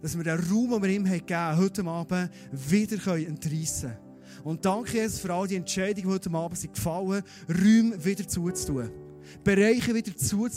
Dass 0.00 0.16
wir 0.16 0.24
den 0.24 0.38
Raum, 0.38 0.70
den 0.70 0.82
wir 0.82 0.90
ihm 0.90 1.04
gegeben 1.04 1.34
haben, 1.34 1.58
heute 1.58 1.84
Abend 1.84 2.30
wieder 2.52 3.16
entreissen 3.18 3.90
können. 3.90 4.06
Und 4.44 4.64
danke 4.64 4.98
Jesus 4.98 5.18
für 5.18 5.32
all 5.32 5.46
die 5.46 5.56
Entscheidungen, 5.56 6.08
die 6.08 6.14
heute 6.14 6.30
Abend 6.30 6.58
sind 6.58 6.74
gefallen, 6.74 7.22
Räume 7.48 8.04
wieder 8.04 8.26
zuzutun. 8.26 8.90
Bereiche 9.42 9.94
wieder 9.94 10.12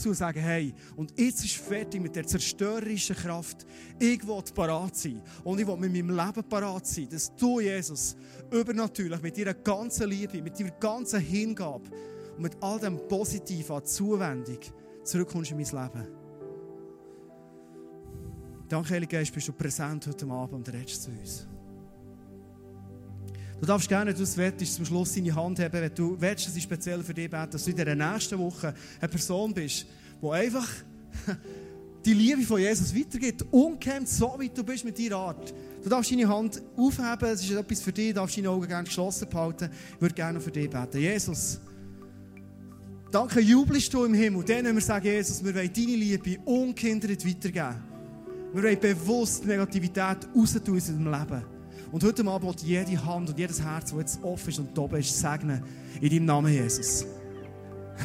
und 0.10 0.16
sagen, 0.16 0.40
hey, 0.40 0.74
und 0.96 1.14
jetzt 1.20 1.44
ist 1.44 1.56
fertig 1.56 2.02
mit 2.02 2.16
der 2.16 2.26
zerstörerischen 2.26 3.16
Kraft. 3.16 3.66
Ich 4.00 4.26
will 4.28 4.44
parat 4.54 4.96
sein. 4.96 5.22
Und 5.44 5.60
ich 5.60 5.68
will 5.68 5.78
mit 5.78 5.92
meinem 5.92 6.10
Leben 6.16 6.44
parat 6.50 6.88
sein, 6.88 7.08
dass 7.10 7.36
du, 7.36 7.60
Jesus, 7.60 8.16
übernatürlich, 8.52 9.22
mit 9.22 9.38
deiner 9.38 9.54
ganzen 9.54 10.10
Liebe, 10.10 10.42
mit 10.42 10.60
deiner 10.60 10.72
ganzen 10.72 11.20
Hingabe 11.20 11.90
und 12.36 12.44
mit 12.44 12.58
all 12.62 12.80
dem 12.80 12.98
Positiven 13.08 13.76
an 13.76 13.86
Zuwendung 13.86 14.60
zurückkommst 15.04 15.52
in 15.52 15.58
mein 15.58 15.66
Leben. 15.66 16.08
Danke, 18.68 18.94
Heilige 18.94 19.18
Geist, 19.18 19.34
bist 19.34 19.48
du 19.48 19.54
präsent 19.54 20.06
heute 20.06 20.28
Abend 20.28 20.54
und 20.54 20.74
redest 20.74 21.04
zu 21.04 21.10
uns. 21.10 21.48
Du 23.60 23.66
darfst 23.66 23.90
gerne, 23.90 24.12
wenn 24.12 24.18
du 24.18 24.24
es 24.24 24.38
willst, 24.38 24.76
zum 24.76 24.86
Schluss 24.86 25.14
deine 25.14 25.36
Hand 25.36 25.60
haben, 25.60 25.74
wenn 25.74 25.94
du 25.94 26.16
willst, 26.20 26.48
dass 26.48 26.56
ich 26.56 26.64
speziell 26.64 27.04
für 27.04 27.14
dich 27.14 27.30
bete, 27.30 27.50
dass 27.52 27.66
du 27.66 27.72
in 27.72 27.78
der 27.78 27.94
nächsten 27.94 28.40
Woche 28.40 28.74
eine 29.02 29.10
Person 29.10 29.54
bist, 29.54 29.86
die 30.22 30.30
einfach 30.30 30.68
die 32.06 32.14
Liebe 32.14 32.42
von 32.44 32.62
Jesus 32.62 32.96
weitergibt, 32.96 33.46
umkämmt, 33.52 34.08
so 34.08 34.36
wie 34.40 34.50
du 34.50 34.64
bist 34.64 34.86
mit 34.86 34.98
deiner 34.98 35.18
Art. 35.18 35.54
Du 35.84 35.90
darfst 35.90 36.10
deine 36.10 36.28
Hand 36.28 36.62
aufheben, 36.78 37.30
es 37.30 37.44
ist 37.44 37.52
etwas 37.52 37.82
für 37.82 37.92
dich, 37.92 38.10
du 38.10 38.14
darfst 38.16 38.38
deine 38.38 38.50
Augen 38.50 38.68
gerne 38.68 38.86
geschlossen 38.86 39.28
behalten. 39.30 39.70
Ich 39.96 40.02
würde 40.02 40.16
gerne 40.16 40.40
für 40.40 40.52
dich 40.52 40.70
beten. 40.70 40.98
Jesus, 40.98 41.60
danke, 43.12 43.42
jubelst 43.42 43.94
du 43.94 44.06
im 44.06 44.14
Himmel. 44.14 44.46
Dann, 44.46 44.66
wenn 44.66 44.76
wir 44.76 44.82
sagen, 44.82 45.06
Jesus, 45.06 45.44
wir 45.44 45.54
wollen 45.54 45.72
deine 45.74 45.96
Liebe 45.96 46.40
ungehindert 46.46 47.26
weitergeben. 47.26 47.84
Wir 48.54 48.64
wollen 48.64 48.80
bewusst 48.80 49.46
Negativität 49.46 50.28
raus 50.34 50.54
tun 50.54 50.62
in 50.66 50.74
unserem 50.74 51.12
Leben. 51.12 51.59
Und 51.92 52.04
heute 52.04 52.26
Abend 52.26 52.62
will 52.62 52.68
jede 52.68 53.04
Hand 53.06 53.30
und 53.30 53.40
jedes 53.40 53.62
Herz, 53.62 53.92
das 53.92 54.00
jetzt 54.00 54.24
offen 54.24 54.50
ist 54.50 54.60
und 54.60 54.78
oben 54.78 55.00
ist, 55.00 55.18
segnen 55.18 55.64
in 56.00 56.10
deinem 56.10 56.26
Namen, 56.26 56.54
Jesus. 56.54 57.06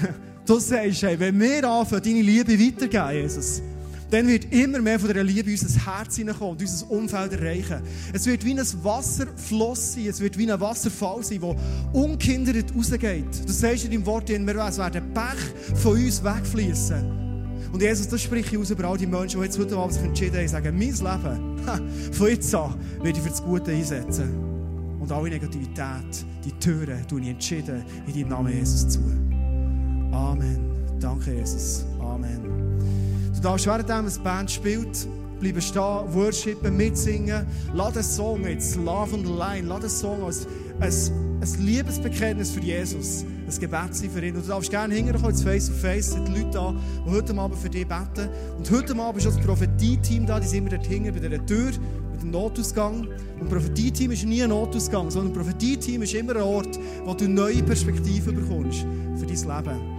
Du 0.46 0.58
sagst, 0.58 1.02
hey, 1.02 1.18
wenn 1.18 1.40
wir 1.40 1.66
anfangen, 1.66 2.02
deine 2.02 2.20
Liebe 2.20 2.52
weitergeben, 2.52 3.22
Jesus, 3.22 3.62
dann 4.10 4.28
wird 4.28 4.52
immer 4.52 4.78
mehr 4.78 5.00
von 5.00 5.10
der 5.10 5.24
Liebe 5.24 5.50
in 5.50 5.58
unser 5.58 5.86
Herz 5.86 6.16
hineinkommen 6.16 6.52
und 6.52 6.60
unser 6.60 6.90
Umfeld 6.90 7.32
erreichen. 7.32 7.80
Es 8.12 8.26
wird 8.26 8.44
wie 8.44 8.52
ein 8.52 8.84
Wasserfloss 8.84 9.94
sein, 9.94 10.06
es 10.08 10.20
wird 10.20 10.36
wie 10.36 10.50
ein 10.50 10.60
Wasserfall 10.60 11.24
sein, 11.24 11.40
der 11.40 11.56
ungehindert 11.94 12.74
rausgeht. 12.76 13.46
Du 13.46 13.52
sagst 13.52 13.86
in 13.86 13.90
deinem 13.90 14.04
Wort, 14.04 14.28
es 14.28 14.78
werden 14.78 15.14
Pech 15.14 15.80
von 15.80 15.92
uns 15.92 16.22
wegfließen. 16.22 17.33
Und 17.74 17.82
Jesus, 17.82 18.06
das 18.06 18.22
spreche 18.22 18.54
ich 18.54 18.62
aus 18.62 18.70
über 18.70 18.84
all 18.84 18.96
die 18.96 19.04
Menschen, 19.04 19.40
die 19.40 19.46
jetzt 19.46 19.58
heute 19.58 19.76
Abend 19.76 19.94
sich 19.94 20.04
entschieden 20.04 20.36
haben, 20.36 20.46
sagen, 20.46 20.78
mein 20.78 20.94
Leben, 20.94 22.12
von 22.12 22.28
jetzt 22.28 22.54
an, 22.54 22.76
werde 23.02 23.18
ich 23.18 23.24
für 23.24 23.30
das 23.30 23.42
Gute 23.42 23.72
einsetzen. 23.72 24.32
Und 25.00 25.10
alle 25.10 25.28
Negativität, 25.28 26.24
die 26.44 26.52
Türen, 26.60 27.04
tue 27.08 27.20
ich 27.22 27.30
entschieden 27.30 27.82
in 28.06 28.14
deinem 28.14 28.28
Namen 28.28 28.52
Jesus 28.52 28.88
zu. 28.88 29.00
Amen. 30.12 30.60
Danke, 31.00 31.34
Jesus. 31.34 31.84
Amen. 31.98 32.78
Du 33.34 33.40
darfst 33.40 33.66
während 33.66 33.88
das 33.88 34.20
Band 34.20 34.52
spielt, 34.52 35.08
bleiben 35.40 35.60
stehen, 35.60 36.04
worshipen, 36.10 36.76
mitsingen. 36.76 37.44
Lass 37.74 37.94
den 37.94 38.04
Song 38.04 38.46
jetzt, 38.46 38.76
Love 38.76 39.16
the 39.16 39.32
Line, 39.32 39.66
lass 39.66 39.80
den 39.80 39.90
Song 39.90 40.22
als 40.22 41.10
ein 41.10 41.66
Liebesbekenntnis 41.66 42.52
für 42.52 42.60
Jesus 42.60 43.24
ein 43.46 43.60
Gebet 43.60 43.94
sein 43.94 44.10
für 44.10 44.24
ihn. 44.24 44.36
Und 44.36 44.44
du 44.44 44.48
darfst 44.48 44.70
gerne 44.70 44.94
hinterher 44.94 45.28
ins 45.28 45.42
Face-to-Face, 45.42 46.12
sind 46.12 46.28
die 46.28 46.40
Leute 46.40 46.50
da, 46.52 46.74
die 47.06 47.10
heute 47.10 47.36
Abend 47.36 47.58
für 47.58 47.70
dich 47.70 47.86
beten. 47.86 48.28
Und 48.56 48.70
heute 48.70 48.96
Abend 48.96 49.20
ist 49.20 49.28
auch 49.28 49.36
das 49.36 49.44
Prophetie-Team 49.44 50.26
da, 50.26 50.40
die 50.40 50.46
sind 50.46 50.58
immer 50.58 50.70
dort 50.70 50.86
hinten 50.86 51.12
bei 51.12 51.20
dieser 51.20 51.46
Tür, 51.46 51.70
mit 52.12 52.22
dem 52.22 52.30
Notausgang. 52.30 53.08
Und 53.40 53.48
Prophetie-Team 53.48 54.10
ist 54.12 54.24
nie 54.24 54.42
ein 54.42 54.50
Notausgang, 54.50 55.10
sondern 55.10 55.32
Prophetie-Team 55.32 56.02
ist 56.02 56.14
immer 56.14 56.36
ein 56.36 56.42
Ort, 56.42 56.78
wo 57.04 57.14
du 57.14 57.28
neue 57.28 57.62
Perspektiven 57.62 58.36
bekommst 58.36 58.86
für 59.16 59.26
dein 59.26 59.64
Leben. 59.64 59.94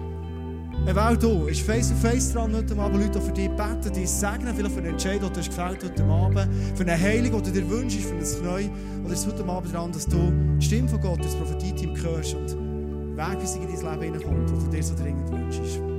Weil 0.93 1.17
du 1.17 1.47
ist 1.47 1.61
face 1.61 1.89
to 1.89 1.95
face 1.95 2.31
dran 2.31 2.55
heute 2.55 2.77
Abend, 2.77 3.01
Leute 3.01 3.19
für 3.19 3.31
dich 3.31 3.49
beten, 3.49 3.91
dich 3.91 4.09
segnen, 4.09 4.53
vielleicht 4.55 4.75
für 4.75 4.81
einen 4.81 4.91
Entscheid, 4.91 5.21
den 5.21 5.33
du 5.33 5.39
hast 5.39 5.49
gefällt 5.49 5.83
heute 5.83 6.03
Abend, 6.03 6.47
für 6.75 6.83
eine 6.83 6.99
Heilung, 6.99 7.41
die 7.41 7.51
du 7.51 7.59
dir 7.59 7.69
wünschst, 7.69 8.01
für 8.01 8.13
ein 8.13 8.43
Neu. 8.43 8.69
Oder 9.03 9.13
ist 9.13 9.21
es 9.21 9.27
heute 9.27 9.45
Abend 9.45 9.73
dran, 9.73 9.91
dass 9.91 10.05
du 10.05 10.31
die 10.59 10.65
Stimme 10.65 10.87
von 10.87 11.01
Gott, 11.01 11.25
das 11.25 11.35
Prophetie-Team 11.35 11.95
hörst 12.03 12.35
und 12.35 12.64
Wegweisung 13.17 13.61
in 13.61 13.81
dein 13.81 13.99
Leben 13.99 14.13
hineinkommt, 14.13 14.49
die 14.49 14.65
du 14.65 14.71
dir 14.71 14.83
so 14.83 14.95
dringend 14.95 15.31
wünschst. 15.31 15.94